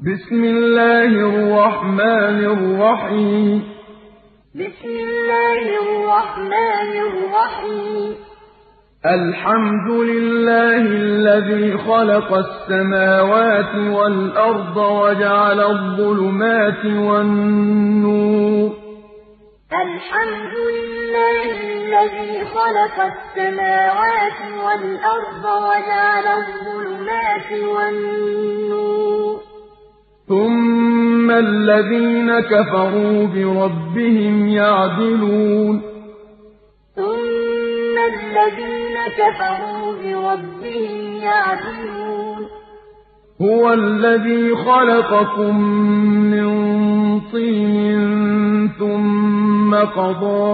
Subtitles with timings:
[0.00, 3.62] بسم الله الرحمن الرحيم.
[4.54, 8.14] بسم الله الرحمن الرحيم.
[9.06, 18.70] الحمد لله الذي خلق السماوات والأرض وجعل الظلمات والنور.
[19.72, 29.11] الحمد لله الذي خلق السماوات والأرض وجعل الظلمات والنور.
[30.32, 35.82] ثم الذين كفروا بربهم يعدلون.
[36.96, 42.48] ثم الذين كفروا بربهم يعدلون.
[43.42, 45.60] هو الذي خلقكم
[46.32, 46.50] من
[47.20, 48.02] طين
[48.78, 50.52] ثم قضى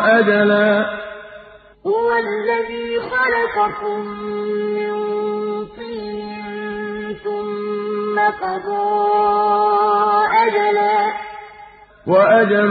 [0.00, 0.86] أجلا.
[1.86, 4.00] هو الذي خلقكم
[4.74, 5.29] من
[8.28, 9.10] قضى
[10.46, 11.12] أجلا.
[12.06, 12.70] وأجل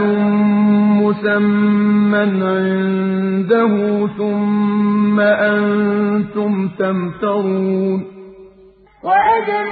[1.02, 3.72] مسمى عنده
[4.18, 8.04] ثم أنتم تمترون.
[9.04, 9.68] وأجل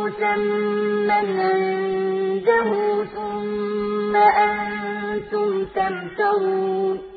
[0.00, 2.70] مسمى عنده
[3.04, 7.09] ثم أنتم تمترون.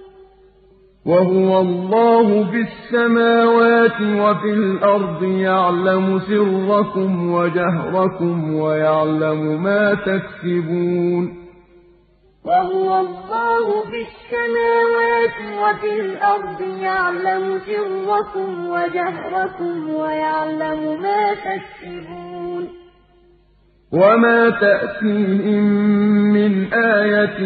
[1.06, 11.44] وهو الله في السماوات وفي الأرض يعلم سركم وجهركم ويعلم ما تكسبون.
[12.46, 22.33] وهو الله في السماوات وفي الأرض يعلم سركم وجهركم ويعلم ما تكسبون.
[23.94, 25.64] وما تأتيهم
[26.34, 27.40] من آية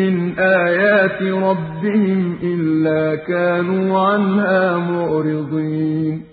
[0.00, 6.24] من آيات ربهم إلا كانوا عنها معرضين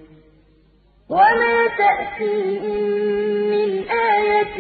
[1.10, 2.84] وما تأتيهم
[3.52, 3.84] من
[4.16, 4.58] آية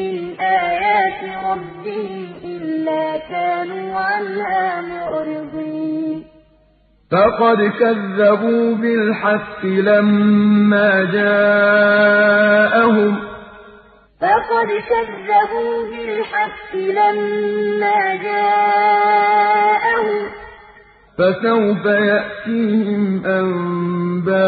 [0.00, 6.24] من آيات ربهم إلا كانوا عنها معرضين
[7.10, 12.50] فقد كذبوا بالحق لما جاءهم
[14.20, 20.22] فقد كذبوا بالحق لما جاءهم
[21.18, 24.38] فسوف يأتيهم أنباء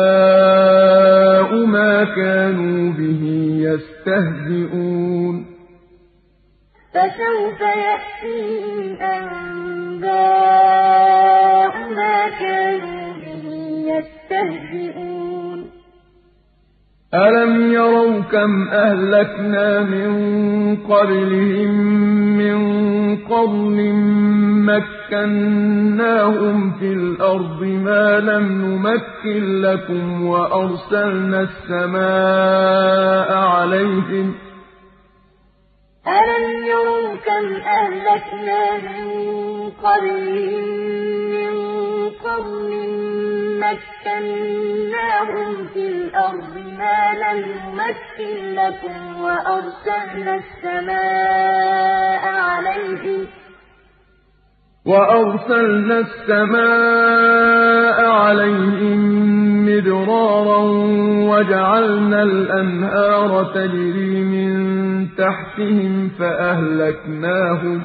[1.67, 3.23] ما كانوا به
[3.69, 5.47] يستهزئون
[6.95, 10.13] فسوف يأتيهم أنباء
[11.97, 13.45] ما كانوا به
[13.87, 15.32] يستهزئون
[17.15, 20.13] ألم يروا كم أهلكنا من
[20.77, 21.71] قبلهم
[22.39, 22.59] من
[23.17, 23.93] قرن
[24.67, 34.35] مكناهم في الأرض ما لم نمكن لكم وأرسلنا السماء عليهم
[36.07, 39.09] ألم يروا كم أهلكنا من
[39.85, 41.42] قبلهم
[42.03, 42.71] من قرن
[43.61, 47.41] مكناهم في الأرض ما لم
[47.71, 53.27] نمكن لكم وأرسلنا السماء عليهم
[54.87, 59.01] وأرسلنا السماء عليهم
[59.67, 60.63] مدرارا
[61.31, 64.53] وجعلنا الأنهار تجري من
[65.19, 67.85] تحتهم فأهلكناهم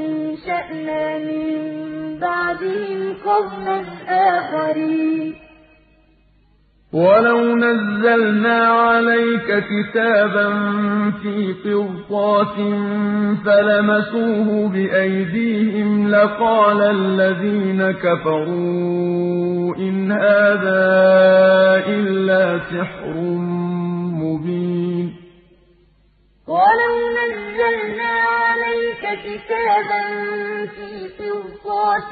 [0.47, 5.33] من بعدهم قرنا آخرين.
[6.93, 10.49] ولو نزلنا عليك كتابا
[11.21, 12.55] في قرطاس
[13.45, 20.83] فلمسوه بأيديهم لقال الذين كفروا إن هذا
[21.87, 23.13] إلا سحر
[24.21, 24.70] مبين.
[26.51, 30.03] ولو نزلنا عليك كتابا
[30.75, 30.89] في
[31.19, 32.09] قرطاس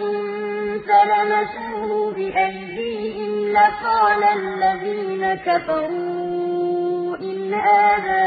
[0.87, 8.23] فلمسوه بأيديهم لقال الذين كفروا إن هذا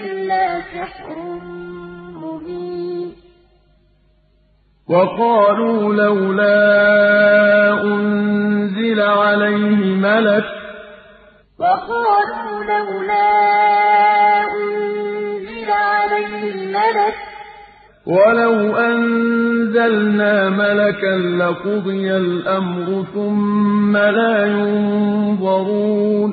[0.00, 1.16] إلا سحر
[2.22, 3.14] مبين
[4.88, 6.62] وقالوا لولا
[7.82, 10.44] أنزل عليه ملك
[11.60, 13.28] وقالوا لولا
[16.88, 17.14] ملك
[18.06, 26.30] ولو أنزلنا ملكا لقضي الأمر ثم لا ينظرون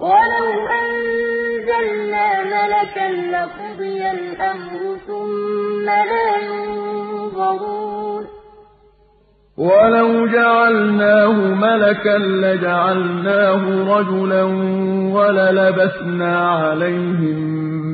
[0.00, 0.46] ولو
[0.82, 8.26] أنزلنا ملكا لقضي الأمر ثم لا ينظرون
[9.58, 13.62] ولو جعلناه ملكا لجعلناه
[13.98, 14.42] رجلا
[15.14, 17.38] وللبسنا عليهم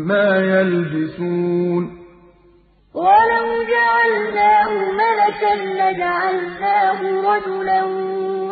[0.07, 2.05] ما يلبسون
[2.95, 4.71] ولو جعلناه
[5.01, 7.01] ملكا لجعلناه
[7.33, 7.85] رجلا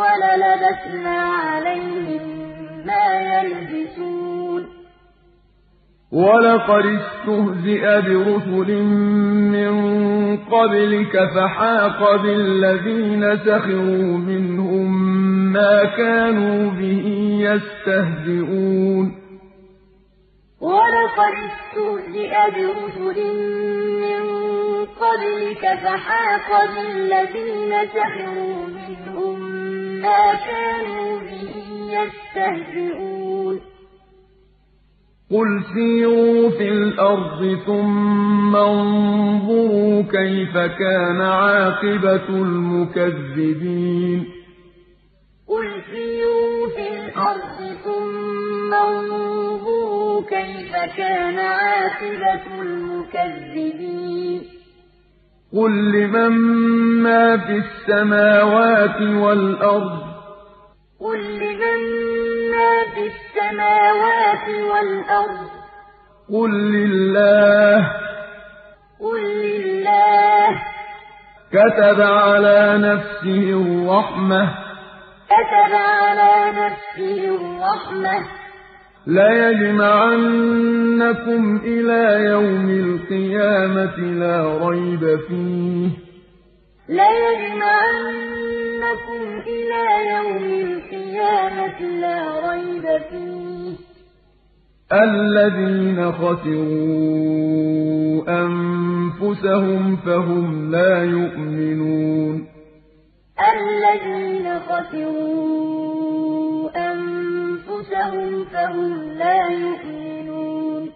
[0.01, 2.23] وللبسنا عليهم
[2.87, 4.32] ما يلبسون
[6.13, 8.83] ولقد استهزئ برسل
[9.53, 9.73] من
[10.37, 15.13] قبلك فحاق بالذين سخروا منهم
[15.53, 17.07] ما كانوا به
[17.41, 19.23] يستهزئون
[20.61, 23.19] ولقد استهزئ برسل
[24.03, 24.23] من
[24.85, 29.41] قبلك فحاق بالذين سخروا منهم
[30.03, 31.55] ما كانوا به
[31.97, 33.22] يستهزئون
[35.33, 44.25] قل سيروا في الأرض ثم انظروا كيف كان عاقبة المكذبين
[45.49, 54.43] قل سيروا في الأرض ثم انظروا كيف كان عاقبة المكذبين
[55.53, 56.33] قل لمن
[57.03, 59.99] ما في السماوات والأرض
[61.01, 62.12] قل لمن ما
[62.95, 65.51] في السماوات والأرض.
[66.33, 67.93] قل لله.
[69.01, 70.49] قل لله.
[71.53, 74.55] كتب على نفسه الرحمة.
[75.27, 78.27] كتب على نفسه الرحمة.
[79.07, 80.23] ليجمعنكم
[81.65, 86.12] إلى يوم القيامة لا ريب فيه.
[86.89, 87.63] ليجمعنكم
[89.47, 93.73] إلى يوم القيامة لا ريب فيه.
[94.93, 97.43] الذين خسروا
[98.29, 102.47] أنفسهم فهم لا يؤمنون.
[103.55, 110.91] الذين خسروا أنفسهم فهم لا يؤمنون.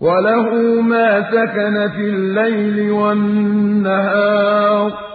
[0.00, 5.09] وله ما سكن في الليل والنهار.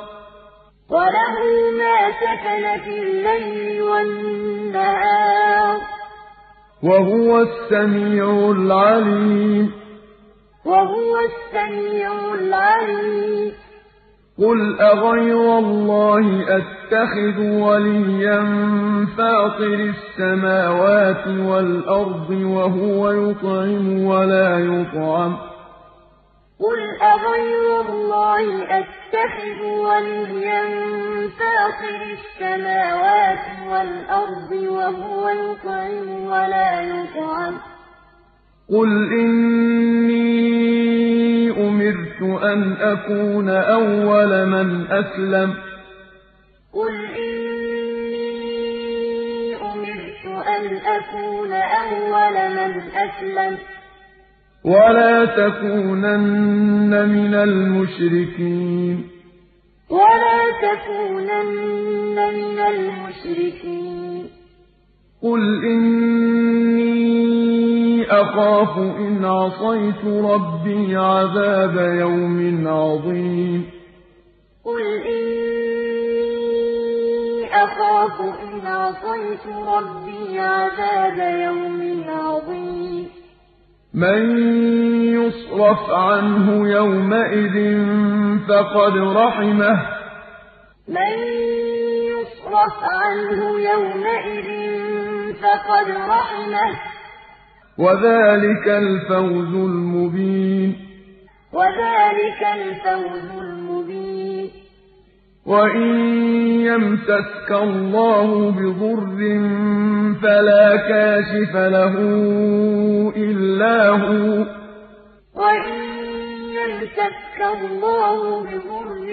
[0.89, 1.37] وله
[1.77, 5.77] ما سكن في الليل والنهار
[6.83, 9.71] وهو السميع العليم
[10.65, 13.51] وهو السميع العليم
[14.39, 18.39] قل أغير الله أتخذ وليا
[19.17, 25.37] فاطر السماوات والأرض وهو يطعم ولا يطعم
[26.59, 30.63] قل أغير الله أتخذ وليا
[31.39, 37.57] فاطر السماوات والأرض وهو يطعم ولا يطعم
[38.69, 40.45] قل إني
[41.67, 45.53] أمرت أن أكون أول من أسلم
[46.73, 48.35] قل إني
[49.55, 53.57] أمرت أن أكون أول من أسلم
[54.65, 59.07] ولا تكونن من المشركين.
[59.89, 64.29] ولا تكونن من المشركين.
[65.23, 66.95] قل إني
[68.11, 73.65] أخاف إن عصيت ربي عذاب يوم عظيم.
[74.65, 75.95] قل إني
[77.63, 83.24] أخاف إن عصيت ربي عذاب يوم عظيم.
[83.95, 84.37] من
[85.13, 87.85] يصرف عنه يومئذ
[88.47, 89.85] فقد رحمه.
[90.87, 91.17] من
[92.11, 94.49] يصرف عنه يومئذ
[95.33, 96.79] فقد رحمه.
[97.79, 100.75] وذلك الفوز المبين.
[101.53, 103.64] وذلك الفوز المبين.
[105.45, 105.93] وإن
[106.61, 109.19] يمسسك الله بضر
[110.21, 111.93] فلا كاشف له
[113.15, 114.45] إلا هو
[115.35, 115.73] وإن
[116.59, 119.07] يمسك الله بضر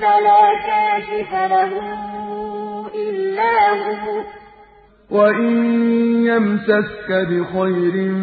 [0.00, 1.72] فلا كاشف له
[2.94, 4.22] إلا هو
[5.10, 5.54] وإن
[6.26, 8.14] يمسسك بخير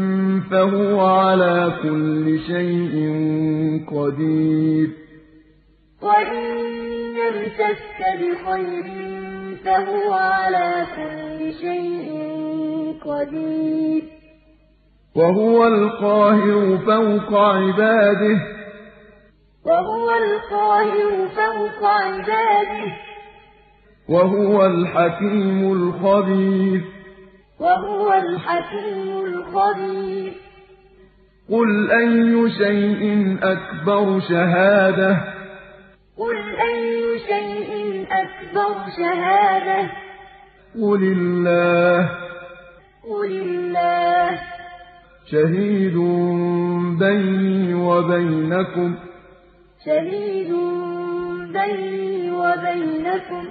[0.51, 2.95] فهو على كل شيء
[3.91, 4.89] قدير
[6.01, 6.57] وإن
[7.15, 8.85] يمسك بخير
[9.65, 12.11] فهو على كل شيء
[13.05, 14.03] قدير
[15.15, 18.39] وهو القاهر فوق عباده.
[19.65, 22.93] وهو القاهر فوق عباده.
[24.09, 26.81] وهو الحكيم الخبير.
[27.59, 30.33] وهو الحكيم الخبير.
[31.49, 35.40] قل أي شيء أكبر شهادة
[36.17, 39.89] قل أي شيء أكبر شهادة
[40.81, 42.09] قل الله
[43.09, 44.39] قل الله
[45.31, 45.97] شهيد
[46.99, 48.95] بيني وبينكم
[49.85, 50.51] شهيد
[51.53, 53.43] بيني وبينكم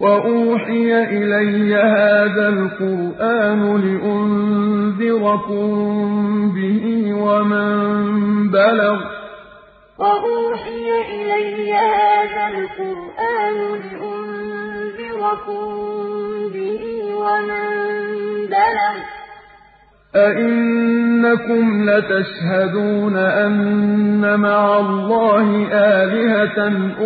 [0.00, 5.68] وأوحي إلي هذا القرآن لأنذركم
[6.54, 9.17] به ومن بلغ
[9.98, 15.58] وأوحي إلي هذا القرآن لأنذركم
[16.48, 16.82] به
[17.14, 17.70] ومن
[18.46, 18.94] بلغ.
[20.16, 26.58] أئنكم لتشهدون أن مع الله آلهة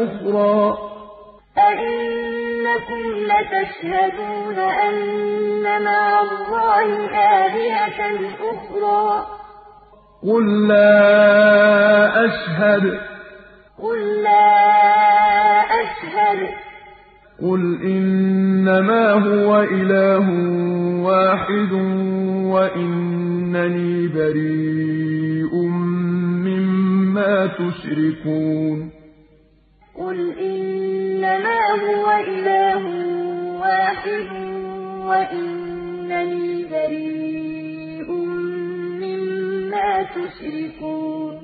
[0.05, 0.79] أخرى.
[1.59, 6.87] أئنكم لتشهدون أن مع الله
[7.47, 8.01] آلهة
[8.41, 9.27] أخرى.
[10.23, 12.85] قل لا أشهد
[13.83, 14.49] قل لا
[15.83, 16.41] أشهد
[17.43, 20.26] قل إنما هو إله
[21.02, 21.73] واحد
[22.52, 25.55] وإنني بريء
[26.47, 28.91] مما تشركون
[29.99, 32.83] قل إنما هو إله
[33.61, 34.26] واحد
[35.07, 37.52] وإنني بريء
[40.03, 41.35] تشركون.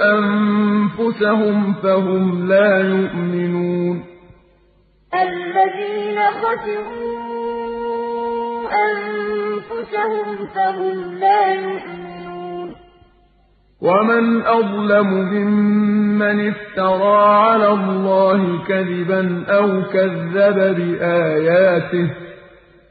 [0.01, 4.03] أنفسهم فهم لا يؤمنون.
[5.13, 7.47] الذين خسروا
[8.89, 12.75] أنفسهم فهم لا يؤمنون.
[13.81, 22.07] ومن أظلم ممن افترى على الله كذبا أو كذب بآياته.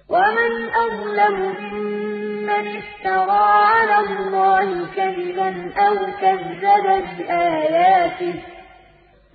[0.08, 1.36] ومن أظلم
[1.72, 1.96] ممن
[2.50, 8.35] افترى على الله كذبا أو كذب بآياته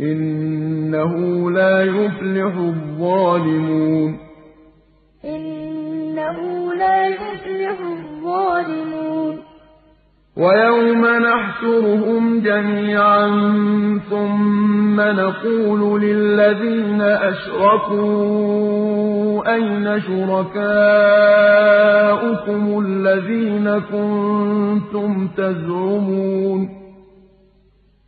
[0.02, 1.14] إنه
[1.52, 4.20] لا يفلح الظالمون
[5.26, 9.44] إنه لا يفلح الظالمون
[10.38, 13.28] ويوم نحشرهم جميعا
[14.10, 18.32] ثم نقول للذين أشركوا
[19.54, 20.62] أين شركاؤكم
[22.86, 26.70] الذين كنتم تزعمون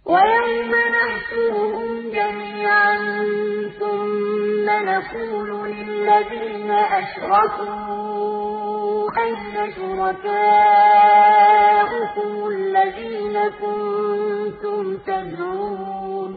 [0.05, 2.97] ويوم نحشرهم جميعا
[3.79, 8.52] ثم نقول للذين أشركوا
[9.17, 10.31] أين شركاؤكم
[12.47, 16.31] الذين كنتم تزعمون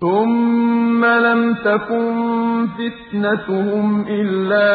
[0.00, 4.70] ثم لم تكن فتنتهم إلا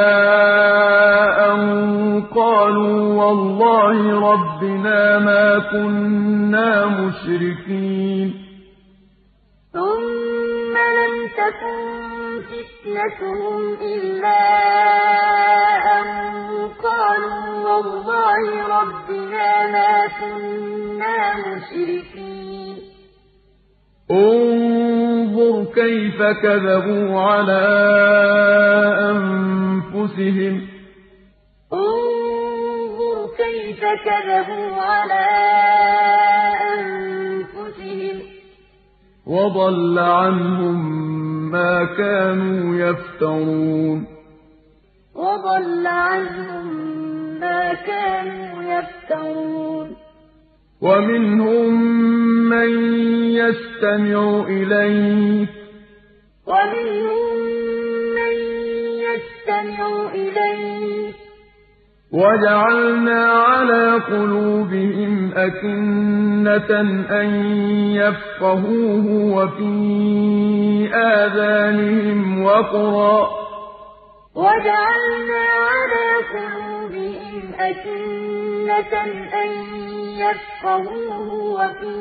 [1.54, 1.62] أن
[2.36, 3.98] قالوا والله
[4.32, 8.34] ربنا ما كنا مشركين
[9.74, 12.17] ثم لم تكن
[12.50, 14.40] فتنتهم إلا
[16.00, 16.08] أن
[16.84, 18.42] قالوا والله
[18.82, 22.78] ربنا ما كنا مشركين
[24.12, 27.64] انظر كيف كذبوا على
[29.12, 30.68] أنفسهم
[31.74, 35.26] انظر كيف كذبوا على
[36.74, 37.07] أنفسهم
[39.28, 40.92] وضل عنهم
[41.52, 44.06] ما كانوا يفترون.
[45.16, 46.68] وضل عنهم
[47.40, 49.96] ما كانوا يفترون.
[50.82, 51.82] ومنهم
[52.50, 52.70] من
[53.32, 55.50] يستمع إليك.
[56.48, 57.38] ومنهم
[58.16, 58.36] من
[59.08, 60.97] يستمع إليك.
[62.14, 66.80] وجعلنا على قلوبهم أكنة
[67.22, 67.30] أن
[67.96, 73.30] يفقهوه وفي آذانهم وقرا.
[74.36, 79.02] وجعلنا على قلوبهم أكنة
[79.44, 79.50] أن
[80.18, 81.98] يفقهوه وفي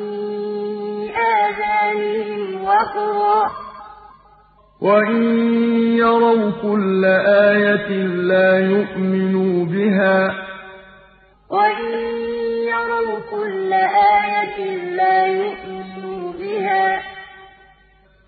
[1.17, 3.66] آذانهم وقرا.
[4.81, 5.23] وإن
[5.97, 10.35] يروا كل آية لا يؤمنوا بها
[11.49, 11.91] وإن
[12.67, 14.59] يروا كل آية
[14.95, 17.01] لا يؤمنوا بها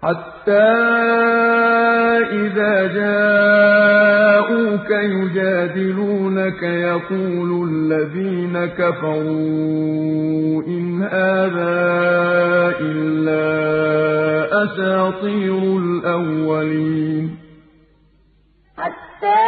[0.03, 0.69] حتى
[2.31, 11.79] إذا جاءوك يجادلونك يقول الذين كفروا إن هذا
[12.81, 17.37] إلا أساطير الأولين.
[18.77, 19.45] حتى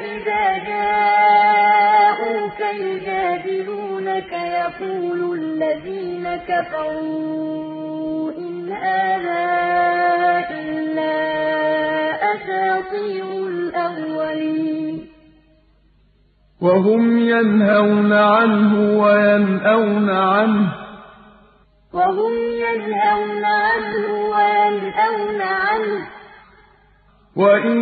[0.00, 9.44] إذا جاءوك يجادلونك يقول الذين كفروا إن هذا
[10.50, 11.14] إلا
[12.34, 15.06] أساطير الأولين.
[16.60, 20.83] وهم ينهون عنه وينأون عنه.
[21.94, 26.06] وهم ينهون عنه وينأون عنه.
[27.36, 27.78] وإن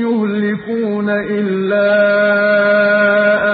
[0.00, 1.88] يهلكون إلا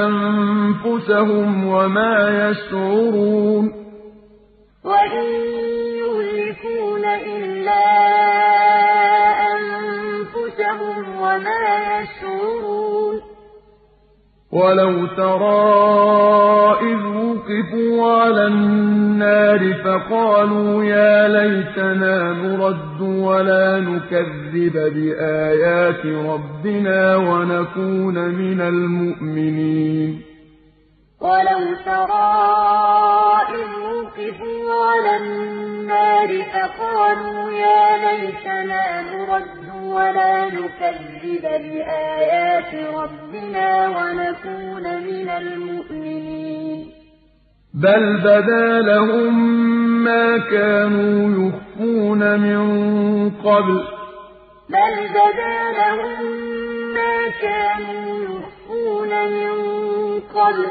[0.07, 3.73] أنفسهم وما يشعرون.
[4.85, 5.27] وإن
[6.03, 7.85] يهلكون إلا
[9.55, 13.21] أنفسهم وما يشعرون.
[14.53, 15.63] ولو ترى
[16.81, 17.12] إذ
[17.43, 30.23] وقفوا على النار فقالوا يا ليتنا نرد ولا نكذب بآيات ربنا ونكون من المؤمنين.
[31.21, 32.33] ولو ترى
[33.61, 46.32] إذ وقفوا على النار فقالوا يا ليتنا نرد ولا نكذب بآيات ربنا ونكون من المؤمنين.
[47.75, 49.35] بل بدا لهم
[50.05, 52.61] ما كانوا يخفون من
[53.31, 53.83] قبل
[54.69, 56.23] بل بدا لهم
[56.95, 59.55] ما كانوا يخفون من
[60.35, 60.67] قبل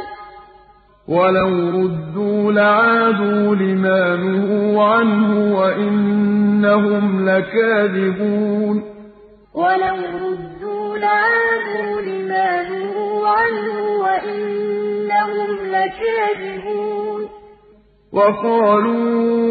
[1.07, 8.83] ولو ردوا لعادوا لما نهوا عنه وإنهم لكاذبون
[9.53, 10.60] ولو ردوا
[11.01, 17.21] لعادوا لما نهوا عنه وإنهم لكاذبون.
[18.13, 19.41] وقالوا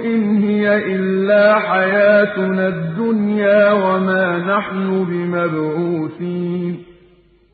[0.00, 6.84] إن هي إلا حياتنا الدنيا وما نحن بمبعوثين.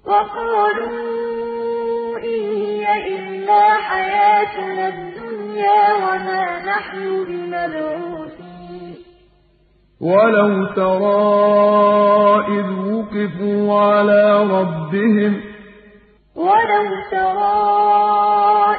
[0.06, 0.98] وقالوا
[2.18, 2.84] إن هي
[3.16, 8.19] إلا حياتنا الدنيا وما نحن بمبعوثين.
[10.00, 11.20] ولو ترى
[12.48, 15.40] إذ وقفوا على ربهم
[16.36, 17.60] ولو ترى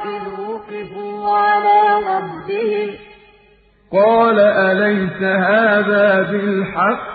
[0.05, 2.89] إذ وقفوا على ربهم
[3.91, 7.11] قال أليس هذا بالحق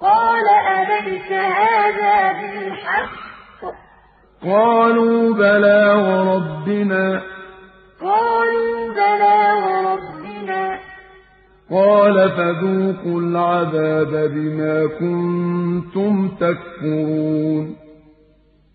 [0.00, 0.46] قال
[0.78, 3.10] أليس هذا بالحق
[4.42, 7.22] قالوا بلى وربنا
[8.00, 10.17] قالوا بلى وربنا
[11.70, 17.76] قال فذوقوا العذاب بما كنتم تكفرون.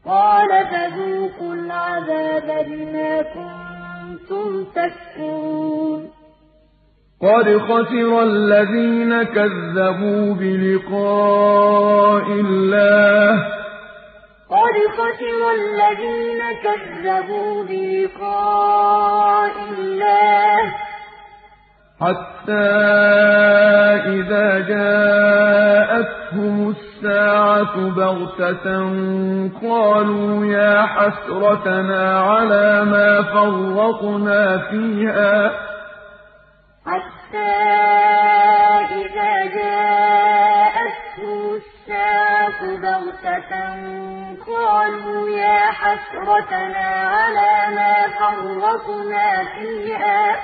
[0.05, 6.09] قال فذوقوا العذاب بما كنتم تكفرون.
[7.21, 13.31] قد خسر الذين كذبوا بلقاء الله.
[14.49, 20.92] قد خسر الذين كذبوا بلقاء الله.
[22.03, 22.69] حتى
[24.05, 28.65] إذا جاءتهم الساعة بغتة
[29.61, 35.51] قالوا يا حسرتنا على ما فرطنا فيها.
[36.85, 37.53] حتى
[39.01, 43.51] إذا جاءتهم الساعة بغتة
[44.47, 50.35] قالوا يا حسرتنا على ما فرطنا فيها.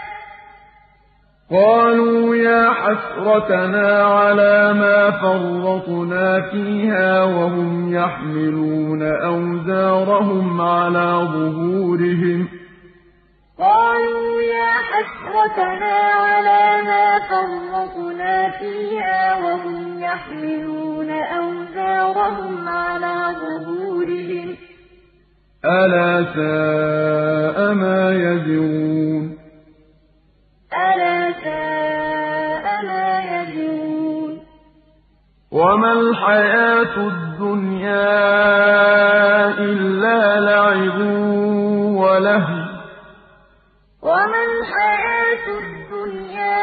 [1.51, 12.47] قالوا يا حسرتنا على ما فرطنا فيها وهم يحملون أوزارهم على ظهورهم.
[13.59, 24.55] قالوا يا حسرتنا على ما فرطنا فيها وهم يحملون أوزارهم على ظهورهم.
[25.65, 29.38] ألا ساء ما يزرون.
[30.73, 33.09] ألا ساء ما
[35.51, 38.09] وما الحياة الدنيا
[39.57, 40.39] إلا
[41.95, 42.65] ولهو.
[44.01, 46.59] وما الحياة الدنيا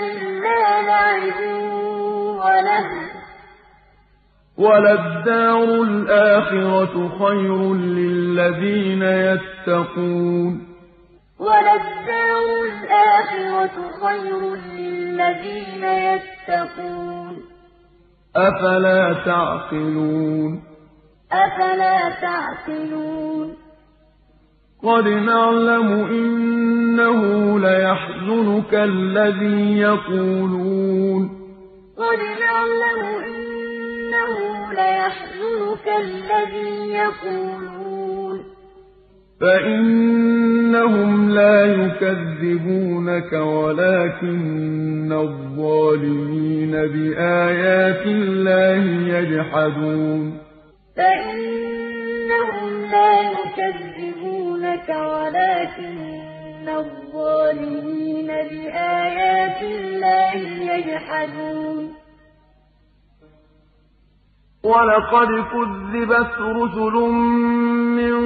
[0.00, 1.40] إلا لعب
[2.44, 3.00] ولهو.
[4.58, 10.70] وللدار الآخرة خير للذين يتقون.
[11.40, 17.42] وللدار الآخرة خير للذين يتقون.
[18.36, 20.62] أفلا تعقلون؟
[21.32, 23.56] أفلا تعقلون.
[24.82, 27.20] قد نعلم إنه
[27.58, 31.28] ليحزنك الذي يقولون.
[31.98, 34.36] قد نعلم إنه
[34.72, 37.89] ليحزنك الذي يقولون.
[39.40, 48.84] فإنهم لا يكذبونك ولكن الظالمين بآيات الله
[49.18, 50.38] يجحدون
[50.96, 60.34] فإنهم لا يكذبونك ولكن الظالمين بآيات الله
[60.74, 61.99] يجحدون
[64.64, 66.94] ولقد كذبت رسل
[67.96, 68.16] من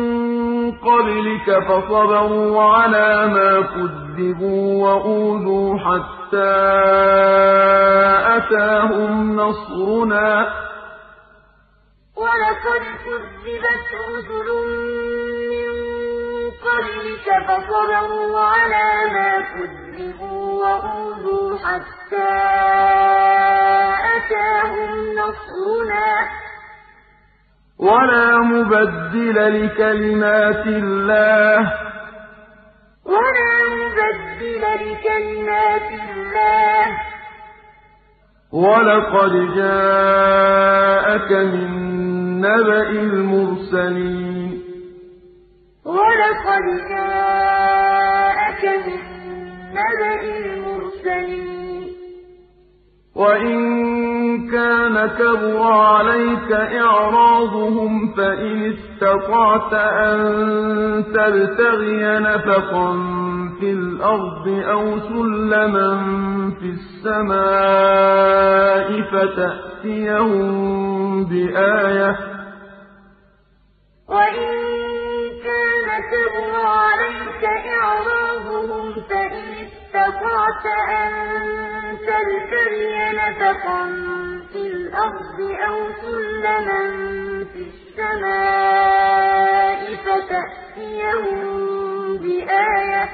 [0.73, 6.55] قبلك فصبروا على ما كذبوا وأوذوا حتى
[8.37, 10.55] أتاهم نصرنا
[12.17, 14.49] ولقد كذبت رسل
[15.51, 15.71] من
[16.67, 22.35] قبلك فصبروا على ما كذبوا وأوذوا حتى
[24.17, 26.29] أتاهم نصرنا
[27.79, 31.73] ولا مبدل لكلمات الله
[33.05, 36.87] ولا مبدل لكلمات الله
[38.53, 41.71] ولقد جاءك من
[42.41, 44.63] نبأ المرسلين
[45.85, 49.14] ولقد جاءك من
[49.75, 51.55] نبأ المرسلين
[53.17, 53.61] وإن
[54.51, 60.21] كان كبر عليك إعراضهم فإن استطعت أن
[61.15, 62.93] تبتغي نفقا
[63.61, 65.91] في الأرض أو سلما
[66.61, 66.67] في
[67.75, 70.45] السماء فتأتيهم
[71.25, 72.17] بآية
[74.09, 74.51] وإن
[75.45, 77.45] كان كبر عليك
[77.81, 79.54] إعراضهم فإن
[79.95, 81.13] اسْتَطَعْتَ أَن
[81.99, 83.83] تَبْتَغِيَ نَفَقًا
[84.53, 86.81] فِي الْأَرْضِ أَوْ سُلَّمًا
[87.53, 88.21] فِي السَّمَاءِ
[90.05, 91.47] فَتَأْتِيَهُم
[92.17, 93.09] بِآيَةٍ ۚ.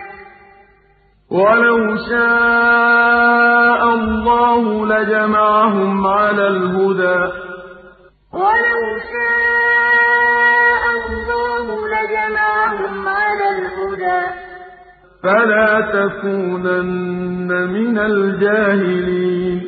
[1.31, 7.23] وَلَوْ شَاءَ اللَّهُ لَجَمَعَهُمْ عَلَى الْهُدَىٰ.
[8.33, 14.50] وَلَوْ شَاءَ اللَّهُ لَجَمَعَهُمْ عَلَى الْهُدَىٰ.
[15.23, 19.61] فلا تكونن من الجاهلين.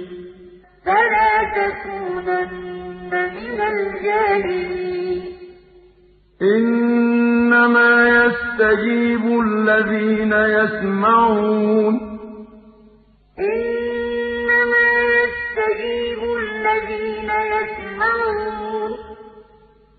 [0.85, 5.23] فلا تكونن من الجاهلين.
[6.43, 11.95] إنما يستجيب الذين يسمعون.
[13.38, 18.93] إنما يستجيب الذين يسمعون.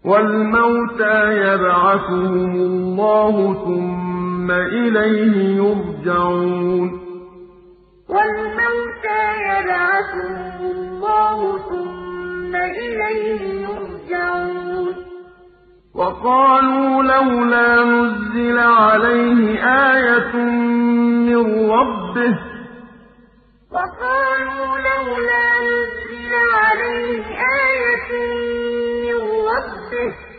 [0.05, 4.12] والموتى يبعثهم الله ثم
[4.43, 6.89] ثم إليه يرجعون.
[8.09, 14.95] والموتى يبعثهم الله ثم إليه يرجعون.
[15.95, 22.39] وقالوا لولا نزل عليه آية من ربه.
[23.71, 27.25] وقالوا لولا نزل عليه
[27.63, 28.09] آية
[29.03, 29.19] من
[29.51, 30.32] ربه.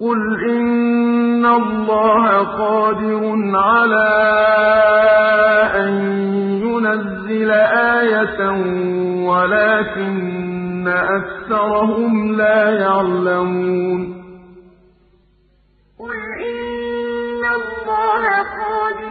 [0.00, 3.22] قل إن الله قادر
[3.56, 4.10] على
[5.74, 5.92] أن
[6.62, 7.50] ينزل
[8.00, 8.50] آية
[9.28, 14.00] ولكن أكثرهم لا يعلمون
[15.98, 19.09] قل إن الله قادر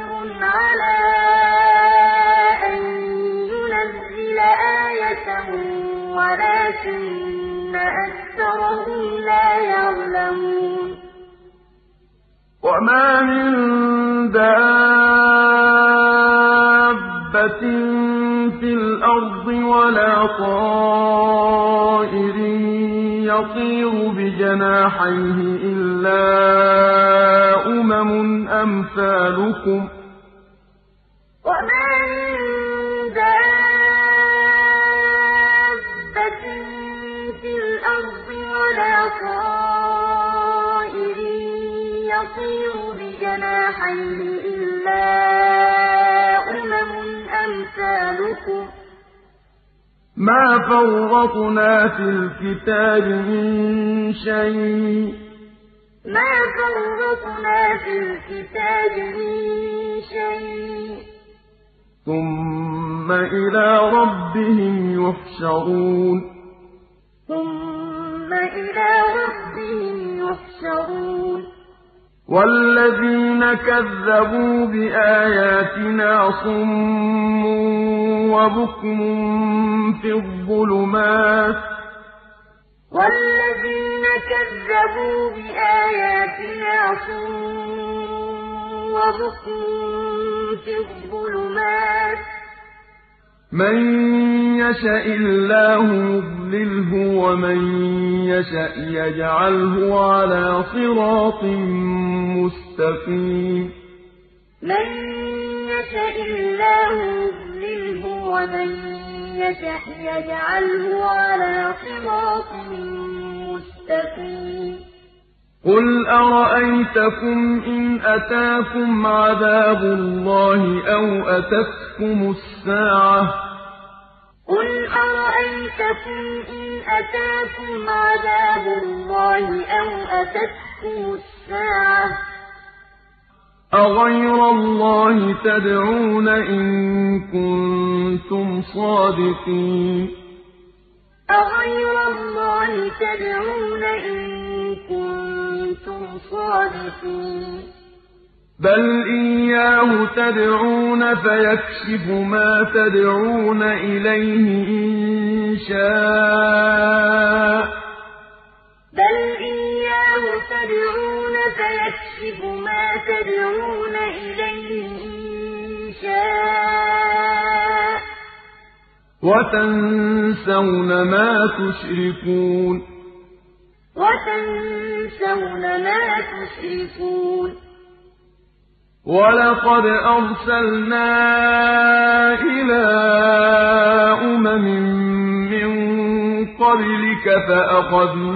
[187.90, 188.29] اتخذوا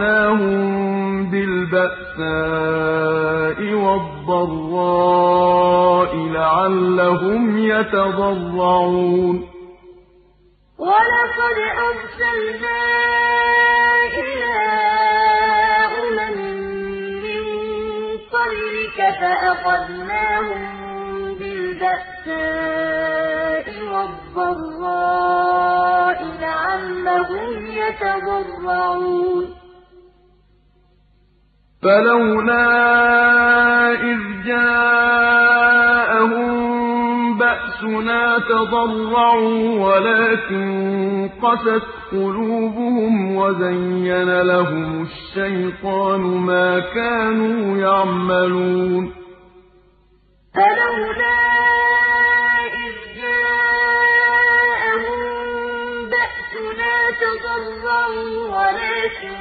[57.23, 59.37] تَضَرَّعُوا وَلَٰكِن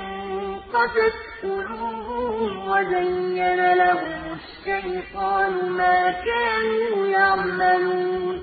[0.75, 8.37] قَسَتْ قُلُوبُهُمْ وَزَيَّنَ لَهُمُ الشَّيْطَانُ مَا كَانُوا يَعْمَلُونَ.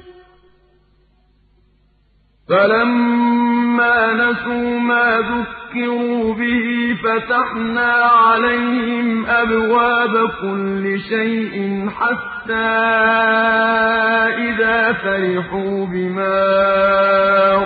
[2.50, 6.68] فَلَمَّا نَسُوا مَا ذُكِّرُوا بِهِ
[7.04, 12.70] فَتَحْنَا عَلَيْهِمْ أَبْوَابَ كُلِّ شَيْءٍ حَتَّى
[14.48, 16.40] إِذَا فَرِحُوا بِمَا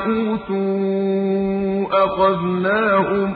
[0.06, 1.53] أُوتُوا.
[1.94, 3.36] أخذناهم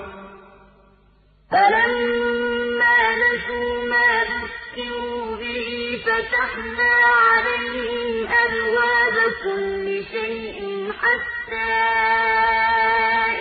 [1.52, 6.94] فلما نسوا ما ذكروا به فتحنا
[7.32, 11.74] عليهم أبواب كل شيء حتى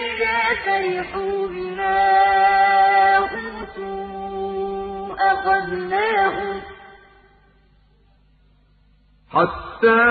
[0.07, 1.99] إذا فرحوا بما
[3.17, 4.27] أوتوا
[5.33, 6.63] أخذناهم.
[9.31, 10.03] حتى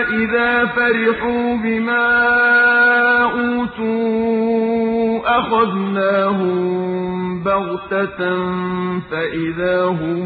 [0.00, 2.06] إذا فرحوا بما
[3.24, 4.74] أوتوا
[5.38, 6.54] أخذناهم
[7.42, 8.18] بغتة
[9.10, 10.20] فإذا هم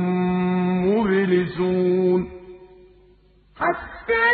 [0.89, 2.31] مبلسون
[3.57, 4.31] حتى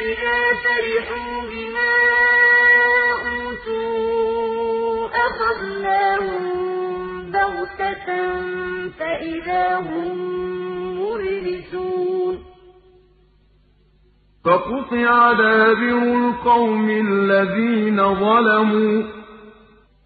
[0.00, 1.94] إذا فرحوا بما
[3.26, 6.42] أوتوا أخذناهم
[7.30, 8.08] بغتة
[8.98, 10.18] فإذا هم
[11.00, 12.17] مبلسون
[14.44, 19.02] فقطع دابر القوم الذين ظلموا.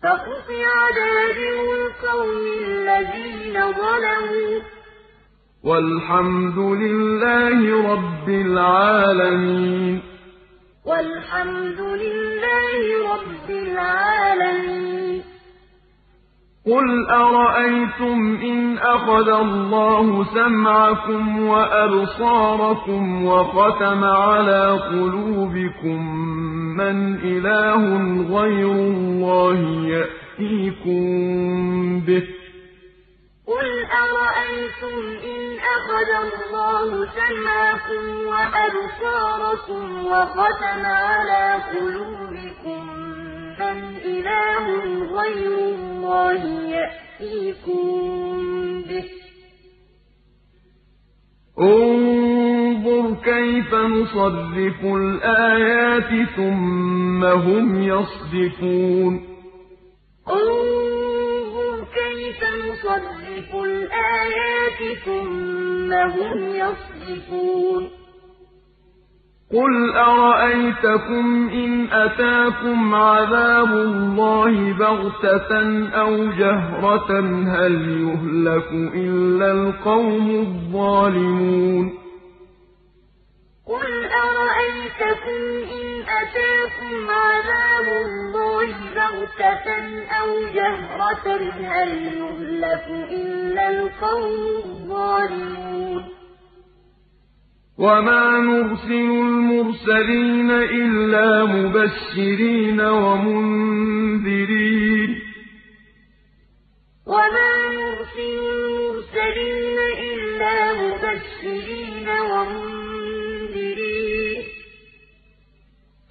[0.03, 4.61] فقطع دابر القوم الذين ظلموا.
[5.65, 10.03] والحمد لله رب العالمين.
[10.87, 15.32] والحمد لله رب العالمين.
[16.67, 26.01] قُلْ أَرَأَيْتُمْ إِنْ أَخَذَ اللَّهُ سَمْعَكُمْ وَأَبْصَارَكُمْ وَخَتَمَ عَلَىٰ قُلُوبِكُم
[26.77, 27.83] مَّنْ إِلَٰهٌ
[28.39, 29.59] غَيْرُ اللَّهِ
[29.95, 31.03] يَأْتِيكُم
[32.07, 32.31] بِهِ ۗ
[33.47, 33.69] قُلْ
[34.05, 34.97] أَرَأَيْتُمْ
[35.35, 35.43] إِنْ
[35.77, 42.82] أَخَذَ اللَّهُ سَمْعَكُمْ وَأَبْصَارَكُمْ وَخَتَمَ عَلَىٰ قُلُوبِكُم
[44.05, 44.65] إِلَٰهٌ
[45.05, 47.83] غَيْرُ اللَّهِ يَأْتِيكُم
[48.83, 49.23] بِهِ ۗ.
[51.59, 59.15] انظُرْ كَيْفَ نُصَرِّفُ الْآيَاتِ ثُمَّ هُمْ يَصْدِفُونَ.
[60.29, 68.02] انظُرْ كَيْفَ نُصَرِّفُ الْآيَاتِ ثُمَّ هُمْ يَصْدِفُونَ.
[69.53, 75.53] قُلْ أَرَأَيْتَكُمْ إِنْ أَتَاكُمْ عَذَابُ اللَّهِ بَغْتَةً
[76.01, 77.11] أَوْ جَهْرَةً
[77.57, 81.93] هَلْ يُهْلَكُ إِلَّا الْقَوْمُ الظَّالِمُونَ
[83.67, 83.91] قُلْ
[84.25, 85.43] أَرَأَيْتَكُمْ
[85.79, 85.87] إِنْ
[86.23, 89.69] أَتَاكُمْ عَذَابُ اللَّهِ بَغْتَةً
[90.21, 91.27] أَوْ جَهْرَةً
[91.75, 92.87] هَلْ يُهْلَكُ
[93.21, 96.22] إِلَّا الْقَوْمُ الظَّالِمُونَ
[97.79, 104.29] وَمَا نُرْسِلُ الْمُرْسَلِينَ إِلَّا مُبَشِّرِينَ وَمُنذِرِينَ
[105.15, 105.19] ۖ
[107.07, 109.79] وَمَا نُرْسِلُ الْمُرْسَلِينَ
[110.13, 113.63] إِلَّا مُبَشِّرِينَ وَمُنذِرِينَ
[114.43, 114.45] ۖ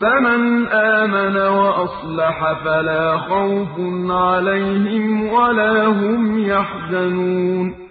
[0.01, 3.73] فَمَنْ آمَنَ وَأَصْلَحَ فَلَا خَوْفٌ
[4.11, 7.90] عَلَيْهِمْ وَلَا هُمْ يَحْزَنُونَ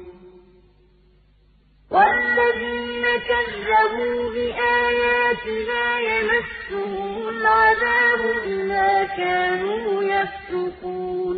[3.17, 11.37] كَذَّبُوا بِآيَاتِنَا يَمَسُّهُمُ الْعَذَابُ بِمَا كَانُوا يَفْسُقُونَ.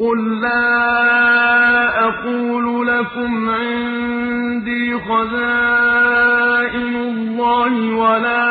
[0.00, 8.46] قُل لَّا أَقُولُ لَكُمْ عِندِي خَزَائِنُ اللَّهِ وَلَا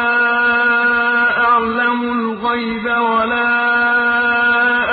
[1.44, 3.56] أَعْلَمُ الْغَيْبَ وَلَا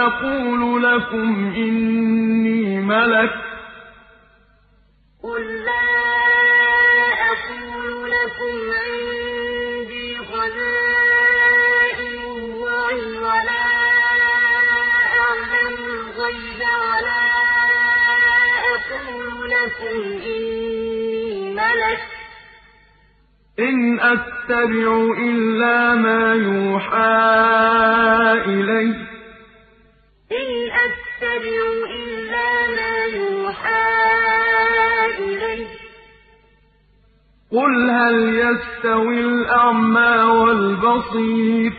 [0.06, 3.41] أَقُولُ لَكُمْ إِنِّي مَلَكٌ ۖ
[23.68, 28.96] إِنْ أَتَّبِعُ إِلَّا مَا يُوحَىٰ إِلَيَّ ۚ.
[30.40, 30.50] إِنْ
[30.86, 31.64] أَتَّبِعُ
[31.96, 33.92] إِلَّا مَا يُوحَىٰ
[37.52, 41.72] قُلْ هَلْ يَسْتَوِي الْأَعْمَىٰ وَالْبَصِيرُ؟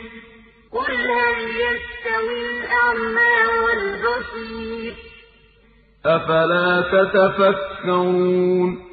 [0.72, 4.94] قُلْ هَلْ يَسْتَوِي الْأَعْمَىٰ وَالْبَصِيرُ؟
[6.06, 8.93] أَفَلَا تَتَفَكَّرُونَ؟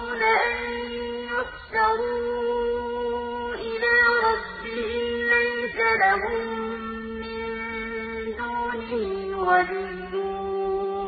[0.21, 0.55] أَن
[3.53, 3.97] إِلَىٰ
[4.27, 6.47] رَبِّهِمْ لَيْسَ لَهُم
[7.21, 7.45] مِّن
[8.37, 10.13] دُونِهِ وَلِيٌّ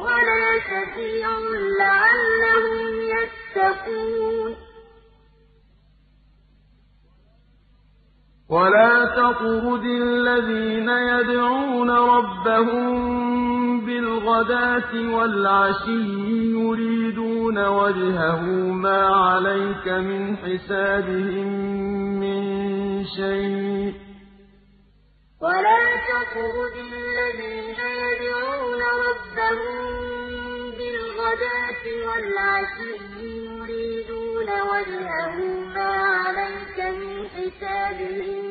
[0.06, 1.30] وَلَا شَفِيعٌ
[1.80, 4.73] لَّعَلَّهُمْ يَتَّقُونَ
[8.54, 12.92] وَلَا تَطْرُدِ الَّذِينَ يَدْعُونَ رَبَّهُم
[13.86, 18.42] بِالْغَدَاةِ وَالْعَشِيِّ يُرِيدُونَ وَجْهَهُ
[18.86, 21.50] مَا عَلَيْكَ مِنْ حِسَابِهِم
[22.22, 22.42] مِّن
[23.18, 23.96] شَيْءٍ ۚ
[25.44, 25.82] وَلَا
[27.02, 29.82] الَّذِينَ يَدْعُونَ رَبَّهُم
[30.78, 33.43] بِالْغَدَاةِ وَالْعَشِيِّ
[34.44, 35.36] يولون وجهه
[35.76, 38.46] ما عليك من حسابهم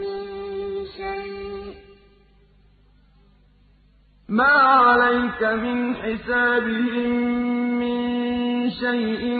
[0.00, 1.74] من شيء
[4.28, 7.10] ما عليك من حسابهم
[7.78, 9.38] من شيء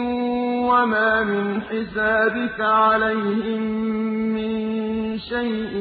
[0.69, 3.61] وما من حسابك عليهم
[4.33, 5.73] من شيء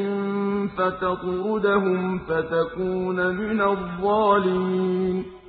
[0.77, 5.42] فتطردهم فتكون من الظالمين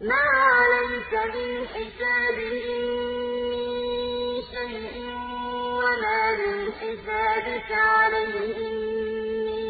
[0.00, 2.80] مَا عَلَيْكَ مِنْ حِسَابِهِم
[3.52, 3.72] مِّن
[4.54, 4.94] شَيْءٍ
[5.80, 8.74] وَمَا مِنْ حِسَابِكَ عَلَيْهِم
[9.48, 9.64] مِّن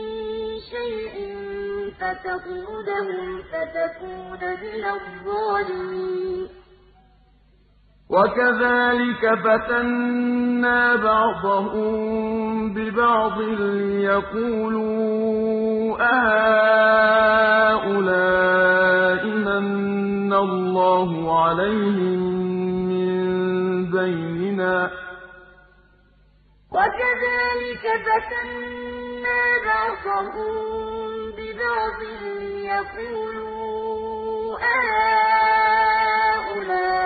[0.72, 1.14] شَيْءٍ
[1.99, 6.43] فَتَطْرُدَهُمْ فَتَكُونَ مِنَ الظَّالِمِينَ.
[8.11, 13.37] وَكَذَٰلِكَ فَتَنَّا بَعْضَهُم بِبَعْضٍ
[13.91, 15.01] لِّيَقُولُوا
[16.14, 16.83] أَهَٰؤُلَاءِ
[19.26, 19.99] مَنَّ
[20.33, 22.20] اللَّهُ عَلَيْهِم
[22.91, 23.11] مِّن
[23.91, 24.91] بَيْنِنَا ۗ
[26.76, 30.55] وَكَذَٰلِكَ فَتَنَّا بَعْضَهُم
[31.37, 31.99] بِبَعْضٍ
[32.41, 33.70] لِّيَقُولُوا
[36.61, 37.05] أَهَٰؤُلَاءِ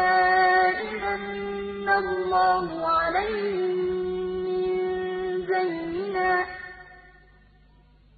[1.05, 2.66] مَنَّ اللَّهُ
[2.99, 3.75] عَلَيْهِم
[4.47, 4.68] مِّن
[5.53, 6.47] بَيْنِنَا ۗ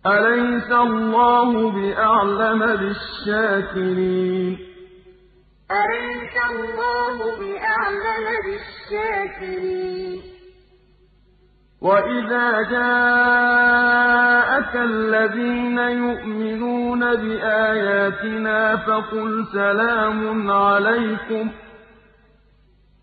[0.06, 4.52] أَلَيْسَ اللَّهُ بِأَعْلَمَ بِالشَّاكِرِينَ
[5.70, 10.22] أَلَيْسَ اللَّهُ بِأَعْلَمَ بِالشَّاكِرِينَ؟
[11.82, 21.52] وَإِذَا جَاءَكَ الَّذِينَ يُؤْمِنُونَ بِآيَاتِنَا فَقُلْ سَلَامٌ عَلَيْكُمْ ۖ.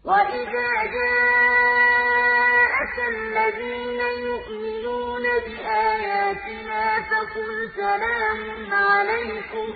[0.05, 8.39] وَإِذَا جَاءَكَ الَّذِينَ يُؤْمِنُونَ بِآيَاتِنَا فَقُلْ سَلَامٌ
[8.73, 9.75] عَلَيْكُمْ ۖ.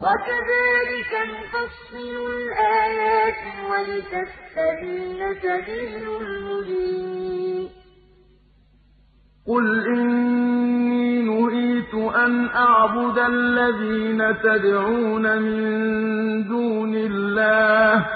[0.00, 7.68] وَكَذَٰلِكَ نُفَصِّلُ الْآيَاتِ وَلِتَسْتَبِينَ سَبِيلُ الْمُجْرِمِينَ
[9.46, 15.58] قُلْ إِنِّي نُهِيتُ أَنْ أَعْبُدَ الَّذِينَ تَدْعُونَ مِن
[16.48, 18.06] دُونِ اللَّهِ ۚ.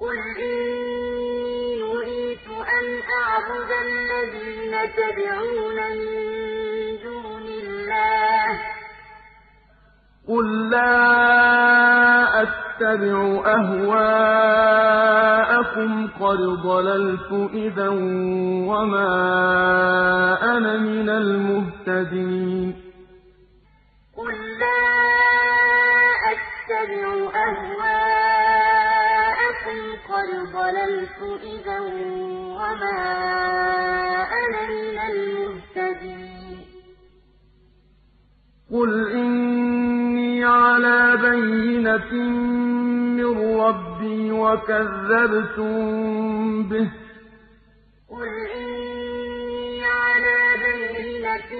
[0.00, 2.46] قُلْ إِنِّي نُهِيتُ
[2.78, 2.86] أَنْ
[3.22, 6.37] أَعْبُدَ الَّذِينَ تَدْعُونَ مِن
[10.28, 13.18] قُل لَّا أَتَّبِعُ
[13.54, 14.88] أَهْوَاءَكُمْ
[16.20, 17.88] قَدْ ضَلَلْتُ إِذًا
[18.68, 19.08] وَمَا
[20.56, 22.74] أَنَا مِنَ الْمُهْتَدِينَ
[24.16, 24.82] قُل لَّا
[26.32, 27.06] أَتَّبِعُ
[27.46, 28.58] أَهْوَاءَكُمْ
[30.12, 31.80] قَدْ ضَلَلْتُ إِذًا
[32.60, 33.00] وَمَا
[34.40, 36.27] أَنَا مِنَ الْمُهْتَدِينَ
[38.72, 42.12] قُلْ إِنِّي عَلَىٰ بَيِّنَةٍ
[43.16, 45.72] مِّن رَّبِّي وَكَذَّبْتُم
[46.68, 46.90] بِهِ ۚ
[48.12, 51.52] قُلْ إِنِّي عَلَىٰ بَيِّنَةٍ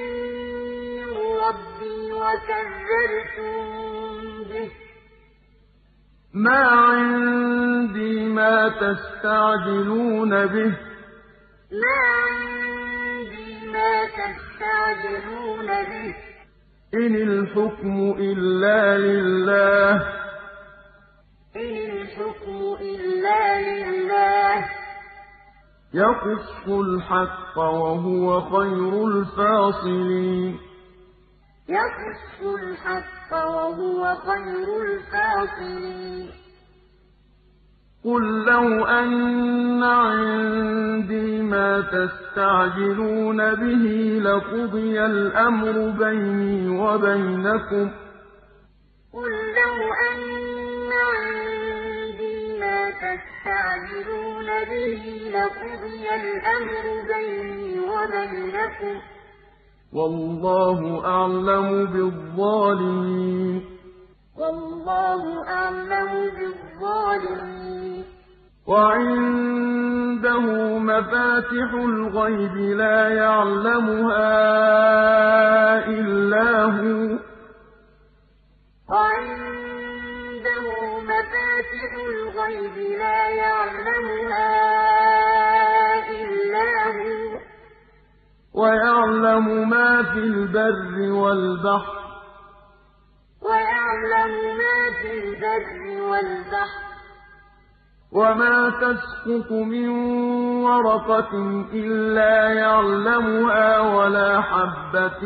[0.96, 1.10] مِّن
[1.44, 3.56] رَّبِّي وَكَذَّبْتُم
[4.50, 4.70] بِهِ ۚ
[6.34, 10.78] مَا عِندِي مَا تَسْتَعْجِلُونَ بِهِ ۚ
[11.82, 16.27] مَا عِندِي مَا تَسْتَعْجِلُونَ بِهِ ۚ
[16.94, 20.02] إِنِ الْحُكْمُ إِلَّا لِلَّهِ ۖ
[21.56, 24.64] إِنِ الْحُكْمُ إِلَّا لِلَّهِ ۖ
[25.94, 30.58] يَقُصُّ الْحَقَّ وَهُوَ خَيْرُ الْفَاصِلِينَ
[31.68, 36.30] يَقُصُّ الْحَقَّ وَهُوَ خَيْرُ الْفَاصِلِينَ
[38.04, 43.84] قُل لَّوْ أَنَّ عِندِي مَا تَسْتَعْجِلُونَ بِهِ
[44.22, 47.92] لَقُضِيَ الْأَمْرُ بَيْنِي وَبَيْنَكُمْ ۗ
[49.12, 49.76] قُل لَّوْ
[50.10, 55.02] أَنَّ عِندِي مَا تَسْتَعْجِلُونَ بِهِ
[55.36, 59.02] لَقُضِيَ الْأَمْرُ بَيْنِي وَبَيْنَكُمْ ۗ
[59.92, 63.77] وَاللَّهُ أَعْلَمُ بِالظَّالِمِينَ
[64.38, 68.04] وَاللَّهُ أَعْلَمُ بِالظَّالِمِينَ.
[68.66, 70.44] وَعِندَهُ
[70.78, 74.28] مَفَاتِحُ الْغَيْبِ لَا يَعْلَمُهَا
[75.86, 77.18] إِلَّا هُوَ.
[78.90, 80.66] وَعِندَهُ
[81.00, 84.50] مَفَاتِحُ الْغَيْبِ لَا يَعْلَمُهَا
[86.10, 87.38] إِلَّا هُوَ.
[88.54, 91.97] وَيَعْلَمُ مَا فِي الْبَرِّ وَالْبَحْرِ.
[93.98, 96.88] وَيَعْلَمُ مَا فِي الْبَرِّ وَالْبَحْرِ
[98.12, 99.88] وَمَا تَسْقُطُ مِن
[100.64, 101.32] وَرَقَةٍ
[101.72, 105.20] إِلَّا يَعْلَمُهَا وَلَا حَبَّةٍ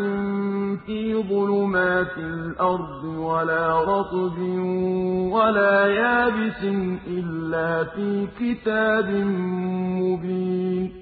[0.87, 4.39] فِي ظُلُمَاتِ الْأَرْضِ وَلَا رَطْبٍ
[5.33, 6.63] وَلَا يَابِسٍ
[7.07, 9.09] إِلَّا فِي كِتَابٍ
[10.03, 11.02] مُّبِينٍ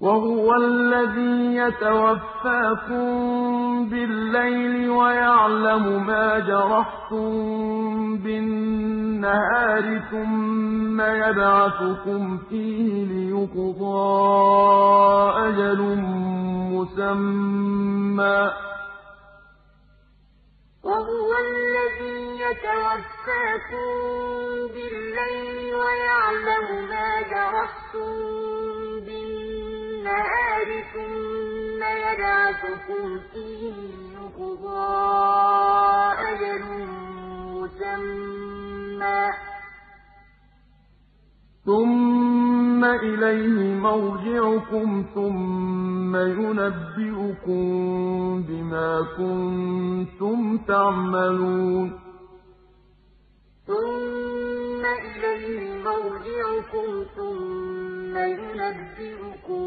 [0.00, 3.08] وَهُوَ الَّذِي يَتَوَفَّاكُم
[3.90, 7.32] بِاللَّيْلِ وَيَعْلَمُ مَا جَرَحْتُم
[8.16, 14.22] بِالنَّهَارِ ثُمَّ يَبْعَثُكُمْ فِيهِ لِيُقْضَىٰ
[15.48, 15.80] أَجَلٌ
[16.72, 18.52] مُّسَمًّى ۖ.
[20.84, 23.88] وَهُوَ الَّذِي يَتَوَفَّاكُم
[24.74, 28.39] بِاللَّيْلِ وَيَعْلَمُ مَا جَرَحْتُم
[30.10, 33.74] بِالنَّهَارِ ثُمَّ يَبْعَثُكُمْ فِيهِ
[34.10, 34.94] لِيُقْضَىٰ
[36.30, 36.62] أَجَلٌ
[37.54, 39.34] مُّسَمًّى ۖ
[41.66, 47.62] ثُمَّ إِلَيْهِ مَرْجِعُكُمْ ثُمَّ يُنَبِّئُكُم
[48.42, 52.10] بِمَا كُنتُمْ تَعْمَلُونَ
[58.10, 59.62] ثُمَّ يُنَبِّئُكُم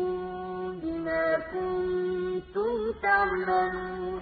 [0.79, 4.21] بِمَا كُنتُمْ تَعْمَلُونَ.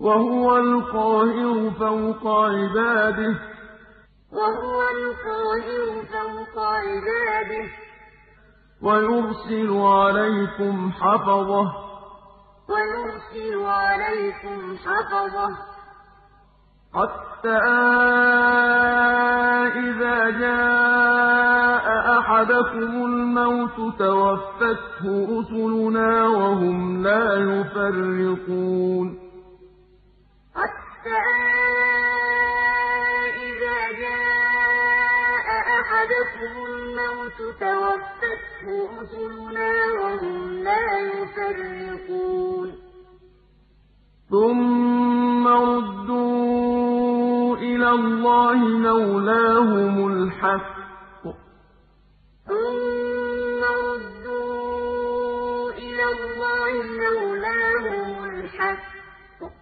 [0.00, 3.34] وَهُوَ الْقَاهِرُ فَوْقَ عِبَادِهِ.
[4.32, 7.68] وَهُوَ الْقَاهِرُ فَوْقَ عِبَادِهِ.
[8.82, 11.92] وَيُرْسِلُ عَلَيْكُمْ حَفَظَةً.
[12.68, 15.72] وَيُرْسِلُ عَلَيْكُمْ حَفَظَةً.
[16.94, 17.58] حَتَّىٰ
[19.72, 29.06] إِذَا جَاءَ أَحَدَكُمُ الْمَوْتُ تَوَفَّتْهُ رُسُلُنَا وَهُمْ لَا يُفَرِّطُونَ
[30.58, 31.24] حَتَّىٰ
[33.48, 35.46] إِذَا جَاءَ
[35.80, 38.66] أَحَدَكُمُ الْمَوْتُ تَوَفَّتْهُ
[38.98, 40.36] رُسُلُنَا وَهُمْ
[40.68, 40.86] لَا
[41.16, 42.68] يُفَرِّطُونَ
[44.30, 46.76] ثُمَّ رُدُّوا
[47.56, 48.58] إِلَى اللَّهِ
[48.88, 50.81] مَوْلَاهُمُ الْحَقِّ ۖ
[58.70, 59.52] الْحَقِّ ۖ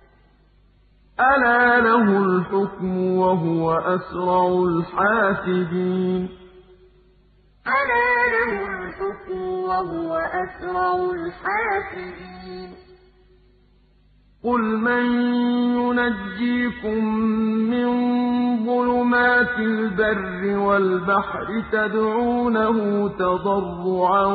[1.20, 6.28] أَلَا لَهُ الْحُكْمُ وَهُوَ أَسْرَعُ الْحَاسِبِينَ.
[7.66, 10.94] أَلَا لَهُ الْحُكْمُ وَهُوَ أَسْرَعُ
[14.44, 15.04] قُلْ مَن
[15.76, 17.04] يُنَجِّيكُم
[17.70, 17.90] مِّن
[18.66, 24.26] ظُلُمَاتِ الْبَرِّ وَالْبَحْرِ تَدْعُونَهُ تَضَرُّعًا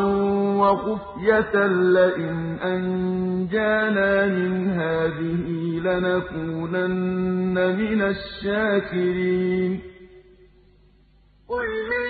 [0.61, 5.47] وَخُفْيَةً لَّئِنْ أَنجَانَا مِنْ هَٰذِهِ
[5.87, 9.81] لَنَكُونَنَّ مِنَ الشَّاكِرِينَ
[11.49, 12.09] قُلْ مَن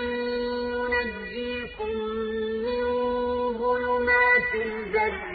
[0.75, 1.93] يُنَجِّيكُم
[2.65, 2.83] مِّن
[3.63, 5.34] ظُلُمَاتِ الْبَرِّ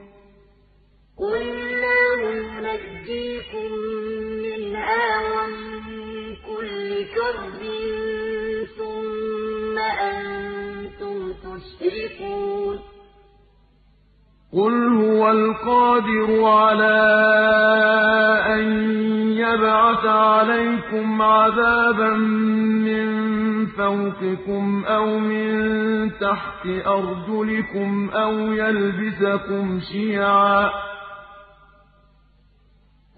[2.71, 3.71] يُنَجِّيكُم
[4.43, 7.61] مِّنْهَا وَمِن كُلِّ كَرْبٍ
[8.77, 12.79] ثُمَّ أَنتُمْ تُشْرِكُونَ.
[14.53, 17.13] قُلْ هُوَ الْقَادِرُ عَلَىٰ
[18.47, 18.63] أَن
[19.37, 22.13] يَبْعَثَ عَلَيْكُمْ عَذَابًا
[22.87, 23.07] مِّن
[23.65, 30.90] فَوْقِكُمْ أَوْ مِن تَحْتِ أَرْجُلِكُمْ أَوْ يَلْبِسَكُمْ شِيَعًا ۚ.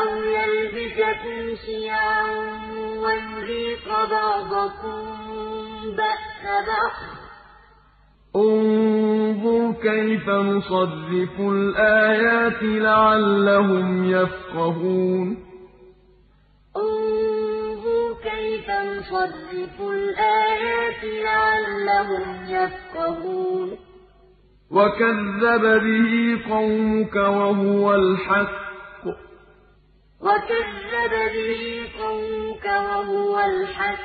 [0.00, 2.22] أَوْ يَلْبِسَكُمْ شِيَعًا
[3.04, 5.02] وَيُذِيقَ بَعْضَكُم
[6.00, 15.52] بَأْسَ بَعْضٍ ۗ انظُرْ كَيْفَ نُصَرِّفُ الْآيَاتِ لَعَلَّهُمْ يَفْقَهُونَ
[18.30, 23.68] كَيْفَ نُصَرِّفُ الْآيَاتِ لَعَلَّهُمْ يَفْقَهُونَ
[24.70, 26.12] وَكَذَّبَ بِهِ
[26.50, 28.61] قَوْمُكَ وَهُوَ الْحَقُّ ۚ
[30.22, 33.98] وَكَذَّبَ بِهِ قَوْمُكَ وَهُوَ الْحَقُّ ۚ.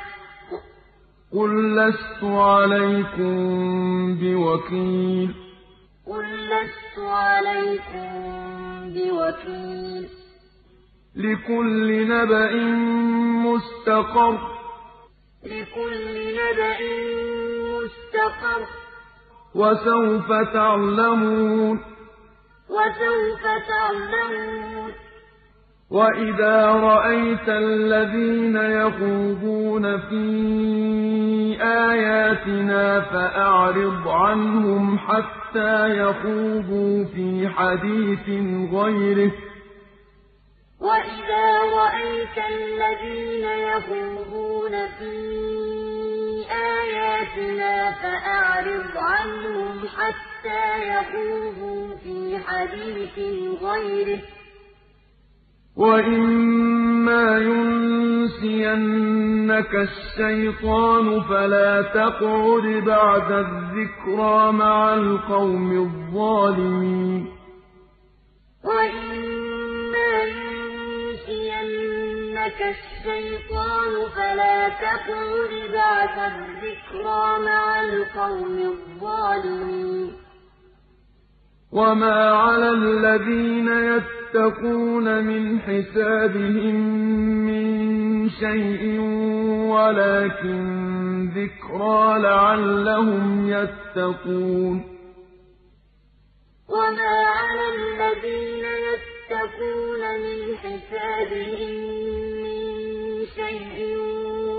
[1.32, 3.34] قُل لَّسْتُ عَلَيْكُم
[4.20, 5.34] بِوَكِيلٍ.
[6.06, 8.08] قُل لَّسْتُ عَلَيْكُم
[8.94, 10.08] بِوَكِيلٍ.
[11.16, 12.54] لِّكُلِّ نَبَإٍ
[13.46, 14.40] مُّسْتَقَرٌّ ۚ.
[19.54, 21.80] وَسَوْفَ تَعْلَمُونَ.
[25.90, 30.26] وَإِذَا رَأَيْتَ الَّذِينَ يَخُوضُونَ فِي
[31.62, 38.26] آيَاتِنَا فَأَعْرِضْ عَنْهُمْ حَتَّىٰ يَخُوضُوا فِي حَدِيثٍ
[38.74, 39.34] غَيْرِهِ ۚ.
[40.80, 41.46] وَإِذَا
[41.80, 45.14] رَأَيْتَ الَّذِينَ يَخُوضُونَ فِي
[46.80, 53.16] آيَاتِنَا فَأَعْرِضْ عَنْهُمْ حَتَّىٰ يَخُوضُوا فِي حَدِيثٍ
[53.62, 54.37] غَيْرِهِ ۚ.
[55.78, 58.94] وَإِمَّا يُنسِيَنَّكَ
[59.74, 67.26] الشَّيْطَانُ فَلَا تَقْعُدْ بَعْدَ الذِّكْرَىٰ مَعَ الْقَوْمِ الظَّالِمِينَ
[71.28, 80.27] يَنسِيَنَّكَ الشَّيْطَانُ فَلَا تَقْعُدْ بَعْدَ الذِّكْرَىٰ مَعَ الْقَوْمِ الظَّالِمِينَ
[81.72, 86.76] وَمَا عَلَى الَّذِينَ يَتَّقُونَ مِنْ حِسَابِهِم
[87.48, 89.00] مِّن شَيْءٍ
[89.72, 90.62] وَلَٰكِن
[91.36, 94.76] ذِكْرَىٰ لَعَلَّهُمْ يَتَّقُونَ
[96.68, 101.76] وَمَا عَلَى الَّذِينَ يَتَّقُونَ مِنْ حِسَابِهِم
[102.44, 102.62] مِّن
[103.38, 103.76] شَيْءٍ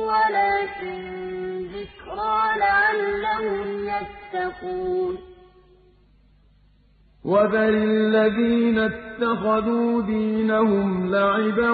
[0.10, 1.00] وَلَٰكِن
[1.76, 5.29] ذِكْرَىٰ لَعَلَّهُمْ يَتَّقُونَ
[7.26, 11.72] وَذَرِ الَّذِينَ اتَّخَذُوا دِينَهُمْ لَعِبًا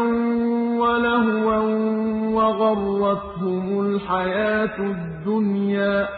[0.82, 1.58] وَلَهْوًا
[2.38, 6.10] وَغَرَّتْهُمُ الْحَيَاةُ الدُّنْيَا ۚ.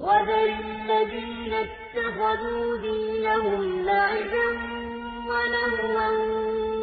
[0.00, 4.48] وَذَرِ الَّذِينَ اتَّخَذُوا دِينَهُمْ لَعِبًا
[5.30, 6.08] وَلَهْوًا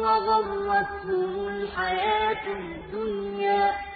[0.04, 3.95] وَغَرَّتْهُمُ الْحَيَاةُ الدُّنْيَا ۚ.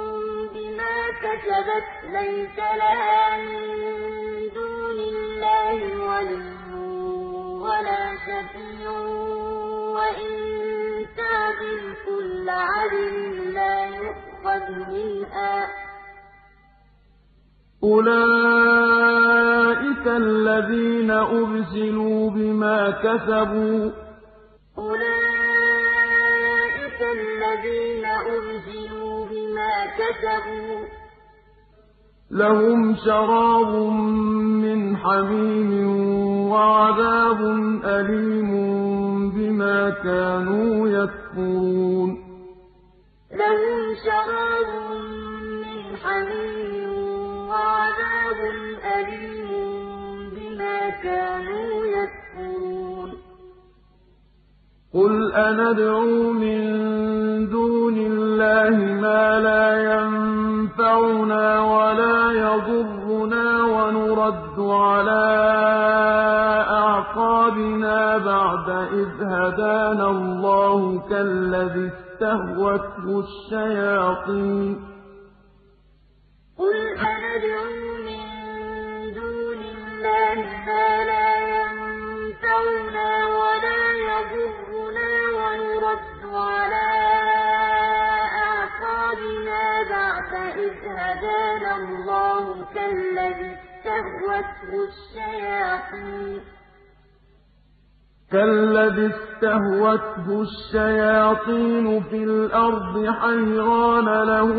[1.23, 3.65] كَسَبَتْ لَيْسَ لَهَا مِن
[4.55, 5.77] دُونِ اللَّهِ
[6.09, 6.73] وَلِيٌّ
[7.65, 8.91] وَلَا شَفِيعٌ.
[9.97, 10.31] وَإِن
[11.17, 13.15] تَعْدِلْ كُلَّ عَدْلٍ
[13.53, 15.69] لَّا يُؤْخَذْ مِنْهَا ۗ.
[17.83, 23.91] أُولَٰئِكَ الَّذِينَ أُبْسِلُوا بِمَا كَسَبُوا ۖ.
[24.77, 25.11] أُولَٰئِكَ
[27.01, 28.80] الَّذِينَ أُبْسِلُوا
[29.71, 30.89] بِمَا كَسَبُوا ۖ.
[32.31, 33.75] لَهُمْ شَرَابٌ
[34.63, 35.71] مِّنْ حَمِيمٍ
[36.51, 37.41] وَعَذَابٌ
[37.85, 38.51] أَلِيمٌ
[39.29, 42.11] بِمَا كَانُوا يَكْفُرُونَ.
[43.31, 44.69] لَهُمْ شَرَابٌ
[45.63, 46.93] مِّنْ حَمِيمٍ
[47.49, 48.39] وَعَذَابٌ
[48.97, 49.49] أَلِيمٌ
[50.35, 52.20] بِمَا كَانُوا يَكْفُرُونَ.
[54.93, 56.61] قُلْ أَنَدْعُو مِن
[57.49, 65.27] دُونِ اللَّهِ مَا لَا يَنفَعُنَا وَلَا يَضُرُّنَا وَنُرَدُّ نُرَدُّ عَلَىٰ
[66.69, 74.75] أَعْقَابِنَا بَعْدَ إِذْ هَدَانَا اللَّهُ كَالَّذِي اسْتَهْوَتْهُ الشَّيَاطِينُ.
[76.59, 76.77] قُلْ
[77.11, 77.73] أَنَدْعُو
[78.07, 78.23] مِن
[79.19, 81.70] دُونِ اللَّهِ مَا لَا
[82.43, 86.91] يَنفَعُنَا وَلَا يَضُرُّنَا وَنُرَدُّ عَلَىٰ
[88.45, 96.60] أَعْقَابِنَا بَعْدَ إِذْ هَدَانَا اللَّهُ كَالَّذِي اسْتَهْوَتْهُ الشَّيَاطِينُ.
[102.09, 104.51] فِي الْأَرْضِ حَيْرَانَ لَهُ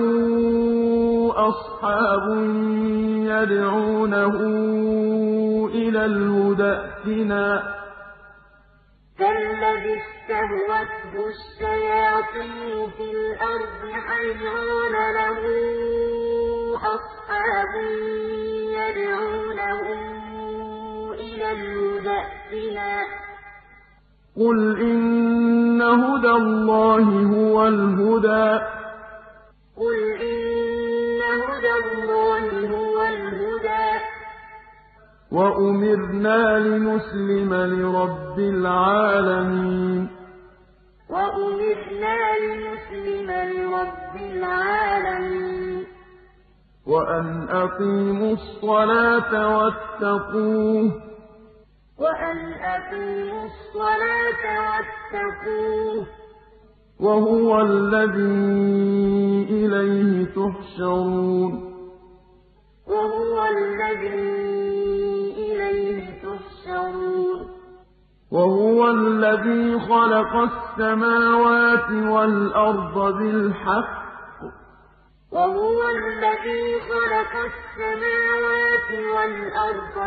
[1.48, 2.26] أَصْحَابٌ
[3.32, 4.36] يَدْعُونَهُ
[5.74, 7.48] إِلَى الْهُدَى ائْتِنَا
[9.18, 15.40] كَالَّذِي اسْتَهْوَتْهُ الشَّيَاطِينُ فِي الْأَرْضِ حَيْرَانَ لَهُ
[16.96, 17.72] أَصْحَابٌ
[18.78, 19.80] يَدْعُونَهُ
[21.14, 23.32] إِلَى الْهُدَى ائْتِنَا ۗ
[24.37, 28.61] قُلْ إِنَّ هُدَى اللَّهِ هُوَ الْهُدَىٰ.
[35.33, 40.09] وَأُمِرْنَا لِنُسْلِمَ لِرَبِّ الْعَالَمِينَ.
[41.11, 45.87] وَأُمِرْنَا لِنُسْلِمَ لِرَبِّ الْعَالَمِينَ.
[46.87, 51.11] وَأَنْ أَقِيمُوا الصَّلَاةَ وَاتَّقُوهُ ۚ.
[52.03, 56.09] وَأَنْ أَقِيمُوا الصَّلَاةَ وَاتَّقُوهُ ۚ
[57.00, 58.42] وَهُوَ الَّذِي
[59.50, 61.53] إِلَيْهِ تُحْشَرُونَ.
[62.86, 64.12] وَهُوَ الَّذِي
[68.30, 72.96] وَهُوَ الَّذِي خَلَقَ السَّمَاوَاتِ وَالْأَرْضَ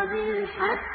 [0.09, 0.94] بِالْحَقِّ.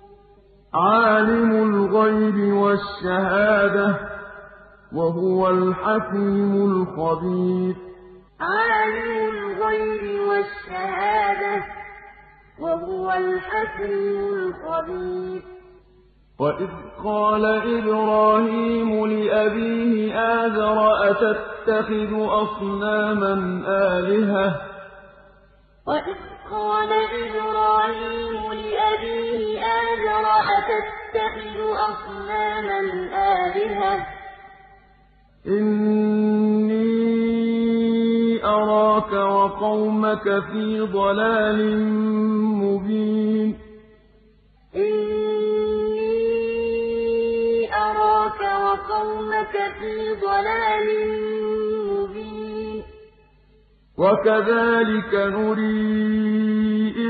[0.73, 3.95] عَالِمُ الْغَيْبِ وَالشَّهَادَةِ ۚ
[4.95, 7.75] وَهُوَ الْحَكِيمُ الْخَبِيرُ.
[8.39, 11.65] عَالِمُ الْغَيْبِ وَالشَّهَادَةِ ۚ
[12.59, 15.41] وَهُوَ الْحَكِيمُ الْخَبِيرُ.
[16.39, 16.69] وَإِذْ
[17.03, 20.77] قَالَ إِبْرَاهِيمُ لِأَبِيهِ آزَرَ
[21.09, 23.33] أَتَتَّخِذُ أَصْنَامًا
[23.67, 24.61] آلِهَةً؟
[25.87, 26.91] وَإِذْ قَالَ
[27.23, 30.25] إِبْرَاهِيمُ لِأَبِيهِ آزَرَ
[30.57, 31.57] أَتَتَّخِذُ
[31.89, 32.79] أَصْنَامًا
[33.45, 34.05] آلِهَةً؟
[35.47, 36.85] إِنِّي
[38.45, 41.59] أَرَاكَ وَقَوْمَكَ فِي ضَلَالٍ
[42.63, 43.57] مُّبِينٍ
[48.91, 51.40] قَوْمَكَ فِي ضَلَالٍ مُّبِينٍ
[53.97, 55.71] وَكَذَٰلِكَ نُرِي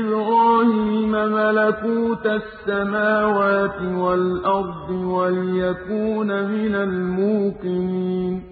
[0.00, 8.42] إِبْرَاهِيمَ مَلَكُوتَ السَّمَاوَاتِ وَالْأَرْضِ وَلِيَكُونَ مِنَ الْمُوقِنِينَ.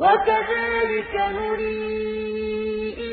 [0.00, 1.78] وَكَذَٰلِكَ نُرِي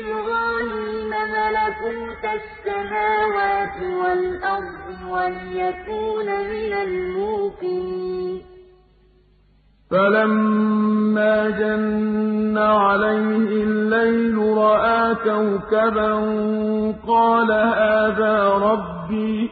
[0.00, 8.55] إِبْرَاهِيمَ مَلَكُوتَ السَّمَاوَاتِ وَالْأَرْضِ وَلِيَكُونَ مِنَ الْمُوقِنِينَ.
[9.90, 16.12] فَلَمَّا جَنَّ عَلَيْهِ اللَّيْلُ رَأَىٰ كَوْكَبًا
[17.08, 19.50] قَالَ هَٰذَا رَبِّي ۖ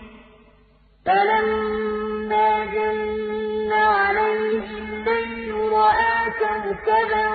[1.07, 7.27] فَلَمَّا جَنَّ عَلَيْهِ اللَّيْلُ رَأَىٰ كَوْكَبًا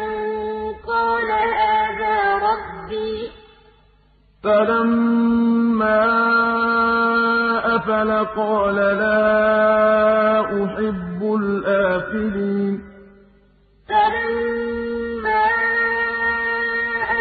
[0.87, 2.15] قَالَ هَٰذَا
[2.49, 3.31] رَبِّي ۖ
[4.43, 6.03] فَلَمَّا
[7.75, 12.88] أَفَلَ قَالَ لَا أُحِبُّ الْآفِلِينَ
[14.09, 15.45] فَلَمَّا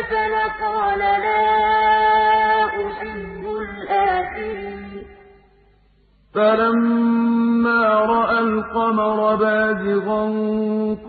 [0.00, 0.34] أَفَلَ
[0.64, 1.44] قَالَ لَا
[2.86, 5.06] أُحِبُّ الْآفِلِينَ
[6.34, 7.82] فَلَمَّا
[8.14, 10.24] رَأَى الْقَمَرَ بَازِغًا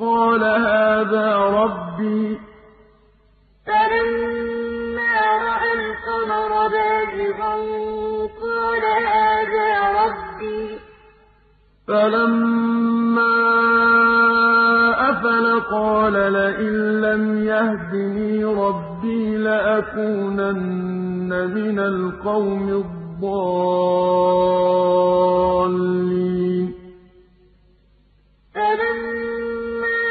[0.01, 1.27] قَالَ هَٰذَا
[1.59, 2.39] رَبِّي ۖ.
[11.87, 13.35] فَلَمَّا
[15.29, 23.45] بَازِغًا قَالَ لَئِن لَّمْ يَهْدِنِي رَبِّي لَأَكُونَنَّ مِنَ الْقَوْمِ الضَّالِّينَ
[28.55, 30.01] فَلَمَّا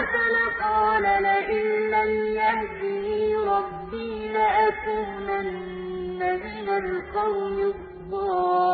[0.00, 0.34] أَفَلَ
[0.64, 8.72] قَالَ لَئِن لَّمْ يَهْدِنِي رَبِّي لَأَكُونَنَّ مِنَ الْقَوْمِ الضَّالِّينَ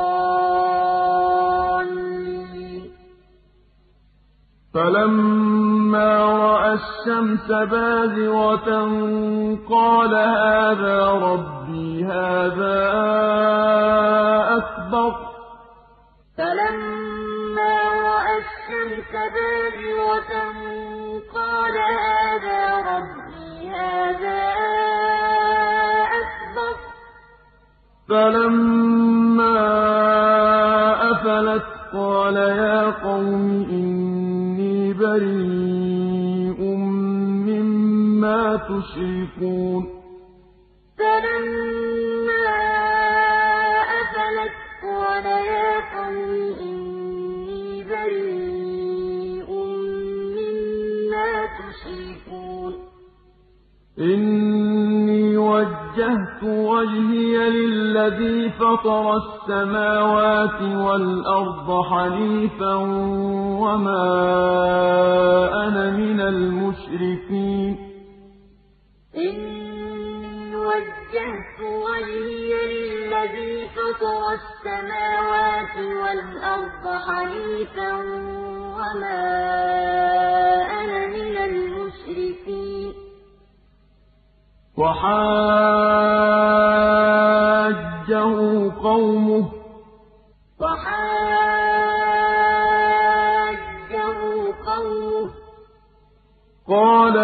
[4.79, 6.11] فَلَمَّا
[6.47, 8.71] رَأَى الشَّمْسَ بَازِغَةً
[9.71, 10.99] قَالَ هَٰذَا
[11.29, 12.79] رَبِّي هَٰذَا
[14.59, 15.15] أَكْبَرُ ۖ
[16.39, 17.75] فَلَمَّا
[18.11, 20.33] رَأَى الشَّمْسَ بَازِغَةً
[21.39, 22.61] قَالَ هَٰذَا
[22.93, 24.41] رَبِّي هَٰذَا
[26.21, 26.85] أَكْبَرُ ۖ
[28.09, 29.59] فَلَمَّا
[31.11, 33.78] أَفَلَتْ قَالَ يَا قَوْمِ إِنِّي
[35.09, 36.61] بَرِيءٌ
[37.49, 39.85] مِّمَّا تُشْرِكُونَ.
[40.99, 42.51] فَلَمَّا
[44.01, 48.48] أَفَلَتْ قَالَ يَا قَوْمِ إِنِّي بَرِيءٌ.
[54.01, 62.75] إِنِّي وَجَّهْتُ وَجْهِيَ لِلَّذِي فَطَرَ السَّمَاوَاتِ وَالْأَرْضَ حَنِيفًا
[63.65, 64.05] وَمَا
[65.67, 67.73] أَنَا مِنَ الْمُشْرِكِينَ.
[69.17, 77.93] إِنِّي وَجَّهْتُ وَجْهِيَ لِلَّذِي فَطَرَ السَّمَاوَاتِ وَالْأَرْضَ حَنِيفًا
[78.79, 79.23] وَمَا
[80.81, 81.37] أَنَا مِنَ
[84.79, 85.19] وَحَاجَّهُ
[88.83, 89.53] قَوْمُهُ ۚ
[96.69, 97.17] قَالَ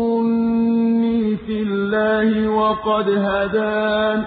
[0.00, 4.26] أَتُحَاجُّونِّي فِي اللَّهِ وَقَدْ هَدَانِ ۚ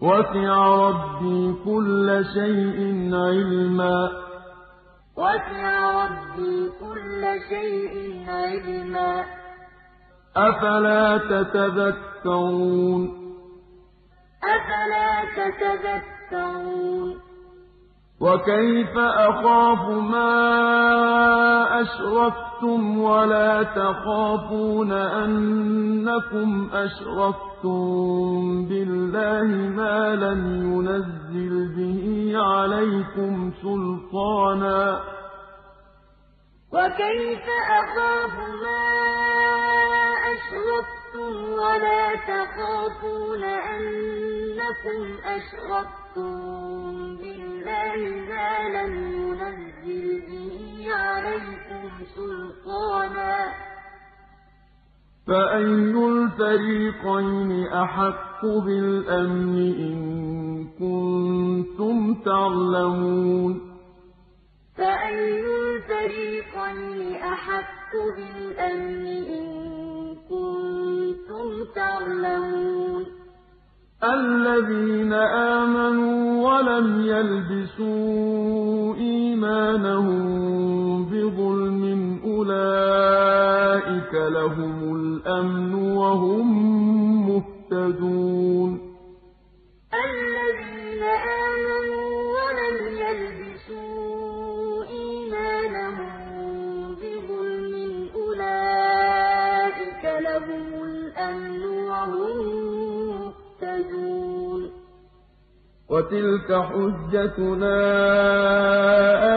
[0.00, 0.56] وَسِعَ
[0.88, 2.78] رَبِّي كُلَّ شَيْءٍ
[3.14, 4.12] عِلْمًا ۗ.
[10.36, 13.02] أَفَلَا تَتَذَكَّرُونَ؟
[14.44, 17.29] أَفَلَا تَتَذَكَّرُونَ؟
[18.20, 20.32] وَكَيْفَ أَخَافُ مَا
[21.80, 27.88] أَشْرَكْتُمْ وَلَا تَخَافُونَ أَنَّكُمْ أَشْرَكْتُم
[28.68, 29.48] بِاللَّهِ
[29.80, 30.40] مَا لَمْ
[30.72, 35.02] يُنَزِّلْ بِهِ عَلَيْكُمْ سُلْطَانًا ۚ
[36.72, 37.44] وَكَيْفَ
[37.80, 38.80] أَخَافُ مَا
[41.10, 46.34] أَشْرَكْتُمْ وَلَا تَخَافُونَ أَنَّكُمْ أَشْرَكْتُم
[47.16, 48.00] بِاللَّهِ
[48.30, 53.52] مَا لَمْ يُنَزِّلْ بِهِ عَلَيْكُمْ سُلْطَانًا ۚ
[55.26, 55.66] فَأَيُّ
[56.06, 59.56] الْفَرِيقَيْنِ أَحَقُّ بِالْأَمْنِ
[59.86, 59.98] إِن
[60.78, 63.70] كُنتُمْ تَعْلَمُونَ
[70.30, 73.04] كُنتُمْ تَعْلَمُونَ.
[74.04, 80.20] الَّذِينَ آمَنُوا وَلَمْ يَلْبِسُوا إِيمَانَهُم
[81.04, 81.82] بِظُلْمٍ
[82.24, 86.46] أُولَٰئِكَ لَهُمُ الْأَمْنُ وَهُم
[87.28, 88.70] مُّهْتَدُونَ.
[90.04, 91.02] الَّذِينَ
[91.42, 93.49] آمَنُوا وَلَمْ يَلْبِسُوا
[105.90, 107.78] وَتِلْكَ حُجَّتُنَا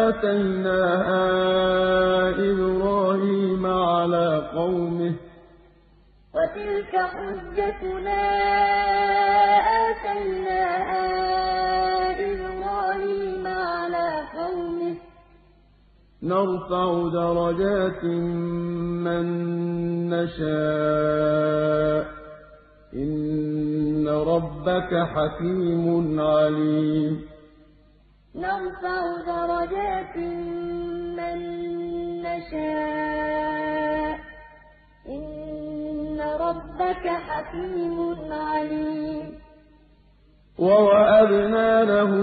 [0.10, 1.26] آتَيْنَاهَا
[2.30, 5.16] إِبْرَاهِيمَ عَلَىٰ قَوْمِهِ ۚ
[6.36, 8.22] وَتِلْكَ حُجَّتُنَا
[9.90, 11.06] آتَيْنَاهَا
[12.30, 14.98] إِبْرَاهِيمَ عَلَىٰ قَوْمِهِ ۚ
[16.24, 16.88] نَرْفَعُ
[17.18, 18.04] دَرَجَاتٍ
[19.06, 19.26] مَّن
[20.14, 22.13] نَّشَاءُ ۗ
[24.08, 27.26] ربك حكيم عليم.
[28.36, 30.18] نرفع درجات
[31.18, 31.38] من
[32.22, 34.20] نشاء.
[35.10, 39.34] إن ربك حكيم عليم.
[40.60, 42.14] ووهبنا له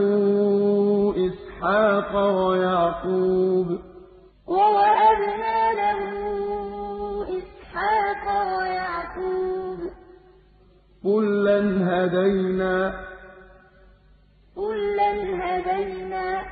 [1.27, 3.79] إسحاق ويعقوب.
[4.47, 6.03] ووهبنا له
[7.39, 9.70] إسحاق ويعقوب.
[11.03, 12.95] كلا هدينا.
[14.57, 16.43] كلا هدينا.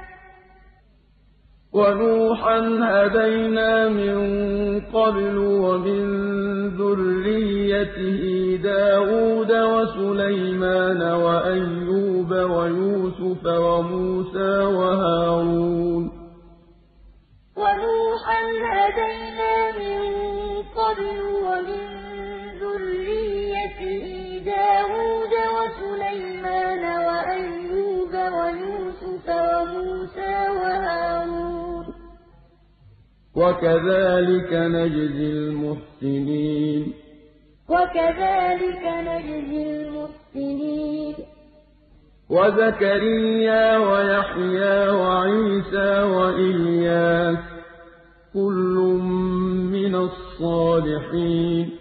[1.73, 4.19] ونوحا هدينا من
[4.81, 6.05] قبل ومن
[6.69, 8.23] ذريته
[8.63, 16.05] داود وسليمان وأيوب ويوسف وموسى وهارون.
[17.57, 18.43] ونوحا
[18.75, 20.01] هدينا من
[20.79, 21.98] قبل ومن
[24.89, 31.87] داود وسليمان وأيوب ويوسف وموسى وهارون.
[33.37, 36.93] وكذلك نجزي المحسنين.
[37.69, 41.15] وكذلك نجزي المحسنين.
[42.31, 47.39] وزكريا ويحيى وعيسى وإلياس
[48.35, 49.01] كل
[49.73, 51.78] من الصالحين.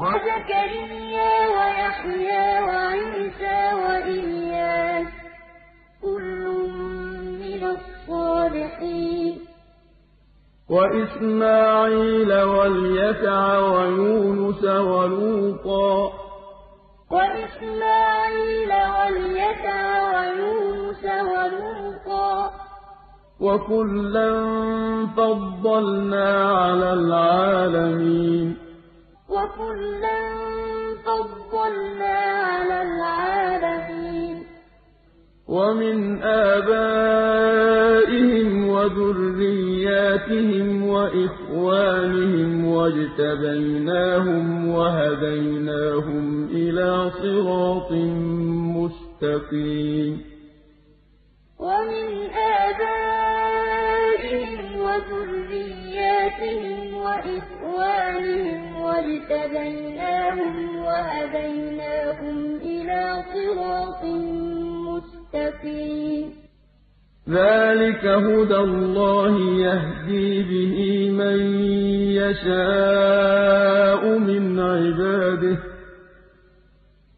[0.00, 5.06] وزكريا ويحيى وعيسى وإلياس
[6.02, 6.44] كل
[7.40, 9.38] من الصالحين.
[10.70, 16.12] وإسماعيل واليسع ويونس ولوطا.
[17.10, 19.80] وإسماعيل واليسع
[20.14, 22.50] ويونس ولوطا.
[23.40, 24.32] وكلا
[25.16, 28.69] فضلنا على العالمين.
[29.30, 30.20] وكلا
[31.06, 32.18] فضلنا
[32.50, 34.36] على العالمين.
[35.48, 37.68] ومن آبائهم
[38.68, 47.92] وذرياتهم وإخوانهم واجتبيناهم وهديناهم إلى صراط
[48.76, 50.12] مستقيم.
[51.58, 52.30] ومن
[52.64, 63.00] آبائهم وذرياتهم وإخوانهم واجتبيناهم وهديناهم إلى
[63.34, 64.04] صراط
[64.88, 66.26] مستقيم.
[67.28, 69.34] ذلك هدى الله
[69.66, 70.76] يهدي به
[71.10, 71.38] من
[72.20, 75.58] يشاء من عباده.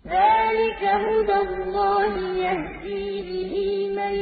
[0.06, 3.54] ذلك هدى الله يهدي به
[3.96, 4.14] من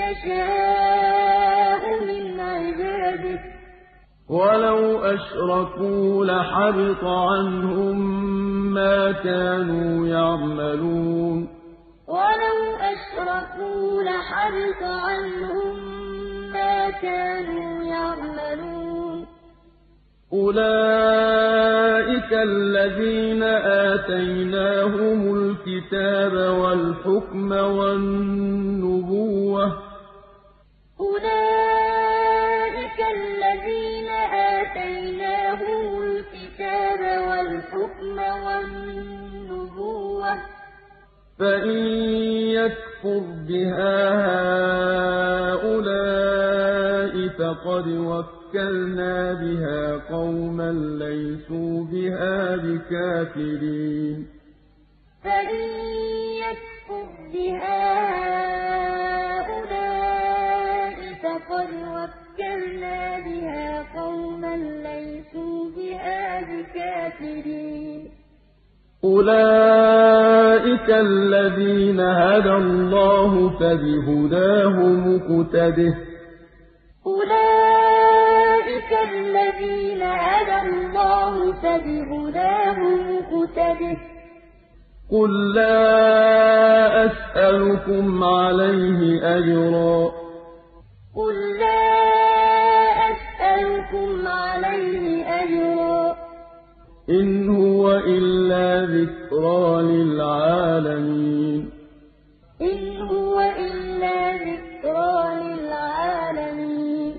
[0.00, 1.43] يشاء من عباده
[4.28, 8.24] ولو أشركوا لحبط عنهم
[8.74, 11.48] ما كانوا يعملون.
[12.08, 15.76] ولو أشركوا لحبط عنهم
[16.52, 19.26] ما كانوا يعملون.
[20.32, 23.42] أولئك الذين
[23.92, 29.72] آتيناهم الكتاب والحكم والنبوة.
[31.00, 32.03] أولئك
[33.10, 40.32] الذين آتيناهم الكتاب والحكم والنبوة.
[41.38, 41.78] فإن
[42.58, 43.98] يكفر بها
[45.52, 50.70] هؤلاء فقد وكلنا بها قوما
[51.04, 54.26] ليسوا بها بكافرين.
[55.24, 55.64] فإن
[56.44, 57.82] يكفر بها
[59.40, 61.68] هؤلاء فقد
[62.34, 68.10] وكلنا بها قوما ليسوا بها بكافرين
[69.04, 75.94] أولئك الذين هدى الله فبهداه مقتده
[77.06, 83.96] أولئك الذين هدى الله فبهداه مقتده
[85.10, 90.24] قل لا أسألكم عليه أجرا
[93.54, 96.16] أسألكم عليه أجرا
[97.10, 101.70] إن هو إلا ذكرى للعالمين.
[102.62, 107.14] إن هو إلا ذكرى للعالمين.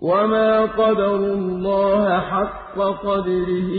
[0.00, 3.72] وما قدروا الله حق قدره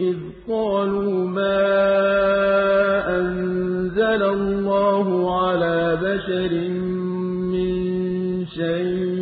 [0.00, 0.16] إذ
[0.48, 1.68] قالوا ما
[3.18, 5.06] أنزل الله
[5.42, 6.52] على بشر
[7.52, 9.21] من شيء.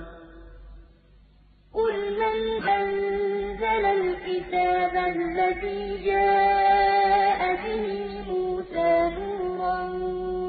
[4.51, 7.85] الكتاب الذي جاء به
[8.31, 9.79] موسى نورا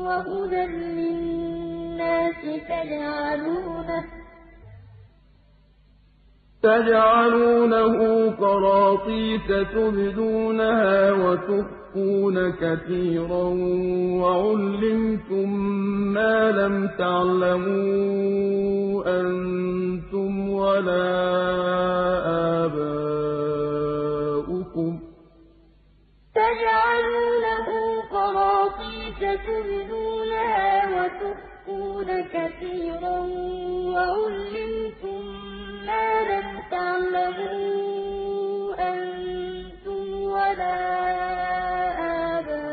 [0.06, 4.04] وهدى للناس تجعلونه
[6.62, 7.96] تجعلونه
[8.30, 13.44] قراطيس تبدونها وتخفون كثيرا
[14.22, 15.48] وعلمتم
[16.14, 18.42] ما لم تعلموا
[19.20, 21.08] أنتم ولا
[22.64, 23.11] آباؤكم.
[29.22, 33.18] تبدونها وتخفون كثيرا
[33.94, 35.22] وعلمتم
[35.86, 38.12] ما لم تَعْلَمُوا
[38.92, 40.78] أَنتُمْ وَلَا
[42.38, 42.64] آبَاؤُكُمْ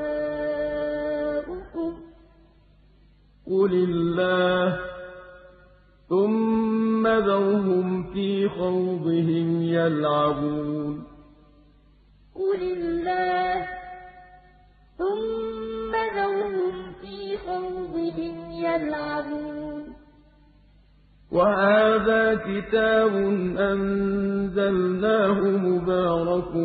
[1.93, 1.95] ۖ.
[3.47, 4.79] قُلِ اللَّهُ
[6.09, 11.03] ثُمَّ ذَرْهُمْ فِي خَوْضِهِمْ يَلْعَبُونَ.
[12.35, 13.67] قُلِ اللَّهُ
[14.97, 15.48] ثُمَّ
[16.15, 19.59] ذَرْهُمْ فِي خَوْضِهِمْ يَلْعَبُونَ
[21.31, 23.13] وَهَٰذَا كِتَابٌ
[23.71, 26.55] أَنزَلْنَاهُ مُبَارَكٌ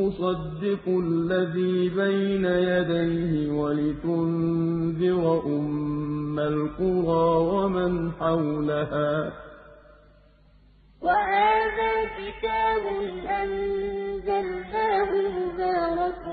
[0.00, 9.32] مُّصَدِّقُ الَّذِي بَيْنَ يَدَيْهِ وَلِتُنذِرَ أُمَّ الْقُرَىٰ وَمَنْ حَوْلَهَا ۚ
[11.02, 12.84] وَهَٰذَا كِتَابٌ
[13.42, 16.24] أَنزَلْنَاهُ مُبَارَكٌ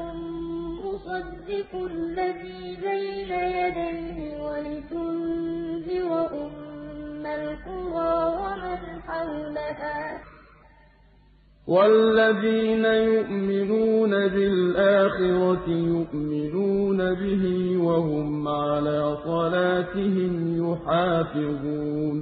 [0.97, 6.11] مُّصَدِّقُ الَّذِي بَيْنَ يَدَيْهِ وَلِتُنذِرَ
[6.43, 10.21] أُمَّ الْقُرَىٰ وَمَنْ حَوْلَهَا ۚ.
[11.67, 17.43] وَالَّذِينَ يُؤْمِنُونَ بِالْآخِرَةِ يُؤْمِنُونَ بِهِ
[17.87, 20.33] وَهُمْ عَلَىٰ صَلَاتِهِمْ
[20.63, 22.17] يُحَافِظُونَ.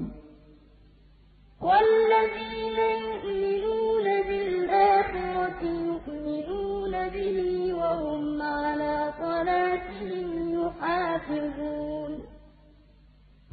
[1.68, 6.55] وَالَّذِينَ يُؤْمِنُونَ بِالْآخِرَةِ يُؤْمِنُونَ
[7.14, 7.38] بِهِ
[7.74, 10.28] وَهُمْ عَلَىٰ صَلَاتِهِمْ
[10.60, 12.36] يُحَافِظُونَ.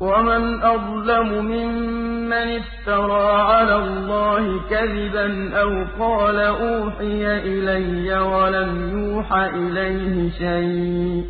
[0.00, 11.24] ومن أظلم ممن افترى على الله كذبا أو قال أوحي إلي ولم يوح إليه شيء.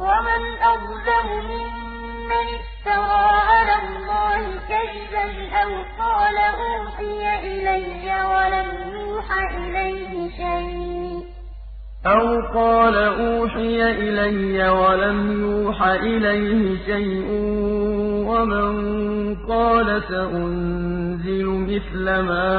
[0.00, 5.26] ومن أظلم ممن افترى على الله كذبا
[5.62, 11.23] أو قال أوحي إلي ولم يوح إليه شيء.
[12.06, 17.26] أَوْ قَالَ أُوحِيَ إِلَيَّ وَلَمْ يُوحَ إِلَيْهِ شَيْءٌ
[18.28, 18.74] وَمَن
[19.48, 22.50] قَالَ سَأُنزِلُ مِثْلَ مَا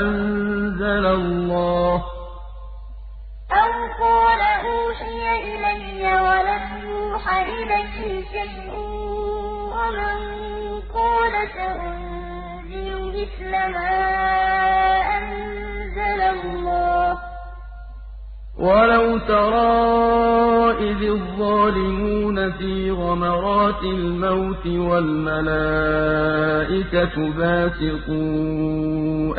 [0.00, 1.94] أَنزَلَ اللَّهُ
[3.62, 3.72] أَوْ
[4.02, 5.24] قَالَ أُوحِيَ
[5.54, 7.24] إِلَيَّ وَلَمْ يُوحَ
[7.54, 8.72] إِلَيْهِ شَيْءٌ
[9.76, 10.16] وَمَن
[10.94, 13.94] قَالَ سَأُنزِلُ مِثْلَ مَا
[15.18, 17.33] أَنزَلَ اللَّهُ
[18.64, 25.56] وَلَوْ تَرَىٰ إِذِ الظَّالِمُونَ فِي غَمَرَاتِ الْمَوْتِ وَالْمَلَائِكَةُ
[27.38, 28.24] بَاسِطُو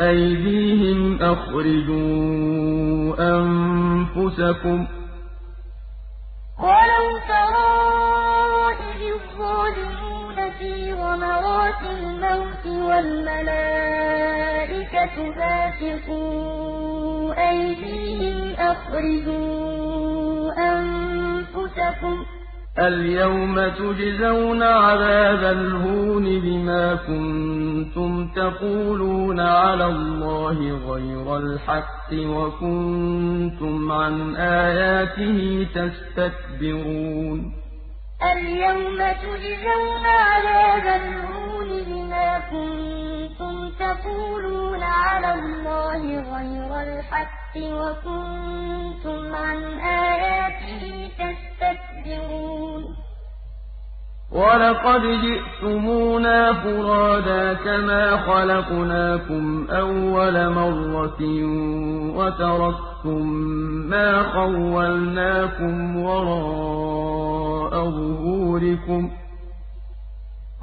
[0.00, 4.88] أَيْدِيهِمْ أَخْرِجُوا أَنفُسَكُمْ ۖ
[10.58, 13.56] فِي غَمَرَاتِ الْمَوْتِ وَالْمَلَائِكَةُ
[15.36, 16.22] بَاسِطُو
[17.32, 22.26] أَيْدِيهِمْ أَخْرِجُوا أَنفُسَكُمْ ۖ
[22.78, 30.58] الْيَوْمَ تُجْزَوْنَ عَذَابَ الْهُونِ بِمَا كُنتُمْ تَقُولُونَ عَلَى اللَّهِ
[30.92, 37.65] غَيْرَ الْحَقِّ وَكُنتُمْ عَنْ آيَاتِهِ تَسْتَكْبِرُونَ
[38.22, 46.02] الْيَوْمَ تُجْزَوْنَ عَذَابَ الْهُونِ بِمَا كُنتُمْ تَقُولُونَ عَلَى اللَّهِ
[46.36, 52.96] غَيْرَ الْحَقِّ وَكُنتُمْ عَنْ آيَاتِهِ تَسْتَكْبِرُونَ.
[54.36, 61.22] وَلَقَدْ جِئْتُمُونَا فُرَادَىٰ كَمَا خَلَقْنَاكُمْ أَوَّلَ مَرَّةٍ
[62.18, 63.22] وَتَرَكْتُم
[63.92, 69.12] مَّا خَوَّلْنَاكُمْ وَرَاءَ ظُهُورِكُمْ ۖ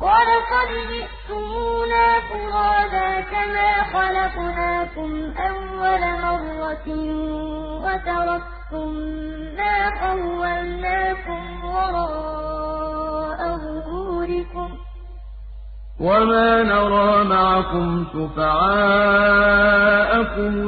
[0.05, 5.11] وَلَقَدْ جِئْتُمُونَا فُرَادَىٰ كَمَا خَلَقْنَاكُمْ
[5.49, 6.87] أَوَّلَ مَرَّةٍ
[7.85, 14.77] وَتَرَكْتُم مَّا خَوَّلْنَاكُمْ وَرَاءَ ظُهُورِكُمْ ۖ.
[15.99, 18.53] وَمَا نَرَىٰ مَعَكُمْ شُفَعَاءَكُمُ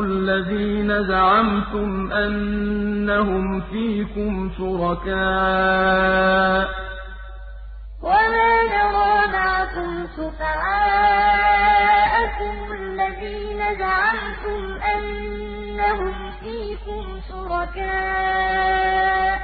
[0.02, 5.86] الَّذِينَ زَعَمْتُمْ أَنَّهُمْ فِيكُمْ شُرَكَاءُ.
[8.04, 11.36] وَمَا نَرَىٰ مَعَكُمْ شُفَعَاءَكُمُ
[12.80, 14.60] الَّذِينَ زَعَمْتُمْ
[14.94, 17.04] أَنَّهُمْ فِيكُمْ
[17.46, 19.40] شُرَكَاءُ.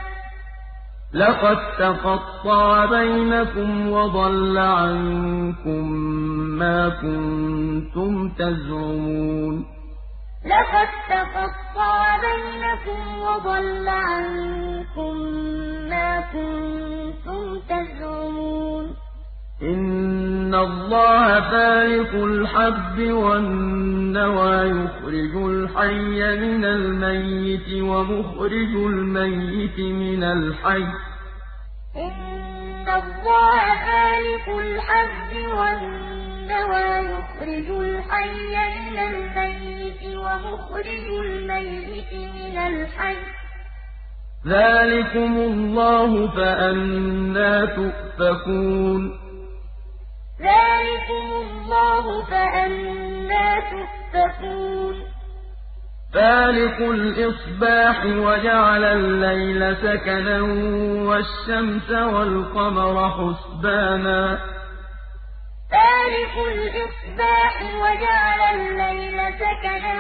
[1.14, 5.92] لَقَد تَّقَطَّعَ بَيْنَكُمْ وَضَلَّ عَنكُم
[6.60, 9.66] مَّا كُنتُمْ تَزْعُمُونَ.
[10.46, 15.14] لَقَد تَّقَطَّعَ بَيْنَكُمْ وَضَلَّ عَنكُم
[15.90, 19.11] مَّا كُنتُمْ تَزْعُمُونَ.
[19.62, 30.96] إِنَّ اللَّهَ فَالِقُ الْحَبِّ وَالنَّوَىٰ يُخْرِجُ الْحَيَّ مِنَ الْمَيِّتِ وَمُخْرِجُ الْمَيِّتِ مِنَ الْحَيِّ ۚ
[31.96, 43.28] إِنَّ اللَّهَ فَالِقُ الْحَبِّ وَالنَّوَىٰ يُخْرِجُ الْحَيَّ مِنَ الْمَيِّتِ وَمُخْرِجُ الْمَيِّتِ مِنَ الْحَيِّ ۚ
[44.48, 49.31] ذَٰلِكُمُ اللَّهُ فَأَنَّىٰ تُؤْفَكُونَ
[50.42, 54.96] ذَٰلِكُمُ اللَّهُ فَأَنَّىٰ تُؤْفَكُونَ
[56.14, 60.42] فَالِقُ الْإِصْبَاحِ وَجَعَلَ اللَّيْلَ سَكَنًا
[61.10, 64.40] وَالشَّمْسَ وَالْقَمَرَ حُسْبَانًا.
[65.72, 69.96] فَالِقُ الْإِصْبَاحِ وَجَعَلَ اللَّيْلَ سَكَنًا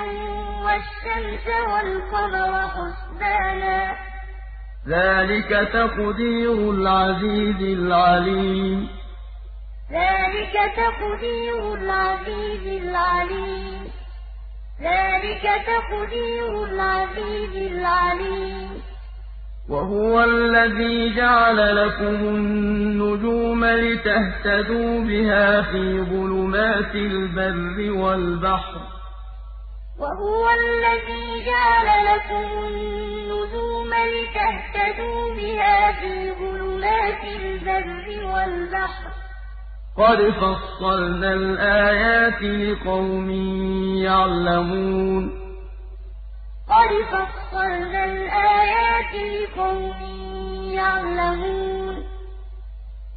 [0.65, 3.97] وَالشَّمْسَ وَالْقَمَرَ حُسْبَانًا ۚ.
[4.87, 9.00] ذَٰلِكَ تَقْدِيرُ الْعَزِيزِ الْعَلِيمِ.
[9.91, 13.91] ذَٰلِكَ تَقْدِيرُ الْعَزِيزِ الْعَلِيمِ.
[14.81, 18.81] ذَٰلِكَ تَقْدِيرُ الْعَزِيزِ الْعَلِيمِ.
[19.69, 28.91] وَهُوَ الَّذِي جَعَلَ لَكُمُ النُّجُومَ لِتَهْتَدُوا بِهَا فِي ظُلُمَاتِ الْبَرِّ وَالْبَحْرِ ۗ.
[29.99, 39.10] وَهُوَ الَّذِي جَعَلَ لَكُمُ النُّجُومَ لِتَهْتَدُوا بِهَا فِي ظُلُمَاتِ الْبَرِّ وَالْبَحْرِ.
[39.97, 43.29] قَدْ فَصَّلْنَا الْآيَاتِ لِقَوْمٍ
[44.07, 45.23] يَعْلَمُونَ
[46.69, 49.99] قَدْ فَصَّلْنَا الْآيَاتِ لِقَوْمٍ
[50.73, 51.95] يَعْلَمُونَ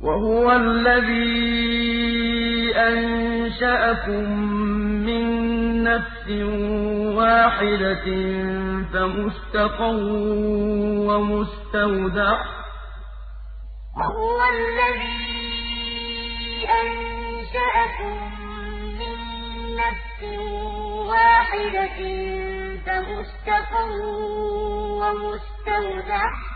[0.02, 1.34] وَهُوَ الَّذِي
[2.76, 4.24] أَنشَأَكُم
[5.06, 5.24] مِّن
[5.84, 6.26] نَّفْسٍ
[7.18, 8.06] وَاحِدَةٍ
[8.92, 10.08] فَمُسْتَقَرٌّ
[11.08, 12.46] وَمُسْتَوْدَعٌ ۗ
[13.96, 15.43] وَهُوَ الَّذِي
[16.70, 18.16] أَنشَأَكُم
[18.98, 19.16] مِّن
[19.76, 20.22] نَّفْسٍ
[21.08, 21.98] وَاحِدَةٍ
[22.86, 24.00] فَمُسْتَقَرٌّ
[25.00, 26.54] وَمُسْتَوْدَعٌ ۗ.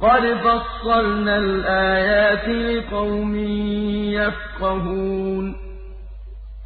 [0.00, 3.36] قَدْ فَصَّلْنَا الْآيَاتِ لِقَوْمٍ
[4.14, 5.54] يَفْقَهُونَ.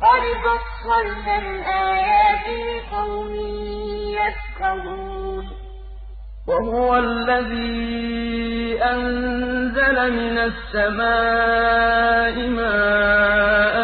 [0.02, 3.34] قَدْ فَصَّلْنَا الْآيَاتِ لِقَوْمٍ
[4.18, 5.61] يَفْقَهُونَ.
[6.48, 13.76] وَهُوَ الَّذِي أَنزَلَ مِنَ السَّمَاءِ مَاءً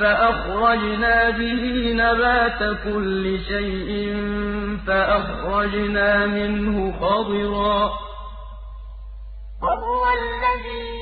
[0.00, 1.62] فَأَخْرَجْنَا بِهِ
[2.02, 3.90] نَبَاتَ كُلِّ شَيْءٍ
[4.86, 7.80] فَأَخْرَجْنَا مِنْهُ خَضِرًا.
[9.62, 10.94] وَهُوَ الَّذِي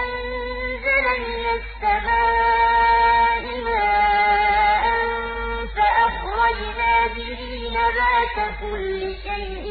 [0.00, 4.84] أَنزَلَ مِنَ السَّمَاءِ مَاءً
[5.76, 7.40] فَأَخْرَجْنَا بِهِ
[7.70, 9.66] نَبَاتَ كُلِّ شَيْءٍ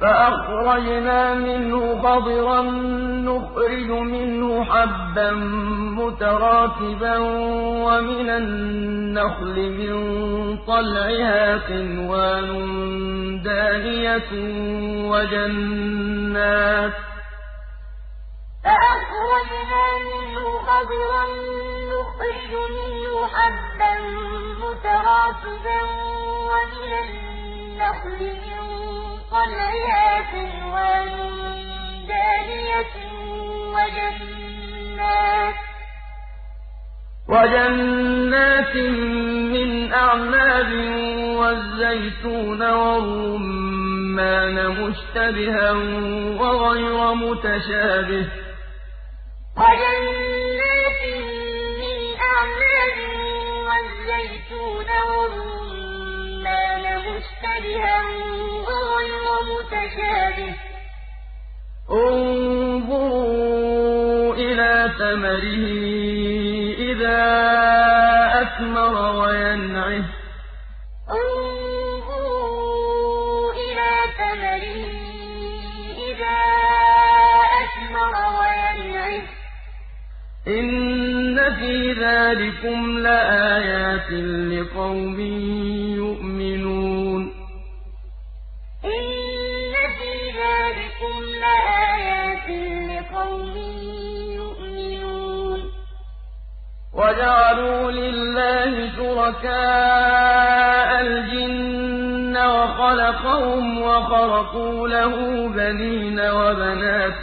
[0.00, 2.62] فَأَخْرَجْنَا مِنْهُ خَضِرًا.
[3.28, 5.30] نُّخْرِجُ مِنْهُ حَبًّا
[5.98, 7.18] مُّتَرَاكِبًا
[7.86, 9.94] وَمِنَ النَّخْلِ مِن
[10.66, 12.48] طَلْعِهَا قِنْوَانٌ
[13.42, 14.30] دَانِيَةٌ
[15.10, 16.92] وَجَنَّاتٍ
[18.68, 21.24] فَأَخْرَجْنَا مِنْهُ خَضِرًا
[21.92, 23.92] نُّخْرِجُ مِنْهُ حَبًّا
[24.62, 25.80] مُّتَرَاكِبًا
[26.50, 28.62] وَمِنَ النَّخْلِ مِن
[29.30, 31.12] طَلْعِهَا قِنْوَانٌ
[32.12, 32.94] دَانِيَةٌ
[37.28, 38.74] وَجَنَّاتٍ
[39.56, 40.70] مِّنْ أَعْنَابٍ
[41.40, 45.70] وَالزَّيْتُونَ وَالرُّمَّانَ مُشْتَبِهًا
[46.40, 48.47] وَغَيْرَ مُتَشَابِهٍ ۗ
[49.58, 51.02] وَجَنَّاتٍ
[51.82, 51.98] مِّنْ
[52.32, 52.96] أَعْنَابٍ
[53.66, 57.98] وَالزَّيْتُونَ وَالرُّمَّانَ مُشْتَبِهًا
[58.68, 60.56] وَغَيْرَ مُتَشَابِهٍ ۗ.
[63.00, 63.54] انظُرُوا
[64.34, 65.64] إِلَىٰ ثَمَرِهِ
[66.90, 67.20] إِذَا
[68.42, 70.10] أَثْمَرَ وَيَنْعِهِ ۚ.
[80.48, 84.10] إِنَّ فِي ذَٰلِكُمْ لَآيَاتٍ
[84.52, 85.20] لِّقَوْمٍ
[86.00, 87.22] يُؤْمِنُونَ
[88.84, 91.14] إِنَّ فِي ذَٰلِكُمْ
[91.44, 92.48] لَآيَاتٍ
[92.90, 93.54] لِّقَوْمٍ
[94.40, 95.60] يُؤْمِنُونَ
[96.94, 105.14] وَجَعَلُوا لِلَّهِ شُرَكَاءَ الْجِنَّ وَخَلَقَهُمْ وَخَرَقُوا لَهُ
[105.48, 107.22] بَنِينَ وَبَنَاتٍ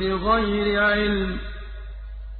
[0.00, 1.55] بِغَيْرِ عِلْمٍ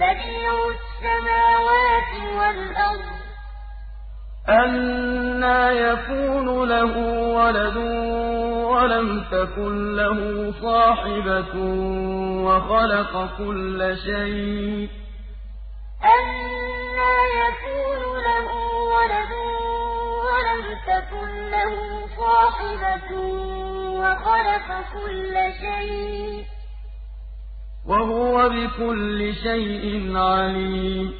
[0.00, 3.22] بَدِيعُ السَّمَاوَاتِ وَالْأَرْضِ ۖ.
[4.48, 6.94] أَنَّىٰ يَكُونُ لَهُ
[7.38, 7.76] وَلَدٌ
[8.72, 10.18] وَلَمْ تَكُن لَّهُ
[10.62, 11.54] صَاحِبَةٌ
[12.46, 14.90] وَخَلَقَ كُلَّ شَيْءٍ ۖ.
[16.16, 18.48] أَنَّىٰ يَكُونُ لَهُ
[18.94, 19.32] وَلَدٌ
[20.28, 20.60] وَلَمْ
[20.90, 21.72] تَكُن لَّهُ
[22.20, 23.10] صَاحِبَةٌ
[24.02, 26.59] وَخَلَقَ كُلَّ شَيْءٍ ۖ.
[27.86, 31.12] وَهُوَ بِكُلِّ شَيْءٍ عَلِيمٌ.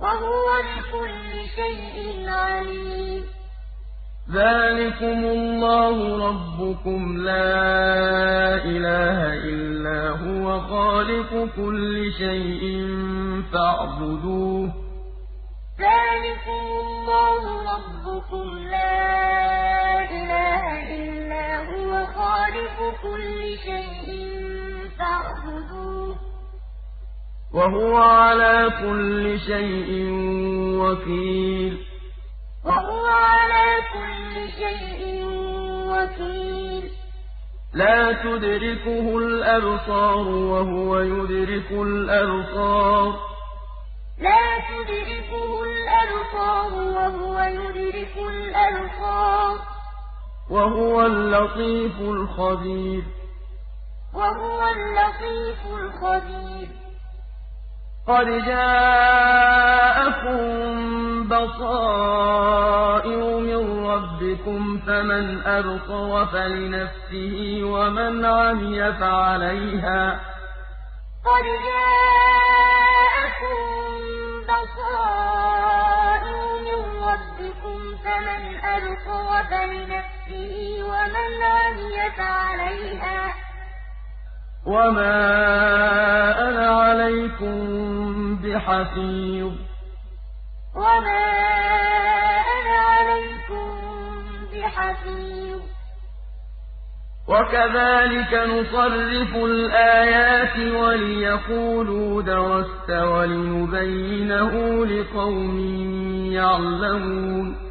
[0.00, 3.24] وَهُوَ بِكُلِّ شَيْءٍ عَلِيمٌ.
[4.30, 7.44] ذَٰلِكُمُ اللَّهُ رَبُّكُمْ لَا
[8.64, 12.62] إِلَٰهَ إِلَّا هُوَ خَالِقُ كُلِّ شَيْءٍ
[13.52, 14.72] فَاعْبُدُوهُ ۚ.
[15.80, 17.42] ذَٰلِكُمُ اللَّهُ
[17.74, 18.96] رَبُّكُمْ لَا
[20.10, 20.64] إِلَٰهَ
[20.96, 24.49] إِلَّا هُوَ خَالِقُ كُلِّ شَيْءٍ
[25.00, 26.16] فاعبدوه.
[27.54, 30.06] وهو على كل شيء
[30.80, 31.86] وكيل.
[32.64, 35.24] وهو على كل شيء
[35.90, 36.90] وكيل.
[37.74, 43.18] لا تدركه الأبصار وهو يدرك الأبصار.
[44.18, 49.58] لا تدركه الأبصار وهو يدرك الأبصار.
[50.50, 53.19] وهو اللطيف الخبير.
[54.14, 56.68] وهو اللطيف الخبير.
[58.08, 58.80] قد جاءكم
[61.28, 70.20] بصائر من ربكم فمن أبصر فلنفسه ومن عمي فعليها.
[71.24, 73.56] قد جاءكم
[74.48, 83.34] بصائر من ربكم فمن أبصر فلنفسه ومن عمي فعليها.
[84.66, 85.16] وَمَا
[86.48, 87.56] أَنَا عَلَيْكُم
[88.36, 89.52] بِحَفِيظٍ
[90.76, 91.24] وَمَا
[92.54, 93.68] أَنَا عَلَيْكُم
[94.52, 95.60] بِحَفِيظٍ
[97.28, 104.52] وَكَذَٰلِكَ نُصَرِّفُ الْآيَاتِ وَلِيَقُولُوا دَرَسْتَ وَلِنُبَيِّنَهُ
[104.86, 105.58] لِقَوْمٍ
[106.32, 107.69] يَعْلَمُونَ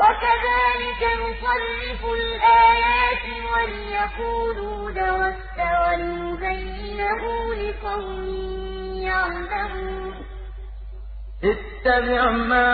[0.00, 7.22] وَكَذَٰلِكَ نُصَرِّفُ الْآيَاتِ وَلِيَقُولُوا دَرَسْتَ وَلِنُبَيِّنَهُ
[7.54, 8.24] لِقَوْمٍ
[9.10, 10.14] يَعْلَمُونَ.
[11.52, 12.70] اتَّبِعْ مَا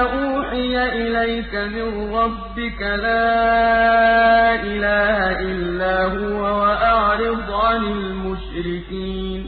[0.00, 9.40] أُوحِيَ إِلَيْكَ مِن رَّبِّكَ ۖ لَا إِلَٰهَ إِلَّا هُوَ وَأَعْرِضْ عَنِ الْمُشْرِكِينَ.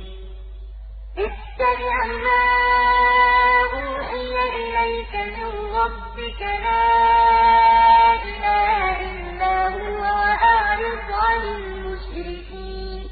[1.26, 2.44] اتَّبِعْ مَا
[3.78, 6.05] أُوحِيَ إِلَيْكَ مِن رَّبِّكَ ۖ
[6.40, 6.84] لَا
[8.30, 13.02] إِلَٰهَ إِلَّا هُوَ وَأَعْرِضْ عَنِ الْمُشْرِكِينَ.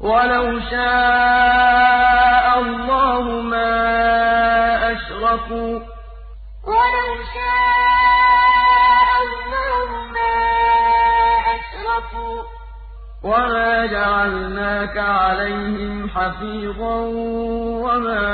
[0.00, 3.72] وَلَوْ شَاءَ اللَّهُ مَا
[4.92, 5.82] أَشْرَكُوا ۗ.
[6.66, 10.36] وَلَوْ شَاءَ اللَّهُ مَا
[11.56, 12.44] أَشْرَكُوا ۗ.
[13.24, 16.96] وَمَا جَعَلْنَاكَ عَلَيْهِمْ حَفِيظًا
[17.86, 18.26] وَمَا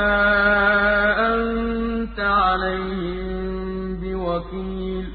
[1.27, 3.32] أَنتَ عَلَيْهِم
[4.33, 5.05] بِوَكِيلٍ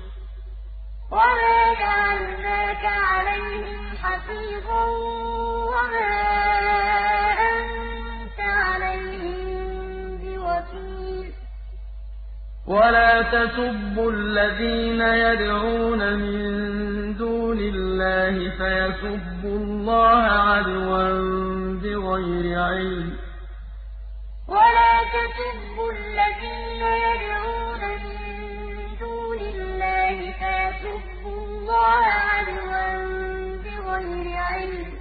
[1.11, 4.85] وَمَا جَعَلْنَاكَ عَلَيْهِمْ حَفِيظًا
[5.73, 6.11] وَمَا
[7.51, 9.39] أَنتَ عَلَيْهِم
[10.23, 11.33] بِوَكِيلٍ.
[12.67, 21.09] وَلَا تَسُبُّوا الَّذِينَ يَدْعُونَ مِن دُونِ اللَّهِ فَيَسُبُّوا اللَّهَ عَدْوًا
[21.83, 23.19] بِغَيْرِ عِلْمٍ ۗ.
[24.49, 28.28] وَلَا تَسُبُّوا الَّذِينَ يَدْعُونَ مِن
[30.09, 32.89] اللَّهِ فَيَسُبُّوا اللَّهَ عَدْوًا
[33.65, 34.99] بِغَيْرِ عِلْمٍ ۗ.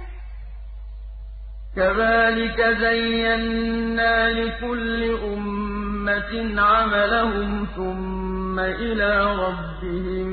[1.76, 10.28] كَذَٰلِكَ زَيَّنَّا لِكُلِّ أُمَّةٍ عَمَلَهُمْ ثُمَّ إِلَىٰ رَبِّهِم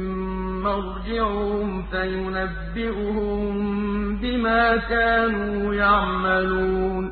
[0.63, 3.45] مَّرْجِعُهُمْ فَيُنَبِّئُهُم
[4.17, 7.05] بِمَا كَانُوا يَعْمَلُونَ.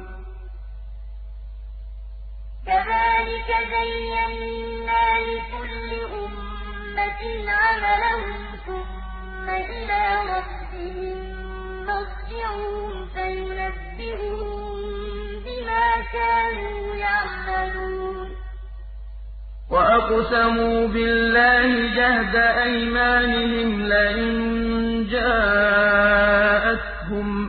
[2.67, 6.22] كَذَٰلِكَ زَيَّنَّا لِكُلِّ أُمَّةٍ
[6.99, 11.17] عَمَلَهُمْ ثُمَّ إِلَىٰ رَبِّهِم
[11.89, 14.59] مَّرْجِعُهُمْ فَيُنَبِّئُهُم
[15.45, 18.29] بِمَا كَانُوا يَعْمَلُونَ
[19.71, 24.33] وَأَقْسَمُوا بِاللَّهِ جَهْدَ أَيْمَانِهِمْ لَئِن
[25.11, 26.31] جَاءَتْهُمْ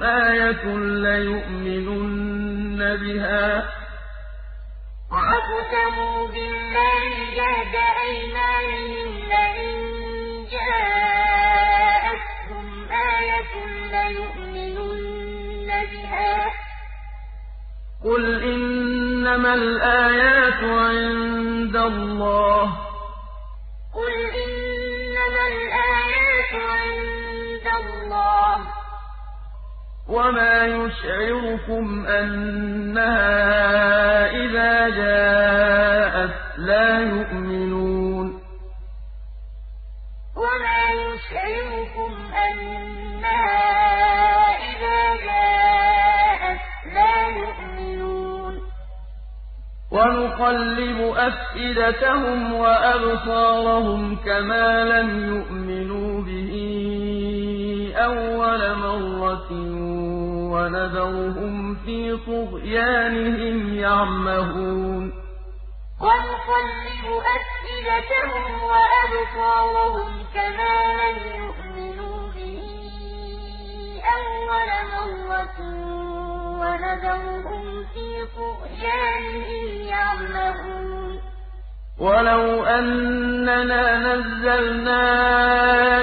[0.02, 0.64] آيَةٌ
[1.06, 3.64] لَّيُؤْمِنُنَّ بِهَا ۚ
[5.12, 7.74] وَأَقْسَمُوا بِاللَّهِ جَهْدَ
[18.04, 22.76] قُلْ إِنَّمَا الْآيَاتُ عِندَ اللَّهِ ۖ
[30.08, 33.36] وَمَا يُشْعِرُكُمْ أَنَّهَا
[34.30, 37.53] إِذَا جَاءَتْ لَا يُؤْمِنُونَ
[49.94, 56.52] وَنُقَلِّبُ أَفْئِدَتَهُمْ وَأَبْصَارَهُمْ كَمَا لَمْ يُؤْمِنُوا بِهِ
[57.96, 59.50] أَوَّلَ مَرَّةٍ
[60.54, 65.04] وَنَذَرُهُمْ فِي طُغْيَانِهِمْ يَعْمَهُونَ.
[66.06, 67.06] وَنُقَلِّبُ
[67.36, 72.60] أَفْئِدَتَهُمْ وَأَبْصَارَهُمْ كَمَا لَمْ يُؤْمِنُوا بِهِ
[74.16, 75.58] أَوَّلَ مَرَّةٍ
[76.64, 81.20] وَنَذَرُهُمْ فِي طُغْيَانِهِمْ يَعْمَهُونَ.
[81.98, 85.02] وَلَوْ أَنَّنَا نَزَّلْنَا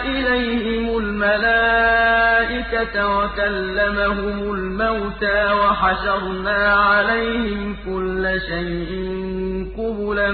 [0.04, 6.60] إِلَيْهِمُ الْمَلَائِكَةَ وَكَلَّمَهُمُ الْمَوْتَىٰ وَحَشَرْنَا
[6.90, 8.92] عَلَيْهِمْ كُلَّ شَيْءٍ
[9.78, 10.32] قُبُلًا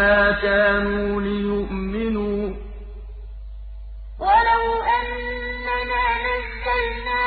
[0.00, 2.42] مَّا كَانُوا لِيُؤْمِنُوا.
[4.26, 4.64] وَلَوْ
[4.96, 7.24] أَنَّنَا نَزَّلْنَا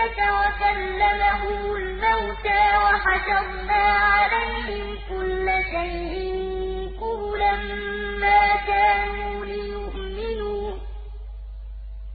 [0.00, 3.82] الْمَلَائِكَةَ وَكَلَّمَهُمُ الْمَوْتَىٰ وَحَشَرْنَا
[4.16, 6.14] عَلَيْهِمْ كُلَّ شَيْءٍ
[7.00, 7.54] قُبُلًا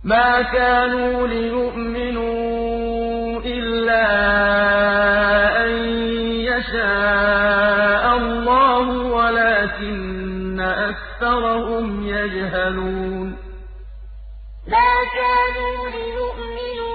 [0.04, 2.36] مَّا كَانُوا لِيُؤْمِنُوا
[3.46, 4.06] إِلَّا
[5.66, 5.72] أَن
[6.50, 8.88] يَشَاءَ اللَّهُ
[9.18, 13.28] وَلَٰكِنَّ أَكْثَرَهُمْ يَجْهَلُونَ.
[14.74, 16.95] مَا كَانُوا لِيُؤْمِنُوا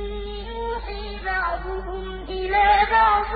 [1.41, 3.31] بَعْضُهُمْ إِلَىٰ بَعْضٍ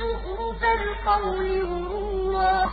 [0.00, 2.70] زُخْرُفَ الْقَوْلِ غُرُورًا ۚ.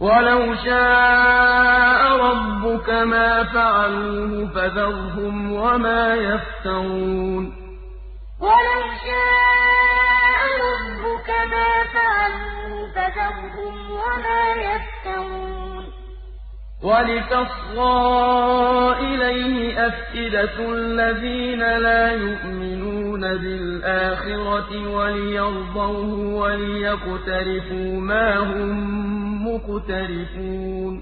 [0.00, 7.44] وَلَوْ شَاءَ رَبُّكَ مَا فَعَلُوهُ فَذَرْهُمْ وَمَا يَفْتَرُونَ.
[8.40, 15.69] وَلَوْ شَاءَ رَبُّكَ مَا فَعَلُوهُ فَذَرْهُمْ وَمَا يَفْتَرُونَ.
[16.82, 18.16] وَلِتَصْغَىٰ
[19.00, 28.70] إِلَيْهِ أَفْئِدَةُ الَّذِينَ لَا يُؤْمِنُونَ بِالْآخِرَةِ وَلِيَرْضَوْهُ وَلِيَقْتَرِفُوا مَا هُم
[29.48, 30.94] مُّقْتَرِفُونَ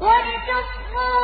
[0.00, 1.16] وَلِتَصْغَىٰ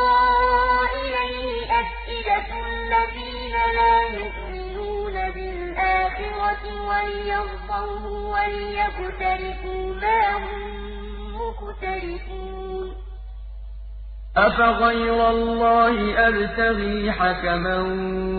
[1.02, 1.50] إِلَيْهِ
[1.80, 8.04] أَفْئِدَةُ الَّذِينَ لَا يُؤْمِنُونَ بِالْآخِرَةِ وَلِيَرْضَوْهُ
[8.34, 10.85] وَلِيَقْتَرِفُوا مَا هُم
[11.40, 12.86] مُّقْتَرِفُونَ
[14.36, 17.78] أَفَغَيْرَ اللَّهِ أَبْتَغِي حَكَمًا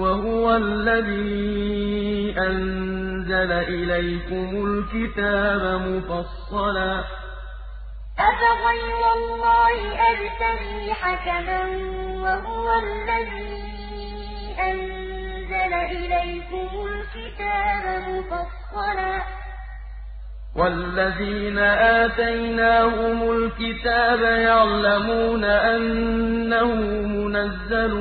[0.04, 7.06] وَهُوَ الَّذِي أَنزَلَ إِلَيْكُمُ الْكِتَابَ مُفَصَّلًا ۚ.
[8.20, 9.78] أَفَغَيْرَ اللَّهِ
[10.12, 11.62] أَبْتَغِي حَكَمًا
[12.24, 13.58] وَهُوَ الَّذِي
[14.70, 19.37] أَنزَلَ إِلَيْكُمُ الْكِتَابَ مُفَصَّلًا ۚ.
[20.58, 21.58] وَالَّذِينَ
[22.04, 26.74] آتَيْنَاهُمُ الْكِتَابَ يَعْلَمُونَ أَنَّهُ
[27.16, 27.94] مُنَزَّلٌ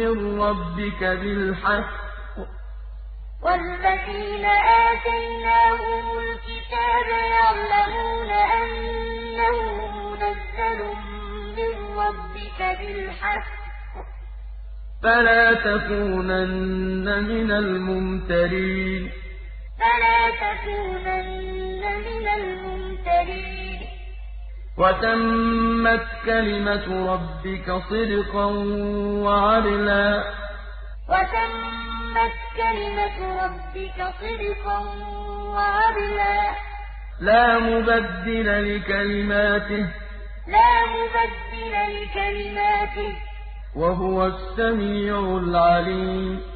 [0.00, 1.90] مِّن رَّبِّكَ بِالْحَقِّ
[2.38, 2.48] ۖ.
[3.42, 4.44] وَالَّذِينَ
[4.90, 7.08] آتَيْنَاهُمُ الْكِتَابَ
[7.38, 8.30] يَعْلَمُونَ
[8.60, 9.56] أَنَّهُ
[9.98, 10.78] مُنَزَّلٌ
[11.58, 11.72] مِّن
[12.02, 13.46] رَّبِّكَ بِالْحَقِّ
[13.96, 14.04] ۖ.
[15.02, 19.25] فَلَا تَكُونَنَّ مِنَ الْمُمْتَرِينَ.
[19.78, 23.80] فَلَا تَكُونَنَّ مِنَ الْمُمْتَرِينَ.
[24.78, 28.46] وَتَمَّتْ كَلِمَةُ رَبِّكَ صِدْقًا
[29.24, 30.24] وَعَدْلًا ۚ.
[31.08, 34.78] وَتَمَّتْ كَلِمَةُ رَبِّكَ صِدْقًا
[35.54, 36.56] وَعَدْلًا ۚ.
[37.20, 39.86] لَّا مُبَدِّلَ لِكَلِمَاتِهِ
[43.14, 43.18] ۚ.
[43.76, 46.55] وَهُوَ السَّمِيعُ الْعَلِيمُ.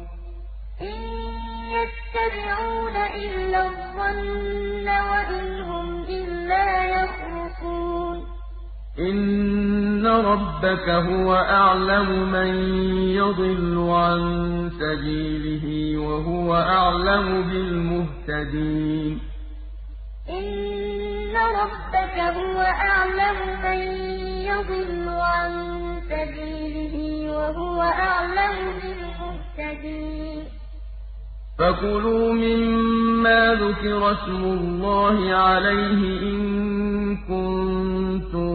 [2.11, 8.23] يَتَّبِعُونَ إِلَّا الظَّنَّ وَإِنْ هُمْ إِلَّا يَخْرُصُونَ
[8.99, 12.51] إِنَّ رَبَّكَ هُوَ أَعْلَمُ مَن
[13.15, 14.21] يَضِلُّ عَن
[14.79, 15.65] سَبِيلِهِ
[16.07, 19.19] وَهُوَ أَعْلَمُ بِالْمُهْتَدِينَ
[20.29, 22.59] إِنَّ رَبَّكَ هُوَ
[22.91, 23.81] أَعْلَمُ مَن
[24.51, 25.51] يَضِلُّ عَن
[26.11, 26.95] سَبِيلِهِ
[27.37, 30.60] وَهُوَ أَعْلَمُ بِالْمُهْتَدِينَ
[31.61, 36.01] فَكُلُوا مِمَّا ذُكِرَ اسْمُ اللَّهِ عَلَيْهِ
[36.31, 38.53] إِن كُنتُم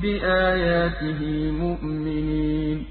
[0.00, 1.20] بِآيَاتِهِ
[1.62, 2.86] مُؤْمِنِينَ.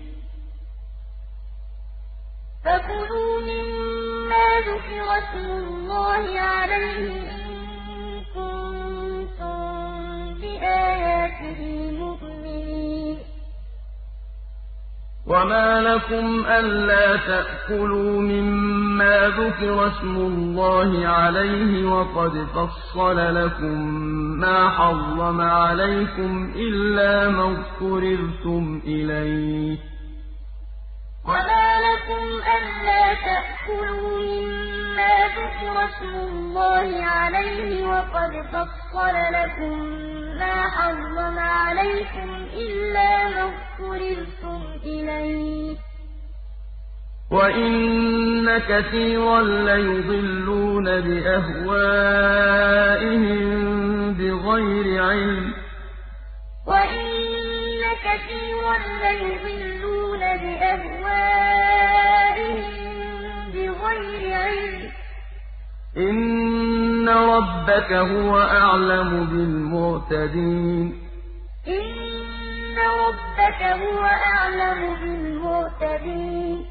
[2.66, 7.54] فَكُلُوا مِمَّا ذُكِرَ اسْمُ اللَّهِ عَلَيْهِ إِن
[8.36, 9.60] كُنتُم
[10.42, 11.87] بِآيَاتِهِ
[15.28, 23.78] وَمَا لَكُمْ أَلَّا تَأْكُلُوا مِمَّا ذُكِرَ اسْمُ اللَّهِ عَلَيْهِ وَقَدْ فَصَّلَ لَكُم
[24.40, 29.97] مَّا حَرَّمَ عَلَيْكُمْ إِلَّا مَا اضْطُرِرْتُمْ إِلَيْهِ ۗ
[31.28, 32.24] وَمَا لَكُمْ
[32.58, 39.76] أَلَّا تَأْكُلُوا مِمَّا ذُكِرَ اسْمُ اللَّهِ عَلَيْهِ وَقَدْ فَصَّلَ لَكُم
[40.40, 45.78] مَّا حَرَّمَ عَلَيْكُمْ إِلَّا مَا اضْطُرِرْتُمْ إِلَيْهِ ۗ.
[47.32, 51.78] وَإِنَّ كَثِيرًا لَّيُضِلُّونَ بِأَهْوَائِهِم
[54.14, 55.54] بِغَيْرِ عِلْمٍ ۗ.
[56.68, 61.52] وَإِنَّ كَثِيرًا لَّيُضِلُّونَ بِأَهْوَائِهِم
[63.53, 64.91] بِغَيْرِ عِلْمٍ ۗ.
[65.98, 70.85] إِنَّ رَبَّكَ هُوَ أَعْلَمُ بِالْمُعْتَدِينَ
[71.68, 76.65] إِنَّ رَبَّكَ هُوَ أَعْلَمُ بِالْمُعْتَدِينَ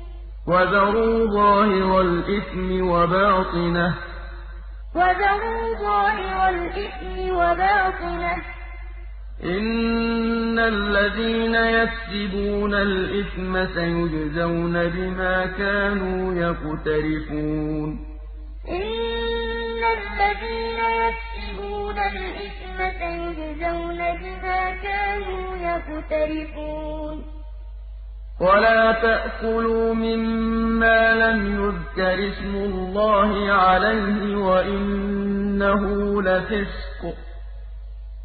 [0.47, 3.99] وَذَرُوا ظَاهِرَ الْإِثْمِ وَبَاطِنَهُ ۚ.
[4.97, 8.56] وَذَرُوا ظَاهِرَ الْإِثْمِ وَبَاطِنَهُ ۚ.
[9.45, 17.91] إِنَّ الَّذِينَ يَكْسِبُونَ الْإِثْمَ سَيُجْزَوْنَ بِمَا كَانُوا يَقْتَرِفُونَ
[18.69, 27.25] إِنَّ الَّذِينَ يَكْسِبُونَ الْإِثْمَ سَيُجْزَوْنَ بِمَا كَانُوا يَقْتَرِفُونَ
[28.41, 35.83] وَلَا تَأْكُلُوا مِمَّا لَمْ يُذْكَرِ اسْمُ اللَّهِ عَلَيْهِ وَإِنَّهُ
[36.23, 37.27] لَفِسْقٌ ۗ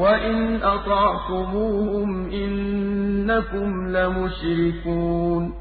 [0.00, 5.54] وَإِنْ أَطَعْتُمُوهُمْ إِنَّكُمْ لَمُشْرِكُونَ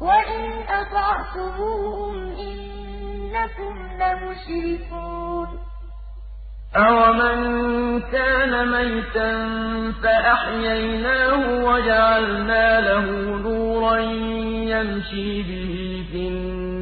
[0.00, 0.42] وَإِنْ
[0.80, 2.14] أَطَعْتُمُوهُمْ
[2.48, 5.48] إِنَّكُمْ لَمُشْرِكُونَ
[6.76, 7.38] أَوَمَن
[8.00, 9.30] كَانَ مَيْتًا
[10.02, 13.06] فَأَحْيَيْنَاهُ وَجَعَلْنَا لَهُ
[13.46, 13.98] نُورًا
[14.72, 15.72] يَمْشِي بِهِ
[16.12, 16.81] فِي النَّاسِ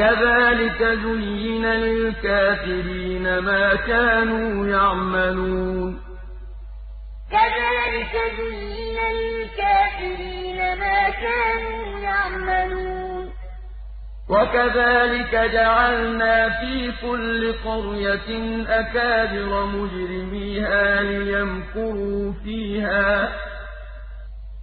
[0.00, 6.00] كَذَٰلِكَ زُيِّنَ لِلْكَافِرِينَ مَا كَانُوا يَعْمَلُونَ.
[7.30, 13.32] كَذَٰلِكَ زُيِّنَ لِلْكَافِرِينَ مَا كَانُوا يَعْمَلُونَ.
[14.30, 18.30] وَكَذَٰلِكَ جَعَلْنَا فِي كُلِّ قَرْيَةٍ
[18.68, 23.32] أَكَابِرَ مُجْرِمِيهَا لِيَمْكُرُوا فِيهَا ۖ.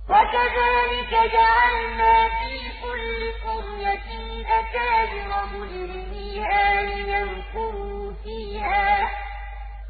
[0.09, 2.53] وَكَذَٰلِكَ جَعَلْنَا فِي
[2.83, 9.09] كُلِّ قَرْيَةٍ أَكَابِرَ مُجْرِمِيهَا لِيَمْكُرُوا فِيهَا ۖ.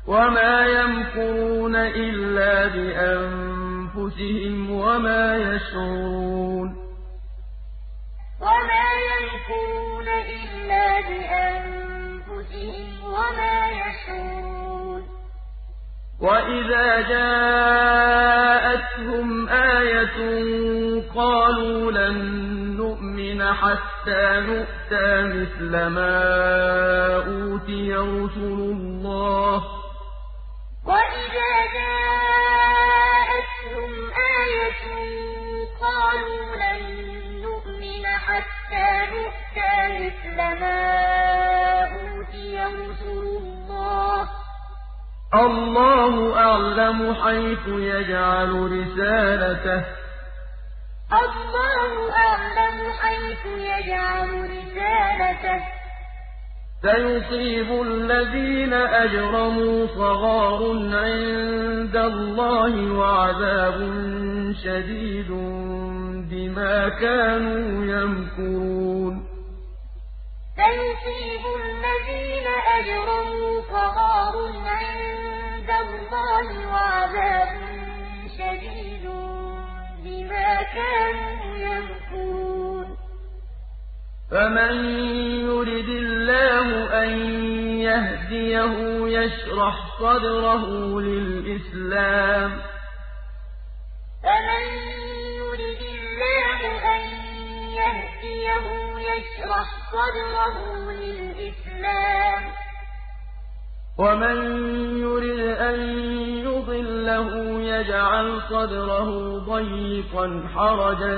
[0.07, 6.69] وَمَا يَمْكُرُونَ إِلَّا بِأَنفُسِهِمْ وَمَا يَشْعُرُونَ.
[8.41, 14.76] وَمَا يَمْكُرُونَ إِلَّا بِأَنفُسِهِمْ وَمَا يَشْعُرُونَ.
[16.19, 18.09] وَإِذَا جَاءَتْهُمْ
[19.49, 20.17] آيَةٌ
[21.15, 22.17] قَالُوا لَن
[22.77, 26.17] نُّؤْمِنَ حَتَّىٰ نُؤْتَىٰ مِثْلَ مَا
[27.27, 29.63] أُوتِيَ رُسُلُ اللَّهِ ۘ
[45.33, 46.07] وَإِذَا
[46.77, 47.11] جَاءَتْهُمْ آيَةٌ قَالُوا لَن نُّؤْمِنَ حَتَّىٰ نُؤْتَىٰ مِثْلَ مَا أُوتِيَ رُسُلُ
[51.51, 55.67] اللَّهِ ۘ اللَّهُ أَعْلَمُ حَيْثُ يَجْعَلُ رِسَالَتَهُ ۗ.
[56.81, 60.59] سَيُصِيبُ الَّذِينَ أَجْرَمُوا صَغَارٌ
[60.93, 63.77] عِندَ اللَّهِ وَعَذَابٌ
[64.63, 65.31] شَدِيدٌ
[66.31, 69.36] بِمَا كَانُوا يَمْكُرُونَ.
[70.57, 74.33] سَيُصِيبُ الَّذِينَ أَجْرَمُوا صَغَارٌ
[74.65, 77.49] عِندَ اللَّهِ وَعَذَابٌ
[78.37, 79.05] شَدِيدٌ
[80.03, 82.97] بِمَا كَانُوا يَمْكُرُونَ.
[84.31, 84.73] فَمَن
[85.45, 86.67] يُرِدِ اللَّهُ
[87.03, 87.09] أَن
[87.81, 88.73] يَهْدِيَهُ
[89.07, 90.65] يَشْرَحْ صَدْرَهُ
[91.01, 92.61] لِلْإِسْلَامِ ۖ.
[94.23, 94.65] فَمَن
[95.41, 96.59] يُرِدِ اللَّهُ
[96.95, 97.16] أَن
[97.83, 98.65] يَهْدِيَهُ
[99.09, 100.55] يَشْرَحْ صَدْرَهُ
[100.91, 102.53] لِلْإِسْلَامِ ۖ.
[103.99, 104.37] وَمَن
[105.05, 105.39] يُرِدْ
[105.69, 105.79] أَن
[106.47, 107.29] يُضِلَّهُ
[107.61, 109.09] يَجْعَلْ صَدْرَهُ
[109.39, 111.15] ضَيِّقًا حَرَجًا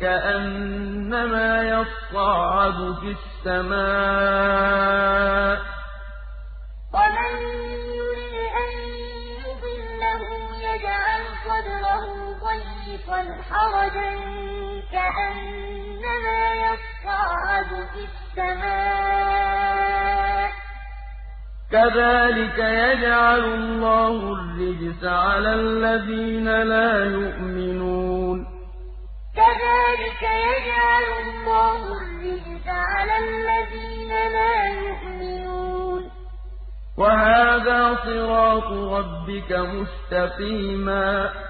[0.00, 3.10] كَأَنَّمَا يَصَّعَّدُ فِي
[3.46, 4.60] السَّمَاءِ
[5.56, 5.60] ۚ.
[12.90, 14.10] ضَيِّقًا حَرَجًا
[14.92, 19.30] كَأَنَّمَا يَصَّعَّدُ فِي السَّمَاءِ
[20.50, 20.52] ۚ.
[21.70, 28.46] كَذَٰلِكَ يَجْعَلُ اللَّهُ الرِّجْسَ عَلَى الَّذِينَ لَا يُؤْمِنُونَ.
[29.36, 36.10] كَذَٰلِكَ يَجْعَلُ اللَّهُ الرِّجْسَ عَلَى الَّذِينَ لَا يُؤْمِنُونَ.
[36.98, 41.49] وَهَٰذَا صِرَاطُ رَبِّكَ مُسْتَقِيمًا ۗ.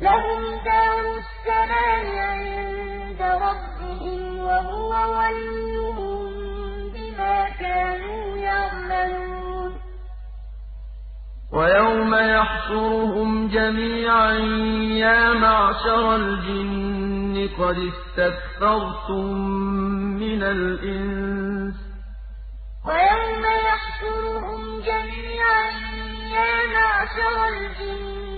[0.00, 6.20] لَهُمْ دَارُ السَّلَامِ عِندَ رَبِّهِمْ ۖ وَهُوَ وَلِيُّهُم
[6.94, 9.72] بِمَا كَانُوا يَعْمَلُونَ.
[11.52, 14.32] وَيَوْمَ يَحْشُرُهُمْ جَمِيعًا
[15.04, 19.24] يَا مَعْشَرَ الْجِنِّ قَدِ اسْتَكْثَرْتُم
[20.22, 21.78] مِّنَ الْإِنسِ ۖ.
[22.88, 25.70] وَيَوْمَ يَحْشُرُهُمْ جَمِيعًا
[26.36, 28.37] يَا مَعْشَرَ الْجِنِّ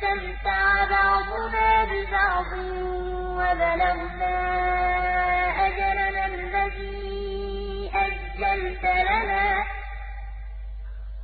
[0.00, 2.50] اسْتَمْتَعَ بَعْضُنَا بِبَعْضٍ
[3.38, 4.36] وَبَلَغْنَا
[5.66, 9.66] أَجَلَنَا الَّذِي أَجَّلْتَ لَنَا ۚ.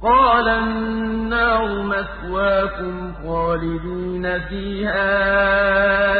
[0.02, 5.12] قَالَ النَّارُ مَثْوَاكُمْ خَالِدِينَ فِيهَا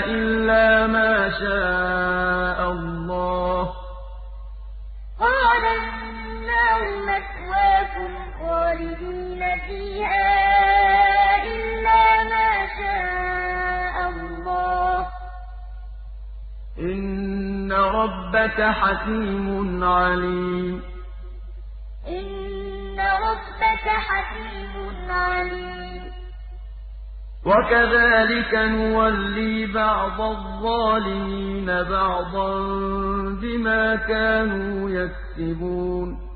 [0.06, 3.76] إِلَّا مَا شَاءَ اللَّهُ ۗ.
[5.20, 7.16] إِنَّ اللَّهَ
[7.92, 8.78] غَفُورٌ
[11.36, 15.06] رَّحِيمٌ إلا ما شاء الله.
[16.78, 20.82] إن ربك حكيم عليم.
[22.08, 26.02] إن ربك حكيم عليم.
[27.46, 32.58] وكذلك نولي بعض الظالمين بعضا
[33.42, 36.35] بما كانوا يكسبون.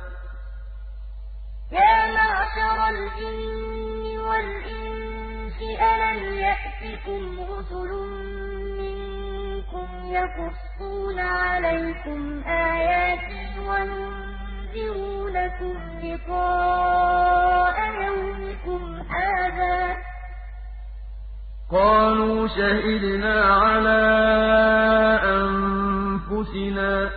[1.71, 7.91] يا معشر الجن والإنس ألم يأتكم رسل
[8.79, 19.97] منكم يقصون عليكم آياتي وينذرونكم لقاء يومكم هذا؟
[21.71, 24.01] قالوا شهدنا على
[25.23, 27.11] أنفسنا.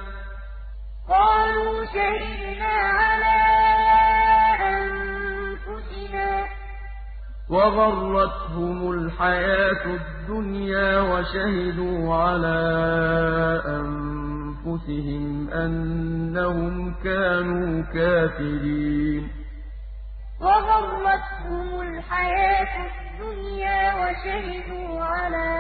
[1.09, 3.73] قالوا شهدنا على أنفسنا
[7.51, 12.61] وغرتهم الحياة الدنيا وشهدوا على
[13.66, 19.29] أنفسهم أنهم كانوا كافرين.
[20.41, 25.51] وغرتهم الحياة الدنيا وشهدوا على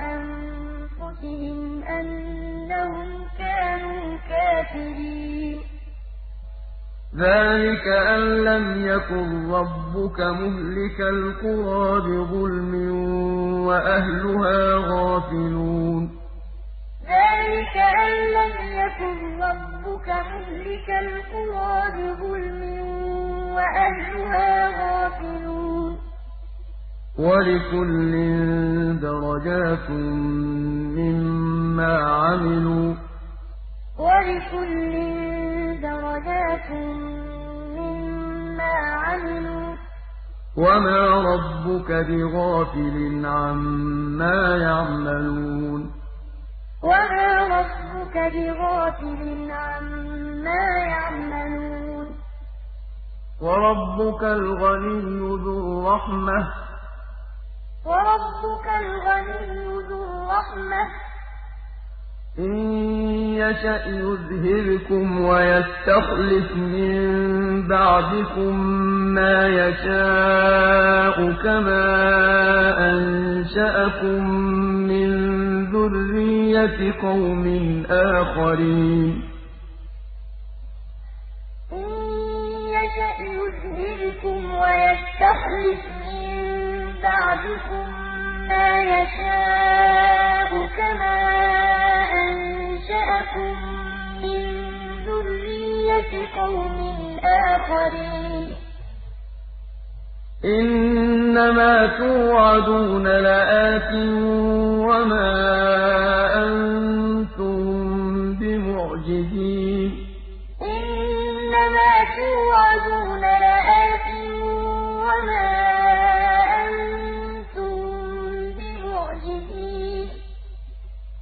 [0.00, 5.37] أنفسهم أنهم كانوا كافرين.
[7.18, 12.72] ذلك أن لم يكن ربك مهلك القرى بظلم
[13.66, 16.10] وأهلها غافلون
[17.02, 22.62] ذلك أن لم يكن ربك مهلك القرى بظلم
[23.54, 25.98] وأهلها غافلون
[27.18, 28.12] ولكل
[29.02, 29.90] درجات
[30.98, 32.94] مما عملوا
[33.98, 34.92] ولكل
[35.82, 36.70] درجات
[37.78, 38.72] مما
[39.04, 39.76] عملوا.
[40.56, 45.92] وما ربك بغافل عما يعملون.
[46.82, 52.18] وما ربك بغافل عما يعملون.
[53.40, 56.38] وربك الغني ذو الرحمة
[57.86, 61.07] وربك الغني ذو الرحمة
[62.38, 62.56] إن
[63.34, 68.60] يشأ يذهبكم ويستخلف من بعدكم
[69.14, 71.86] ما يشاء كما
[72.90, 74.30] أنشأكم
[74.90, 75.08] من
[75.72, 77.46] ذرية قوم
[77.90, 79.22] آخرين.
[81.72, 81.88] إن
[82.76, 87.86] يشأ يذهبكم ويستخلف من بعدكم
[88.48, 91.87] ما يشاء كما
[93.18, 93.56] أنشأكم
[94.22, 94.42] من
[95.06, 98.48] ذرية قوم آخرين
[100.44, 103.92] إنما توعدون لآت
[104.86, 105.30] وما
[106.44, 107.58] أنتم
[108.34, 110.06] بمعجزين.
[110.62, 114.08] إنما توعدون لآت
[115.04, 115.67] وما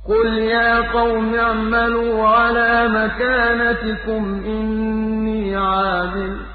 [0.09, 6.47] قل يا قوم اعملوا على مكانتكم إني عامل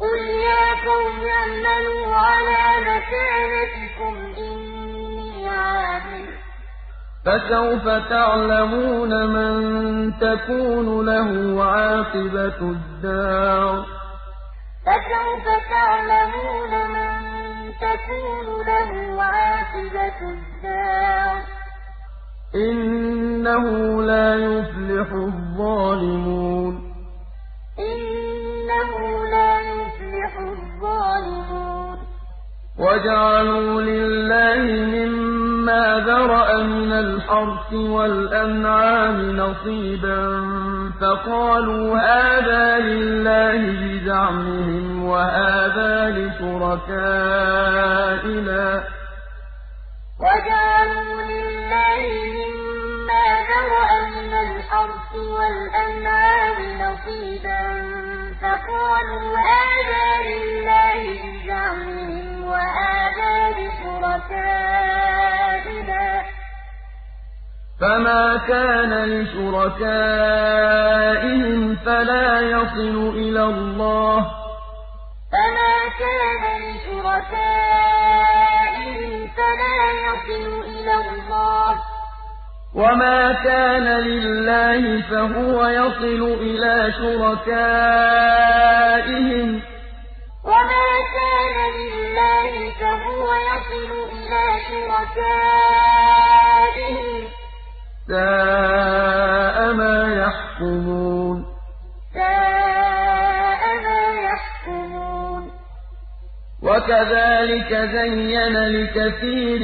[0.00, 6.26] قل يا قوم اعملوا على مكانتكم إني عامل
[7.26, 13.86] فسوف تعلمون من تكون له عاقبة الدار
[14.86, 17.12] فسوف تعلمون من
[17.80, 21.63] تكون له عاقبة الدار
[22.54, 26.74] إنه لا يفلح الظالمون.
[27.78, 31.98] إنه لا يفلح الظالمون.
[32.78, 40.44] وجعلوا لله مما ذَرَأَ مِنَ الْحَرْثِ وَالْأَنْعَامِ نَصِيبًا
[41.00, 47.04] فَقَالُوا هَٰذَا لِلَّهِ بِزَعْمِهِمْ وَهَٰذَا لِشُرَكَائِنَا
[48.80, 49.03] ۖ.
[50.20, 52.02] وَجَعَلُوا لِلَّهِ
[52.38, 57.62] مِمَّا ذَرَأَ مِنَ الْحَرْثِ وَالْأَنْعَامِ نَصِيبًا
[58.42, 64.62] فَقَالُوا هَٰذَا لِلَّهِ بِزَعْمِهِمْ وَهَٰذَا لِشُرَكَائِنَا
[66.22, 66.24] ۖ
[67.80, 70.16] فَمَا كَانَ لِشُرَكَائِهِمْ
[71.76, 74.43] فَلَا يَصِلُ إِلَى اللَّهِ ۖ
[75.34, 77.28] فَمَا كَانَ لِشُرَكَائِهِمْ
[79.36, 81.76] فَلَا يَصِلُ إِلَى اللَّهِ ۖ
[82.74, 87.78] وَمَا كَانَ لِلَّهِ فَهُوَ يَصِلُ إِلَىٰ شُرَكَائِهِمْ
[89.60, 89.62] ۗ
[90.44, 95.88] وَمَا كَانَ لِلَّهِ فَهُوَ يَصِلُ إِلَىٰ شُرَكَائِهِمْ
[97.24, 97.26] ۗ
[98.08, 101.03] سَاءَ مَا يَحْكُمُونَ
[106.74, 109.62] وَكَذَٰلِكَ زَيَّنَ لِكَثِيرٍ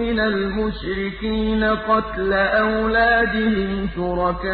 [0.00, 4.48] مِّنَ الْمُشْرِكِينَ قَتْلَ أَوْلَادِهِمْ شُرَكَاؤُهُمْ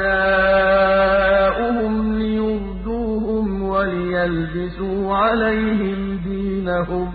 [2.19, 7.15] لِيُرْدُوهُمْ وَلِيَلْبِسُوا عَلَيْهِمْ دِينَهُمْ ۖ.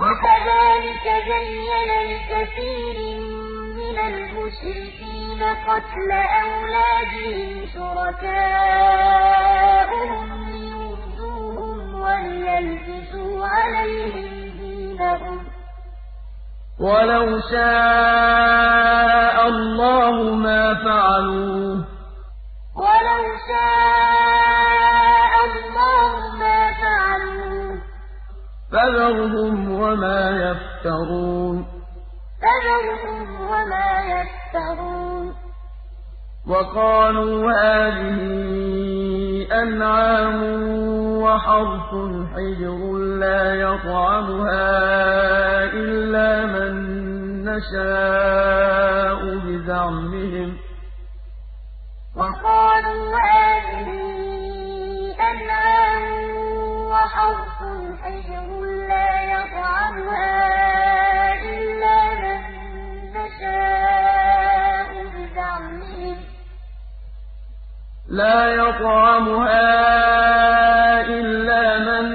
[0.00, 2.98] وَكَذَٰلِكَ زَيَّنَ لِكَثِيرٍ
[3.80, 6.10] مِّنَ الْمُشْرِكِينَ قَتْلَ
[6.42, 8.80] أَوْلَادِهِمْ شُرَكَاؤُهُمْ
[12.10, 15.46] وَلِيَلْبِسُوا عَلَيْهِمْ دِينَهُمْ ۖ.
[16.80, 21.86] وَلَوْ شَاءَ اللَّهُ مَا فَعَلُوهُ ۖ.
[22.76, 27.78] وَلَوْ شَاءَ اللَّهُ مَا فَعَلُوهُ ۖ.
[28.72, 31.56] فَذَرْهُمْ وَمَا يَفْتَرُونَ.
[32.42, 35.39] فَذَرْهُمْ وَمَا يَفْتَرُونَ.
[36.50, 38.20] وَقَالُوا هَٰذِهِ
[39.62, 40.38] أَنْعَامٌ
[41.22, 41.90] وَحَرْثٌ
[42.34, 42.78] حِجْرٌ
[43.22, 44.68] لَّا يَطْعَمُهَا
[45.80, 46.72] إِلَّا مَن
[47.46, 50.58] نَّشَاءُ بِزَعْمِهِمْ ۚ.
[52.18, 53.88] وَقَالُوا هَٰذِهِ
[55.30, 56.04] أَنْعَامٌ
[56.92, 57.58] وَحَرْثٌ
[58.02, 58.46] حِجْرٌ
[58.90, 60.79] لَّا يَطْعَمُهَا
[68.10, 69.70] لَا يَطْعَمُهَا
[71.06, 72.06] إِلَّا مَن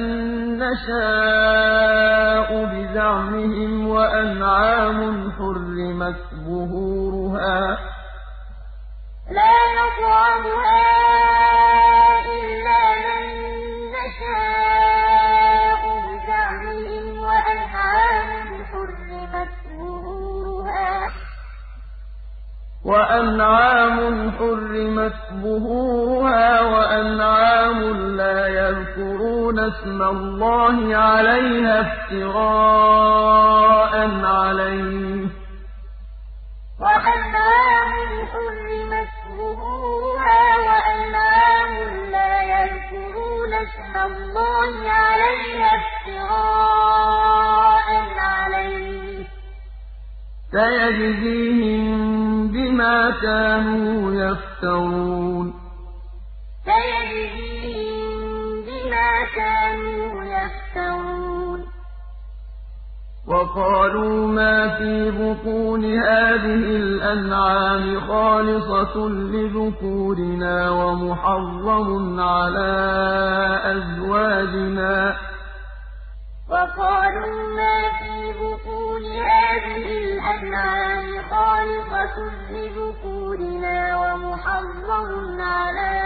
[0.60, 7.78] نَّشَاءُ بِزَعْمِهِمْ ۚ وَأَنْعَامٌ حُرِّمَتْ ظُهُورُهَا.
[22.86, 23.98] وَأَنْعَامٌ
[24.38, 25.14] حُرِّمَتْ
[25.44, 27.80] ظُهُورُهَا وَأَنْعَامٌ
[28.18, 33.14] لَّا يَذْكُرُونَ اسْمَ اللَّهِ عَلَيْهَا افْتِرَاءً
[34.26, 35.30] عَلَيْهِ ۚ.
[36.84, 37.92] وَأَنْعَامٌ
[38.32, 41.72] حُرِّمَتْ ظُهُورُهَا وَأَنْعَامٌ
[42.16, 44.72] لَّا يَذْكُرُونَ اسْمَ اللَّهِ
[45.02, 47.08] عَلَيْهَا افْتِرَاءً
[48.30, 48.85] عَلَيْهِ ۚ.
[50.52, 51.88] سَيَجْزِيهِم
[52.48, 55.54] بِمَا كَانُوا يَفْتَرُونَ.
[56.66, 57.90] سَيَجْزِيهِم
[58.68, 61.60] بِمَا كَانُوا يَفْتَرُونَ
[63.28, 72.82] وَقَالُوا مَا فِي بُطُونِ هَٰذِهِ الْأَنْعَامِ خَالِصَةٌ لِّذُكُورِنَا وَمُحَرَّمٌ عَلَىٰ
[73.74, 75.35] أَزْوَاجِنَا ۖ
[77.56, 82.16] مَا فِي بُطُونِ هَٰذِهِ الْأَنْعَامِ خَالِصَةٌ
[82.52, 85.98] لِّذُكُورِنَا وَمُحَرَّمٌ عَلَىٰ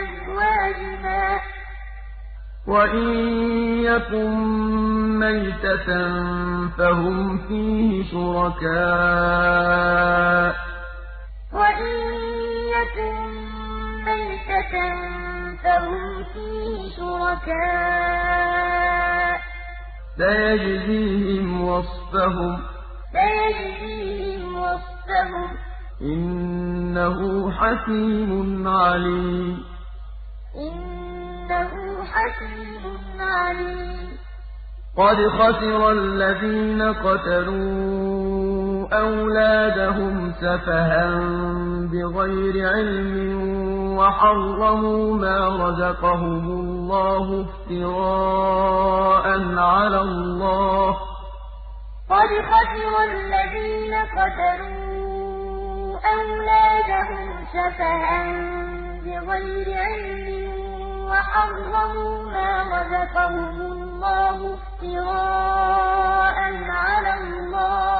[0.00, 1.40] أَزْوَاجِنَا ۖ.
[2.66, 3.08] وَإِن
[3.84, 4.30] يَكُن
[5.18, 5.88] مَّيْتَةً
[6.78, 9.20] فَهُمْ فِيهِ شُرَكَاءُ
[10.52, 10.56] ۚ.
[11.52, 11.96] وَإِن
[12.76, 13.16] يَكُن
[14.04, 14.74] مَّيْتَةً
[15.64, 17.60] فَهُمْ فِيهِ شُرَكَاءُ
[19.38, 19.40] ۚ
[20.18, 22.60] سَيَجْزِيهِمْ وَصْفَهُمْ ۚ.
[23.12, 25.58] سَيَجْزِيهِمْ وَصْفَهُمْ ۚ.
[26.02, 29.64] إِنَّهُ حَكِيمٌ عَلِيمٌ.
[30.56, 31.70] إِنَّهُ
[32.04, 32.84] حَكِيمٌ
[33.20, 34.08] عَلِيمٌ.
[34.96, 41.06] قَدْ خَسِرَ الَّذِينَ قَتَلُوا أَوْلَادَهُمْ سَفَهًا
[41.92, 43.16] بِغَيْرِ عِلْمٍ
[43.98, 49.26] وَحَرَّمُوا مَا رَزَقَهُمُ اللَّهُ افْتِرَاءً
[49.58, 50.96] عَلَى اللَّهِ ۚ.
[52.10, 55.00] قد خسر الذين قتلوا
[56.18, 58.22] أولادهم سفها
[59.04, 60.28] بغير علم
[61.10, 66.38] وحرموا ما رزقهم الله افتراء
[66.70, 67.99] على الله.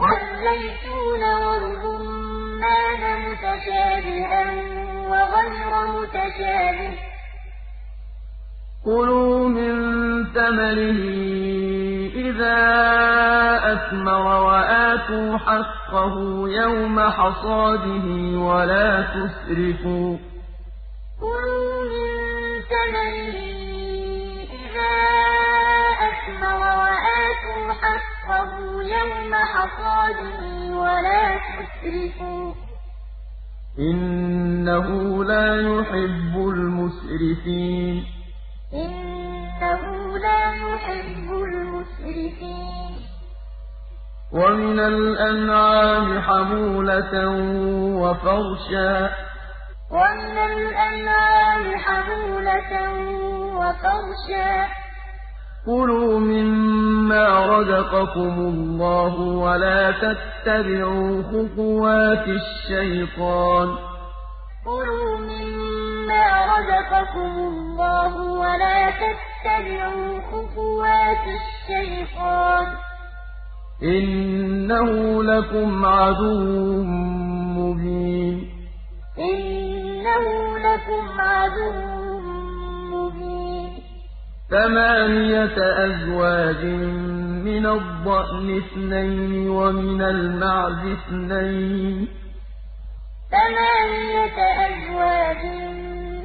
[0.00, 4.44] والزيتون والرمان متشابها
[5.10, 6.92] وغير متشابه
[8.84, 9.74] كُلُوا مِن
[10.34, 11.00] ثَمَرِهِ
[12.14, 12.60] إِذَا
[13.72, 16.14] أَثْمَرَ وَآتُوا حَقَّهُ
[16.48, 18.06] يَوْمَ حَصَادِهِ
[18.48, 20.20] وَلَا تُسْرِفُوا ۚ
[21.20, 22.08] كُلُوا مِن
[22.72, 23.38] ثَمَرِهِ
[24.60, 24.94] إِذَا
[26.08, 28.15] أَثْمَرَ وَآتُوا حَقَّهُ
[28.82, 30.40] يَوْمَ حَصَادِهِ
[30.76, 32.56] وَلَا تُسْرِفُوا ۚ
[33.78, 38.04] إِنَّهُ لَا يُحِبُّ الْمُسْرِفِينَ.
[38.74, 39.82] إِنَّهُ
[40.18, 42.92] لَا يُحِبُّ الْمُسْرِفِينَ.
[44.32, 47.14] وَمِنَ الْأَنْعَامِ حَمُولَةً
[53.60, 54.85] وَفَرْشًا ۚ.
[55.66, 63.78] كُلُوا مِمَّا رَزَقَكُمُ اللَّهُ وَلَا تَتَّبِعُوا خُطُوَاتِ الشَّيْطَانِ ۚ.
[64.64, 68.12] كُلُوا مِمَّا رَزَقَكُمُ اللَّهُ
[68.42, 72.78] وَلَا تَتَّبِعُوا خُطُوَاتِ الشَّيْطَانِ ۚ.
[73.82, 76.82] إِنَّهُ لَكُمْ عَدُوٌّ
[77.58, 78.36] مُّبِينٌ.
[79.18, 80.24] إِنَّهُ
[80.58, 82.15] لَكُمْ عَدُوٌّ مُّبِينٌ
[84.50, 86.64] ثَمَانِيَةَ أَزْوَاجٍ
[87.44, 92.08] مِّنَ الضَّأْنِ اثْنَيْنِ وَمِنَ الْمَعْزِ اثْنَيْنِ.
[93.30, 95.42] ثَمَانِيَةَ أَزْوَاجٍ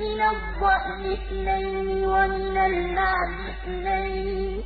[0.02, 4.64] مِّنَ الضَّأْنِ اثْنَيْنِ وَمِنَ الْمَعْزِ اثْنَيْنِ.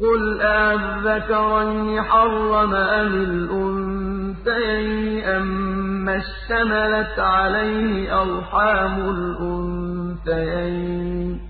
[0.00, 11.49] قُلْ أَلذَّكَرَيْنِ حَرَّمَ أَمِ الْأُنثَيَيْنِ أَمَّا اشْتَمَلَتْ عَلَيْهِ أَرْحَامُ الْأُنثَيَيْنِ.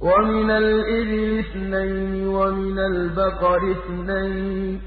[0.00, 4.80] وَمِنَ الْإِبِلِ اثْنَيْنِ وَمِنَ الْبَقَرِ اثْنَيْنِ.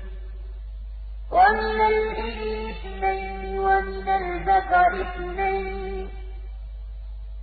[1.31, 6.09] وَمِنَ الْإِبِلِ اثْنَيْنِ وَمِنَ الْبَقَرِ اثْنَيْنِ.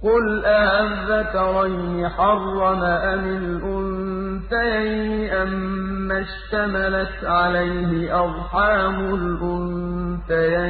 [0.03, 7.91] قُلْ أَلذَّكَرَيْنِ حَرَّمَ أَمِ الْأُنثَيَيْنِ أَمَّا اشْتَمَلَتْ عَلَيْهِ
[8.25, 10.67] أَرْحَامُ الْأُنثَيَيْنِ؟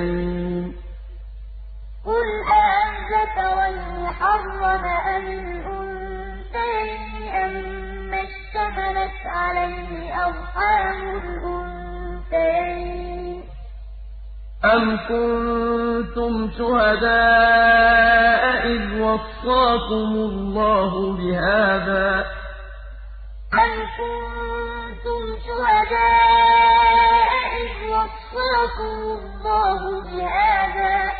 [2.05, 2.28] قُلْ
[2.77, 6.09] أَلذَّكَرَيْنِ حَرَّمَ أَمِ الْأُنثَيَيْنِ
[6.56, 12.70] أَمَّا اشْتَمَلَتْ عَلَيْهِ أَرْحَامُ الْأُنثَيَيْنِ.
[14.64, 22.27] أَمْ كُنتُمْ شُهَدَاءَ إِذْ وَصَّاكُمُ اللَّهُ بِهَٰذَا ۚ؟
[23.55, 27.31] أَمْ كُنتُمْ شُهَدَاءَ
[27.62, 31.19] إِذْ وَصَّاكُمُ اللَّهُ بِهَٰذَا ۚ؟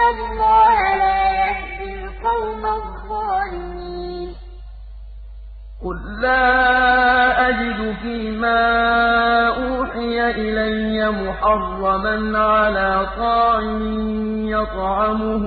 [0.00, 4.34] اللَّهَ لَا يَهْدِي الْقَوْمَ الظَّالِمِينَ.
[5.84, 8.60] قُل لَّا أَجِدُ فِيمَا
[9.48, 13.82] أُوحِيَ إِلَيَّ مُحَرَّمًا عَلَىٰ طَاعِمٍ
[14.48, 15.44] يَطْعَمُهُ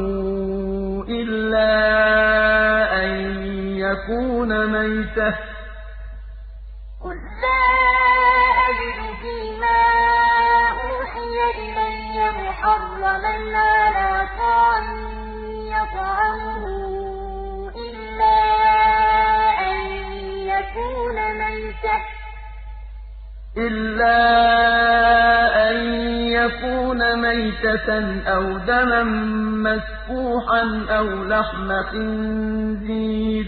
[1.10, 1.72] إِلَّا
[3.04, 3.10] أَن
[3.78, 5.36] يَكُونَ مَيْتَةً.
[12.42, 14.14] مُّحَرَّمًا عَلَىٰ
[15.76, 16.64] يَطْعَمُهُ
[17.76, 18.40] إِلَّا
[25.70, 25.78] أَن
[26.38, 27.90] يَكُونَ مَيْتَةً
[28.36, 29.04] أَوْ دَمًا
[29.68, 33.48] مَّسْفُوحًا أَوْ لَحْمَ خِنزِيرٍ.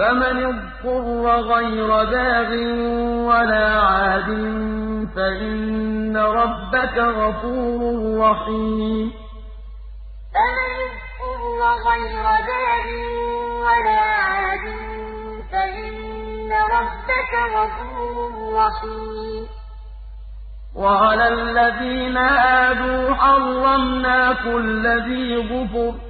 [0.00, 1.24] فَمَنِ اضْطُرَّ
[1.54, 2.50] غَيْرَ بَاغٍ
[3.30, 4.28] وَلَا عَادٍ
[5.16, 7.80] فَإِنَّ رَبَّكَ غَفُورٌ
[8.24, 9.12] رَّحِيمٌ.
[10.34, 11.60] فَمَنِ اضْطُرَّ
[11.90, 12.86] غَيْرَ بَاغٍ
[13.66, 14.00] وَلَا
[14.30, 14.66] عَادٍ
[15.52, 18.14] فَإِنَّ رَبَّكَ غَفُورٌ
[18.60, 19.42] رَّحِيمٌ.
[20.76, 26.09] وَعَلَى الَّذِينَ هَادُوا حَرَّمْنَا كُلَّ ذِي ظُفُرٍ ۖ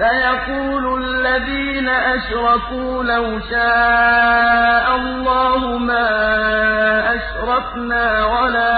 [0.00, 6.08] سَيَقُولُ الَّذِينَ أَشْرَكُوا لَوْ شَاءَ اللَّهُ مَا
[7.14, 8.76] أَشْرَكْنَا وَلَا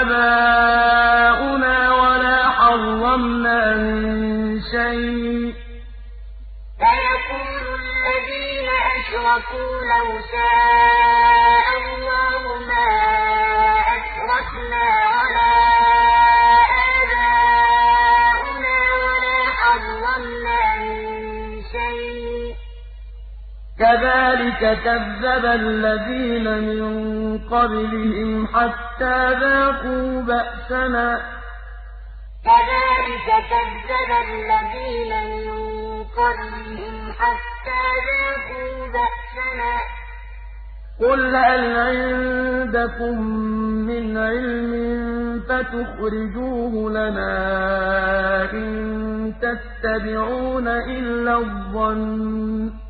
[0.00, 5.56] آبَاؤُنَا وَلَا حَرَّمْنَا مِن شَيْءٍ ۚ.
[24.00, 31.22] كَذَٰلِكَ كَذَّبَ الَّذِينَ مِن قَبْلِهِمْ حَتَّىٰ ذَاقُوا بَأْسَنَا ۗ.
[41.00, 43.16] قُلْ هَلْ عِندَكُم
[43.90, 44.72] مِّنْ عِلْمٍ
[45.48, 47.34] فَتُخْرِجُوهُ لَنَا
[48.46, 52.89] ۖ إِن تَتَّبِعُونَ إِلَّا الظَّنَّ.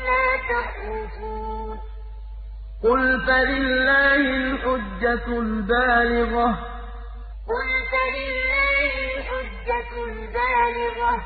[0.00, 1.78] إِلَّا تَخْرُصُونَ
[2.82, 6.50] قُلْ فَلِلَّهِ الْحُجَّةُ الْبَالِغَةُ
[11.16, 11.22] ۖ.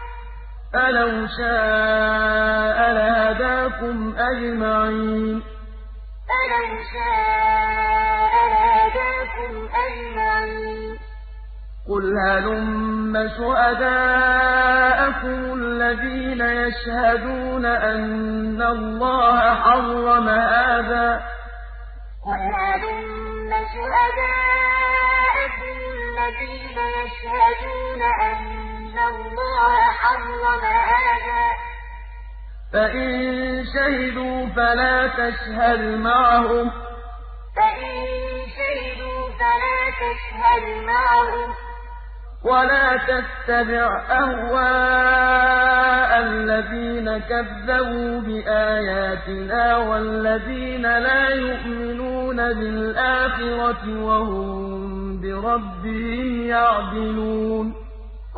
[0.75, 5.43] أَلَوْ شَاءَ لَهَدَاكُمْ أَجْمَعِينَ.
[6.41, 8.04] أَلَوْ شَاءَ
[11.89, 21.21] قُلْ هَلُمَّ شُهَدَاءَكُمُ الَّذِينَ يَشْهَدُونَ أَنَّ اللَّهَ حَرَّمَ هَٰذَا ۖ؟
[22.27, 30.63] قُلْ هَلُمَّ شُهَدَاءَكُمُ الَّذِينَ يَشْهَدُونَ أَنَّ اللَّهَ حَرَّمَ
[30.93, 31.57] هَٰذَا ۖ؟
[32.73, 33.09] فَإِن
[33.75, 36.73] شَهِدُوا فَلَا تَشْهَدْ مَعَهُمْ ۚ.
[42.45, 43.89] وَلَا تَتَّبِعْ
[44.21, 57.67] أَهْوَاءَ الَّذِينَ كَذَّبُوا بِآيَاتِنَا وَالَّذِينَ لَا يُؤْمِنُونَ بِالْآخِرَةِ وَهُم بِرَبِّهِمْ يَعْدِلُونَ.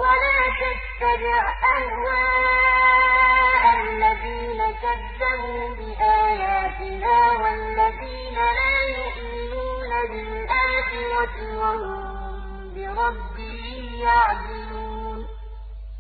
[0.03, 1.43] وَلَا تَتَّبِعْ
[1.77, 12.03] أَهْوَاءَ الَّذِينَ كَذَّبُوا بِآيَاتِنَا وَالَّذِينَ لَا يُؤْمِنُونَ بِالْآخِرَةِ وَهُم
[12.75, 13.36] بِرَبِّهِمْ
[14.01, 15.27] يَعْدِلُونَ.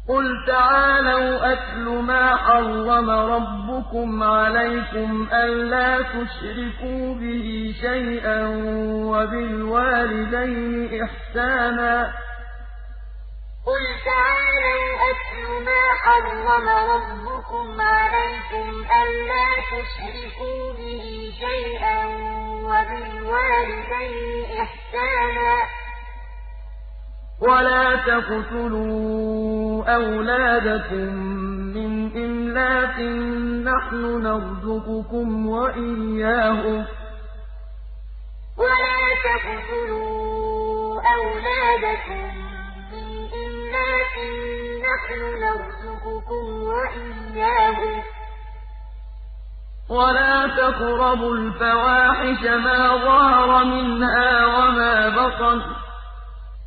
[0.08, 8.46] قُلْ تَعَالَوْا أَتْلُ مَا حَرَّمَ رَبُّكُمْ عَلَيْكُمْ أَلَّا تُشْرِكُوا بِهِ شَيْئًا
[9.06, 12.12] وَبِالْوَالِدَيْنِ إِحْسَانًا.
[13.66, 21.04] قُلْ تَعَالَوْا أَتْلُ مَا حَرَّمَ رَبُّكُمْ عَلَيْكُمْ أَلَّا تُشْرِكُوا بِهِ
[21.40, 22.06] شَيْئًا
[22.70, 25.85] وَبِالْوَالِدَيْنِ إِحْسَانًا ۖ.
[27.40, 31.14] وَلَا تَقْتُلُوا أَوْلَادَكُم
[31.76, 33.00] مِّنْ إِمْلَاقٍ ۖ
[33.68, 36.88] نَّحْنُ نَرْزُقُكُمْ وَإِيَّاهُمْ ۖ.
[38.58, 42.24] وَلَا تَقْتُلُوا أَوْلَادَكُم
[42.92, 43.08] مِّنْ
[43.44, 44.28] إِمْلَاقٍ ۖ
[44.86, 48.04] نَّحْنُ نَرْزُقُكُمْ وَإِيَّاهُمْ ۖ.
[49.90, 55.85] وَلَا تَقْرَبُوا الْفَوَاحِشَ مَا ظَهَرَ مِنْهَا وَمَا بَطَنَ ۖ.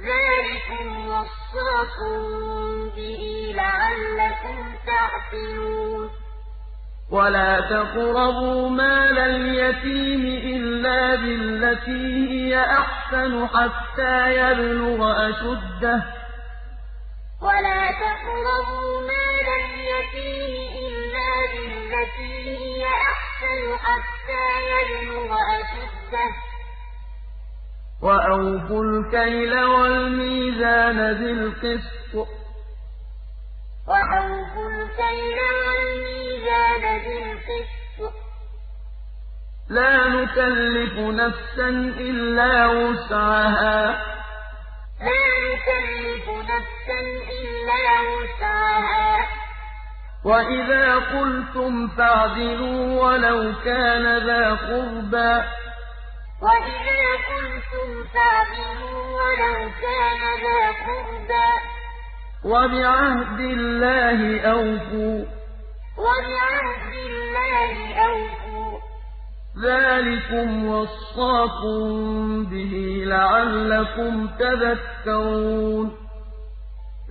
[0.00, 2.18] ذَٰلِكُمْ وَصَّاكُم
[2.96, 6.10] بِهِ لَعَلَّكُمْ تَعْقِلُونَ
[7.10, 10.22] وَلَا تَقْرَبُوا مَالَ الْيَتِيمِ
[10.56, 16.04] إِلَّا بِالَّتِي هِيَ أَحْسَنُ حَتَّىٰ يَبْلُغَ أَشُدَّهُ ۖ
[17.42, 20.52] وَلَا تَقْرَبُوا مَالَ الْيَتِيمِ
[20.86, 26.55] إِلَّا بِالَّتِي هِيَ أَحْسَنُ حَتَّىٰ يَبْلُغَ أَشُدَّهُ ۖ
[28.02, 32.28] وَأَوْفُوا الْكَيْلَ وَالْمِيزَانَ بِالْقِسْطِ ۖ.
[33.88, 38.14] وَأَوْفُوا الْكَيْلَ وَالْمِيزَانَ بِالْقِسْطِ ۖ.
[39.68, 41.68] لَا نُكَلِّفُ نَفْسًا
[42.08, 43.98] إِلَّا وُسْعَهَا ۖ.
[45.06, 47.00] لَا نُكَلِّفُ نَفْسًا
[47.40, 49.28] إِلَّا وُسْعَهَا ۖ.
[50.24, 55.65] وَإِذَا قُلْتُمْ فَاعْدِلُوا وَلَوْ كَانَ ذَا قُرْبَىٰ ۖ.
[56.46, 61.66] وَإِذَا قُلْتُمْ فَاعْدِلُوا وَلَوْ كَانَ ذَا قُرْبَىٰ ۖ.
[62.44, 65.28] وَبِعَهْدِ اللَّهِ أَوْفُوا ۚ.
[66.06, 68.82] وَبِعَهْدِ اللَّهِ أَوْفُوا ۚ.
[69.64, 71.80] ذَٰلِكُمْ وَصَّاكُم
[72.44, 72.74] بِهِ
[73.06, 75.86] لَعَلَّكُمْ تَذَكَّرُونَ.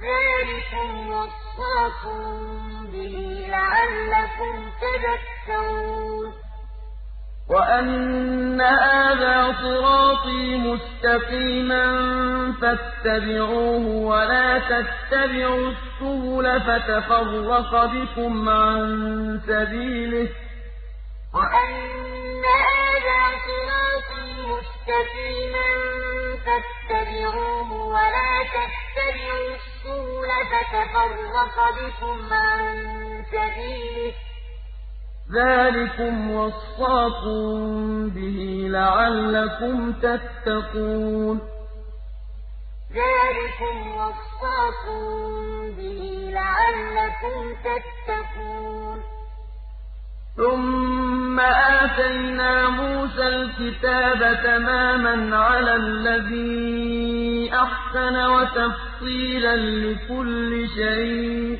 [0.05, 2.21] ذَٰلِكُمْ وَصَّاكُم
[2.93, 3.15] بِهِ
[3.49, 6.44] لَعَلَّكُمْ تَذَكَّرُونَ.
[7.49, 11.85] وَأَنَّ هَٰذَا صِرَاطِي مُسْتَقِيمًا
[12.61, 18.81] فَاتَّبِعُوهُ ۖ وَلَا تَتَّبِعُوا السُّبُلَ فَتَفَرَّقَ بِكُمْ عَن
[19.47, 20.31] سَبِيلِهِ ۚ
[21.33, 25.69] وَأَنَّ هَٰذَا صِرَاطِي مُسْتَقِيمًا
[26.45, 32.65] فَاتَّبِعُوهُ ۖ وَلَا تَتَّبِعُوا السُّبُلَ فَتَفَرَّقَ بِكُمْ عَن
[33.31, 34.34] سَبِيلِهِ ۚ
[35.33, 41.39] ذَٰلِكُمْ وَصَّاكُم بِهِ لَعَلَّكُمْ تَتَّقُونَ.
[42.93, 45.01] ذَٰلِكُمْ وَصَّاكُم
[45.77, 49.01] بِهِ لَعَلَّكُمْ تَتَّقُونَ.
[50.37, 61.59] ثُمَّ آتَيْنَا مُوسَى الْكِتَابَ تَمَامًا عَلَى الَّذِي أَحْسَنَ وَتَفْصِيلًا لِّكُلِّ شَيْءٍ.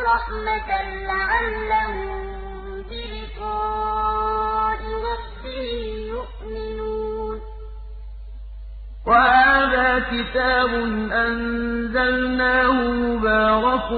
[0.00, 2.08] ورحمة لعلهم
[2.90, 7.40] بلقاء ربهم يؤمنون.
[9.06, 10.72] وهذا كتاب
[11.12, 13.90] أنزلناه مبارك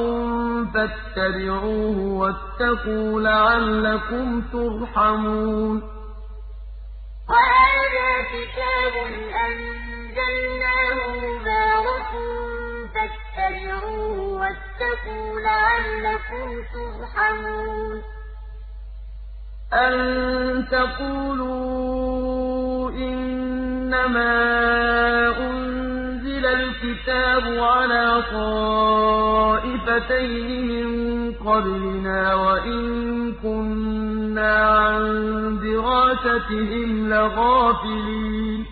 [0.74, 5.82] فاتبعوه واتقوا لعلكم ترحمون.
[7.30, 8.94] وهذا كتاب
[9.46, 12.12] أنزلناه مبارك
[13.02, 18.02] فاتبعوه واتقوا لعلكم ترحمون.
[19.72, 22.02] أن تقولوا
[22.90, 24.32] إنما
[25.38, 29.68] أنزل الكتاب على طائفتين
[30.66, 30.88] من
[31.32, 35.02] قبلنا وإن كنا عن
[35.62, 38.71] دراستهم لغافلين.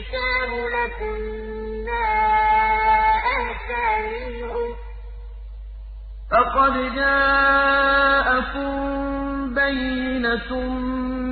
[0.00, 2.04] الْكِتَابُ لَكُنَّا
[3.36, 4.76] أَهْدَىٰ مِنْهُمْ ۚ
[6.30, 8.70] فَقَدْ جَاءَكُم
[9.54, 10.50] بَيِّنَةٌ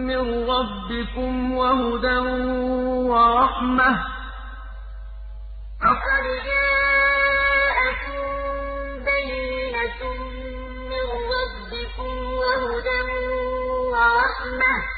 [0.08, 2.18] مِّن رَّبِّكُمْ وَهُدًى
[3.10, 4.00] وَرَحْمَةٌ ۚ.
[5.82, 8.22] فَقَدْ جَاءَكُم
[9.08, 10.00] بَيِّنَةٌ
[10.92, 12.12] مِّن رَّبِّكُمْ
[12.42, 13.00] وَهُدًى
[13.92, 14.97] وَرَحْمَةٌ ۚ.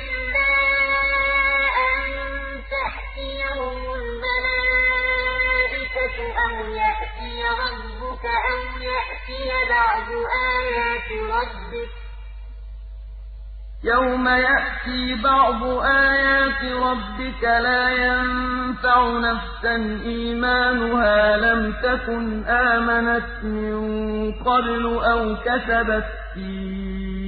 [0.00, 0.52] إِلَّا
[1.86, 2.00] أَن
[6.44, 8.60] أَوْ يَأْتِيَ رَبُّكَ أَوْ
[8.92, 10.08] يَأْتِيَ بَعْضُ
[10.54, 11.98] آيَاتِ رَبِّكَ ۗ.
[13.84, 19.74] يَوْمَ يَأْتِي بَعْضُ آيَاتِ رَبِّكَ لَا يَنفَعُ نَفْسًا
[20.04, 23.78] إِيمَانُهَا لَمْ تَكُنْ آمَنَتْ مِن
[24.32, 27.27] قَبْلُ أَوْ كَسَبَتْ فِي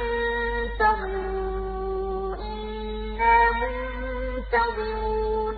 [3.61, 5.55] مُنتَظِرُونَ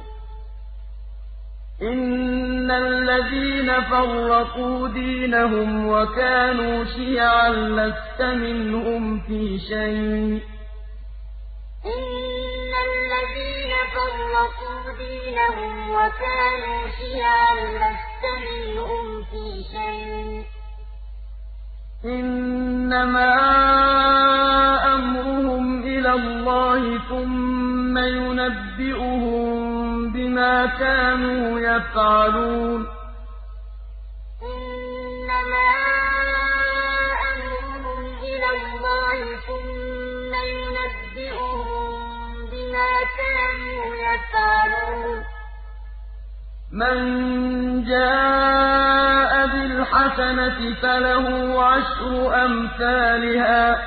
[1.82, 10.44] إِنَّ الَّذِينَ فَرَّقُوا دِينَهُمْ وَكَانُوا شِيَعًا لَّسْتَ مِنْهُمْ فِي شَيْءٍ ۚ.
[11.86, 20.63] إِنَّ الَّذِينَ فَرَّقُوا دِينَهُمْ وَكَانُوا شِيَعًا لَّسْتَ مِنْهُمْ فِي شَيْءٍ ۚ.
[22.06, 23.34] إِنَّمَا
[24.96, 29.48] أَمْرُهُمْ إِلَى اللَّهِ ثُمَّ يُنَبِّئُهُم
[30.12, 32.88] بِمَا كَانُوا يَفْعَلُونَ.
[34.44, 35.70] إِنَّمَا
[37.32, 41.90] أَمْرُهُمْ إِلَى اللَّهِ ثُمَّ يُنَبِّئُهُم
[42.52, 45.24] بِمَا كَانُوا يَفْعَلُونَ.
[46.74, 46.98] مَن
[47.86, 48.43] جَاءَ
[49.94, 51.26] بِالْحَسَنَةِ فَلَهُ
[51.64, 52.12] عَشْرُ
[52.46, 53.78] أَمْثَالِهَا ۖ.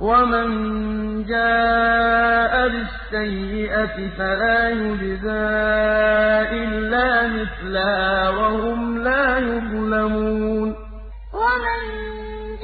[0.00, 0.48] وَمَن
[1.24, 5.38] جَاءَ بِالسَّيِّئَةِ فَلَا يُجْزَىٰ
[6.62, 10.68] إِلَّا مِثْلَهَا وَهُمْ لَا يُظْلَمُونَ.
[11.42, 11.80] وَمَن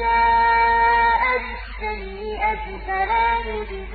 [0.02, 3.93] جَاءَ بِالسَّيِّئَةِ فَلَا يُجْزَىٰ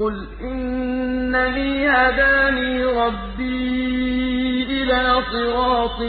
[0.00, 6.00] قُلْ إِنَّنِي هَدَانِي رَبِّي إِلَىٰ صِرَاطٍ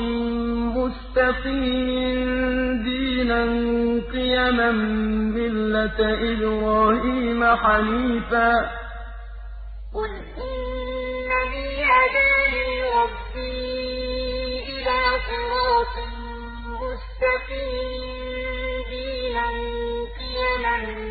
[0.78, 2.20] مُّسْتَقِيمٍ
[2.84, 3.44] دِينًا
[4.14, 4.72] قِيَمًا
[5.38, 6.00] مِّلَّةَ
[6.32, 8.66] إِبْرَاهِيمَ حَنِيفًا ۖ
[9.96, 10.12] قُلْ
[10.48, 12.70] إِنَّنِي هَدَانِي
[13.00, 13.60] رَبِّي
[14.74, 15.96] إِلَىٰ صِرَاطٍ
[16.82, 18.04] مُّسْتَقِيمٍ
[18.94, 19.48] دِينًا
[20.20, 21.11] قِيَمًا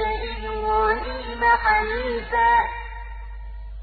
[0.00, 2.68] إِبْرَاهِيمَ حَنِيفًا ۖ.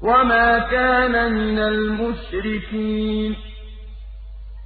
[0.02, 3.36] وَمَا كَانَ مِنَ الْمُشْرِكِينَ.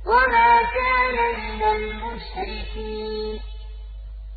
[0.06, 3.40] وَمَا كَانَ مِنَ الْمُشْرِكِينَ.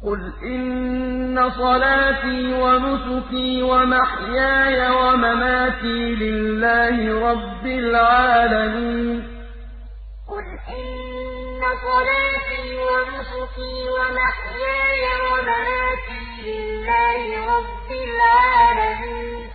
[0.06, 9.20] قُلْ إِنَّ صَلَاتِي وَنُسُكِي وَمَحْيَايَ وَمَمَاتِي لِلَّهِ رَبِّ الْعَالَمِينَ.
[10.30, 10.46] قُلْ
[10.78, 17.22] إِنَّ صَلَاتِي وَنُسُكِي وَمَحْيَايَ وَمَمَاتِي لِلَّهِ
[17.54, 19.50] رَبِّ الْعَالَمِينَ.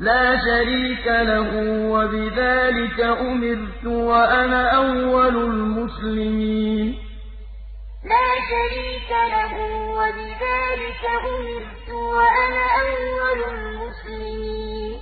[0.00, 6.94] لَا شَرِيكَ لَهُ ۖ وَبِذَٰلِكَ أُمِرْتُ وَأَنَا أَوَّلُ الْمُسْلِمِينَ.
[8.12, 11.02] لَا شَرِيكَ لَهُ ۖ وَبِذَٰلِكَ
[11.34, 15.00] أُمِرْتُ وَأَنَا أَوَّلُ الْمُسْلِمِينَ.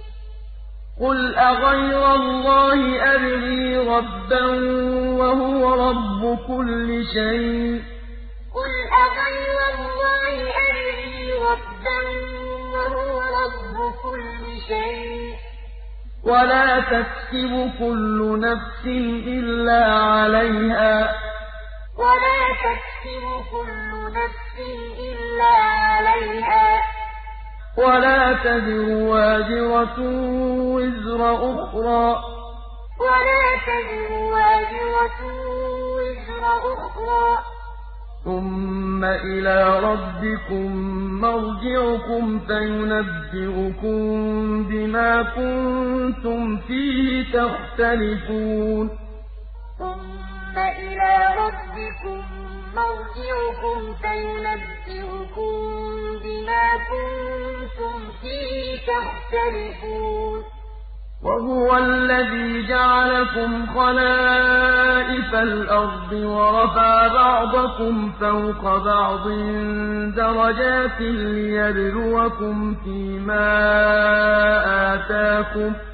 [1.00, 2.80] قُلْ أَغَيْرَ اللَّهِ
[3.14, 4.46] أَبْغِي رَبًّا
[5.20, 7.93] وَهُوَ رَبُّ كُلِّ شَيْءٍ ۚ.
[8.54, 8.70] قُلْ
[9.04, 10.34] أَغَيْرَ اللَّهِ
[10.70, 12.00] أَبْغِي رَبًّا
[12.74, 15.38] وَهُوَ رَبُّ كُلِّ شَيْءٍ ۚ
[16.24, 18.84] وَلَا تَكْسِبُ كُلُّ نَفْسٍ
[19.36, 21.14] إِلَّا عَلَيْهَا ۚ
[21.98, 23.90] وَلَا تَكْسِبُ كُلُّ
[24.20, 24.56] نَفْسٍ
[25.10, 25.54] إِلَّا
[25.88, 26.84] عَلَيْهَا ۚ
[27.78, 29.98] وَلَا تَزِرُ وَازِرَةٌ
[30.76, 31.20] وِزْرَ
[31.50, 32.24] أُخْرَىٰ ۚ
[33.00, 35.18] وَلَا تَزِرُ وَازِرَةٌ
[35.96, 37.53] وِزْرَ أُخْرَىٰ ۚ
[38.24, 40.76] ثُمَّ إِلَىٰ رَبِّكُم
[41.20, 43.98] مَّرْجِعُكُمْ فَيُنَبِّئُكُم
[44.68, 48.88] بِمَا كُنتُمْ فِيهِ تَخْتَلِفُونَ
[49.78, 52.20] ثُمَّ إِلَىٰ رَبِّكُم
[52.80, 55.54] مَّرْجِعُكُمْ فَيُنَبِّئُكُم
[56.24, 60.53] بِمَا كُنتُمْ فِيهِ تَخْتَلِفُونَ
[61.24, 69.28] وَهُوَ الَّذِي جَعَلَكُمْ خَلَائِفَ الْأَرْضِ وَرَفَعَ بَعْضَكُمْ فَوْقَ بَعْضٍ
[70.16, 73.50] دَرَجَاتٍ لِّيَبْلُوَكُمْ فِي مَا
[74.94, 75.93] آتَاكُمْ ۗ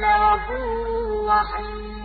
[0.00, 1.95] لَغَفُورٌ رَّحِيمٌ.